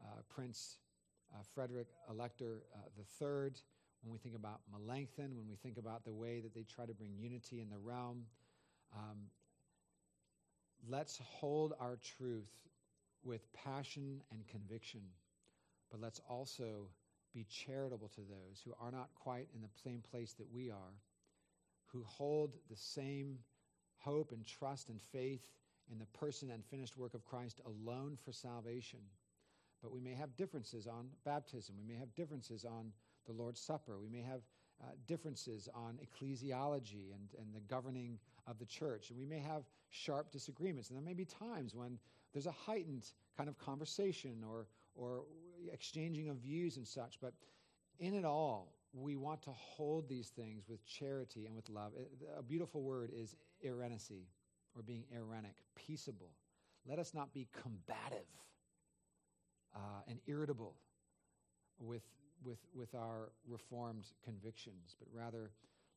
uh, 0.00 0.22
Prince 0.28 0.78
uh, 1.34 1.42
Frederick 1.54 1.88
Elector 2.10 2.62
uh, 2.74 2.78
III, 2.98 3.52
when 4.02 4.12
we 4.12 4.18
think 4.18 4.34
about 4.34 4.60
Melanchthon, 4.70 5.36
when 5.36 5.48
we 5.48 5.56
think 5.56 5.78
about 5.78 6.04
the 6.04 6.12
way 6.12 6.40
that 6.40 6.54
they 6.54 6.62
try 6.62 6.86
to 6.86 6.94
bring 6.94 7.16
unity 7.16 7.60
in 7.60 7.68
the 7.68 7.78
realm, 7.78 8.24
um, 8.94 9.16
let's 10.88 11.18
hold 11.24 11.74
our 11.80 11.98
truth 12.18 12.50
with 13.24 13.52
passion 13.52 14.20
and 14.30 14.46
conviction, 14.46 15.00
but 15.90 16.00
let's 16.00 16.20
also 16.28 16.88
be 17.34 17.44
charitable 17.50 18.08
to 18.08 18.20
those 18.20 18.62
who 18.64 18.72
are 18.80 18.92
not 18.92 19.08
quite 19.14 19.48
in 19.54 19.60
the 19.60 19.68
same 19.82 20.02
place 20.10 20.32
that 20.34 20.50
we 20.52 20.70
are, 20.70 20.94
who 21.86 22.04
hold 22.04 22.54
the 22.70 22.76
same 22.76 23.38
hope 23.98 24.30
and 24.32 24.46
trust 24.46 24.88
and 24.88 25.00
faith 25.12 25.42
in 25.90 25.98
the 25.98 26.06
person 26.18 26.50
and 26.50 26.64
finished 26.64 26.96
work 26.96 27.14
of 27.14 27.24
Christ 27.24 27.60
alone 27.66 28.16
for 28.24 28.32
salvation 28.32 29.00
but 29.86 29.94
we 29.94 30.00
may 30.00 30.14
have 30.14 30.34
differences 30.36 30.88
on 30.88 31.06
baptism. 31.24 31.76
We 31.78 31.94
may 31.94 31.96
have 32.00 32.12
differences 32.16 32.64
on 32.64 32.90
the 33.24 33.32
Lord's 33.32 33.60
Supper. 33.60 34.00
We 34.02 34.08
may 34.08 34.22
have 34.22 34.40
uh, 34.82 34.86
differences 35.06 35.68
on 35.72 36.00
ecclesiology 36.02 37.14
and, 37.14 37.28
and 37.38 37.54
the 37.54 37.60
governing 37.68 38.18
of 38.48 38.58
the 38.58 38.64
church. 38.64 39.10
And 39.10 39.18
we 39.18 39.26
may 39.26 39.38
have 39.38 39.62
sharp 39.90 40.32
disagreements. 40.32 40.88
And 40.88 40.98
there 40.98 41.04
may 41.04 41.14
be 41.14 41.24
times 41.24 41.72
when 41.72 42.00
there's 42.32 42.48
a 42.48 42.52
heightened 42.52 43.12
kind 43.36 43.48
of 43.48 43.56
conversation 43.58 44.42
or, 44.44 44.66
or 44.96 45.22
exchanging 45.72 46.30
of 46.30 46.38
views 46.38 46.78
and 46.78 46.86
such. 46.86 47.20
But 47.20 47.34
in 48.00 48.12
it 48.12 48.24
all, 48.24 48.74
we 48.92 49.14
want 49.14 49.40
to 49.42 49.52
hold 49.52 50.08
these 50.08 50.30
things 50.30 50.64
with 50.68 50.84
charity 50.84 51.46
and 51.46 51.54
with 51.54 51.68
love. 51.68 51.92
A 52.36 52.42
beautiful 52.42 52.82
word 52.82 53.12
is 53.14 53.36
irenacy, 53.64 54.26
or 54.74 54.82
being 54.82 55.04
irenic, 55.16 55.54
peaceable. 55.76 56.32
Let 56.88 56.98
us 56.98 57.14
not 57.14 57.32
be 57.32 57.46
combative 57.62 58.26
uh, 59.76 59.78
and 60.08 60.18
irritable 60.26 60.74
with, 61.78 62.02
with, 62.44 62.58
with 62.74 62.94
our 62.94 63.30
reformed 63.46 64.06
convictions, 64.24 64.96
but 64.98 65.08
rather 65.12 65.50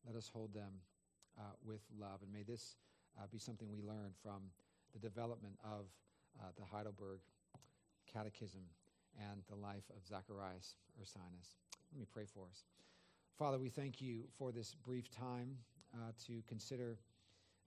let 0.06 0.16
us 0.16 0.30
hold 0.32 0.54
them 0.54 0.72
uh, 1.40 1.44
with 1.66 1.82
love. 2.00 2.22
And 2.22 2.32
may 2.32 2.44
this 2.44 2.76
uh, 3.18 3.24
be 3.32 3.40
something 3.40 3.70
we 3.72 3.82
learn 3.82 4.12
from 4.22 4.42
the 4.94 5.00
development 5.00 5.56
of 5.64 5.86
uh, 6.40 6.48
the 6.58 6.66
Heidelberg 6.66 7.20
Catechism 8.12 8.62
and 9.20 9.42
the 9.50 9.56
life 9.56 9.84
of 9.96 10.06
Zacharias 10.06 10.76
Ursinus. 11.02 11.56
Let 11.92 12.00
me 12.00 12.06
pray 12.12 12.26
for 12.26 12.46
us. 12.50 12.64
Father, 13.38 13.58
we 13.58 13.70
thank 13.70 14.02
you 14.02 14.24
for 14.38 14.52
this 14.52 14.76
brief 14.86 15.10
time 15.10 15.58
uh, 15.94 16.12
to 16.28 16.44
consider 16.48 16.98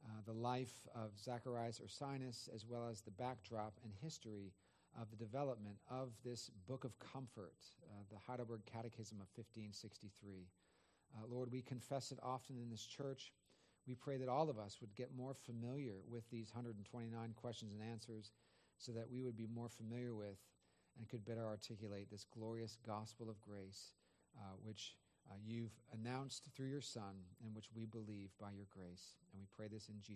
uh, 0.05 0.21
the 0.27 0.33
life 0.33 0.87
of 0.95 1.11
Zacharias 1.19 1.81
Ursinus 1.81 2.49
as 2.55 2.67
well 2.69 2.89
as 2.91 3.01
the 3.01 3.11
backdrop 3.11 3.75
and 3.85 3.93
history 4.03 4.53
of 5.01 5.11
the 5.11 5.17
development 5.17 5.77
of 5.91 6.11
this 6.25 6.51
book 6.69 6.85
of 6.85 6.99
comfort, 6.99 7.55
uh, 7.85 8.03
the 8.11 8.19
Heidelberg 8.19 8.61
Catechism 8.67 9.19
of 9.19 9.29
1563. 9.35 10.49
Uh, 11.15 11.27
Lord, 11.29 11.51
we 11.51 11.63
confess 11.63 12.13
it 12.13 12.19
often 12.23 12.57
in 12.59 12.71
this 12.71 12.85
church. 12.85 13.33
We 13.87 13.95
pray 13.95 14.17
that 14.19 14.29
all 14.29 14.51
of 14.51 14.59
us 14.59 14.79
would 14.81 14.95
get 14.95 15.17
more 15.17 15.35
familiar 15.35 15.97
with 16.09 16.29
these 16.31 16.51
129 16.53 17.35
questions 17.37 17.73
and 17.73 17.83
answers 17.83 18.33
so 18.79 18.93
that 18.93 19.11
we 19.11 19.23
would 19.23 19.37
be 19.37 19.47
more 19.47 19.69
familiar 19.69 20.15
with 20.15 20.39
and 20.99 21.09
could 21.09 21.25
better 21.25 21.47
articulate 21.47 22.11
this 22.11 22.27
glorious 22.37 22.77
gospel 22.87 23.31
of 23.31 23.41
grace, 23.41 23.93
uh, 24.39 24.55
which 24.63 24.95
uh, 25.31 25.35
you've 25.45 25.73
announced 25.93 26.49
through 26.55 26.69
your 26.69 26.81
Son 26.81 27.25
and 27.45 27.55
which 27.55 27.69
we 27.75 27.87
believe 27.87 28.31
by 28.41 28.51
your 28.51 28.67
grace. 28.71 29.17
And 29.33 29.41
we 29.41 29.47
pray 29.57 29.69
this 29.73 29.89
in 29.89 29.95
Jesus' 29.95 30.11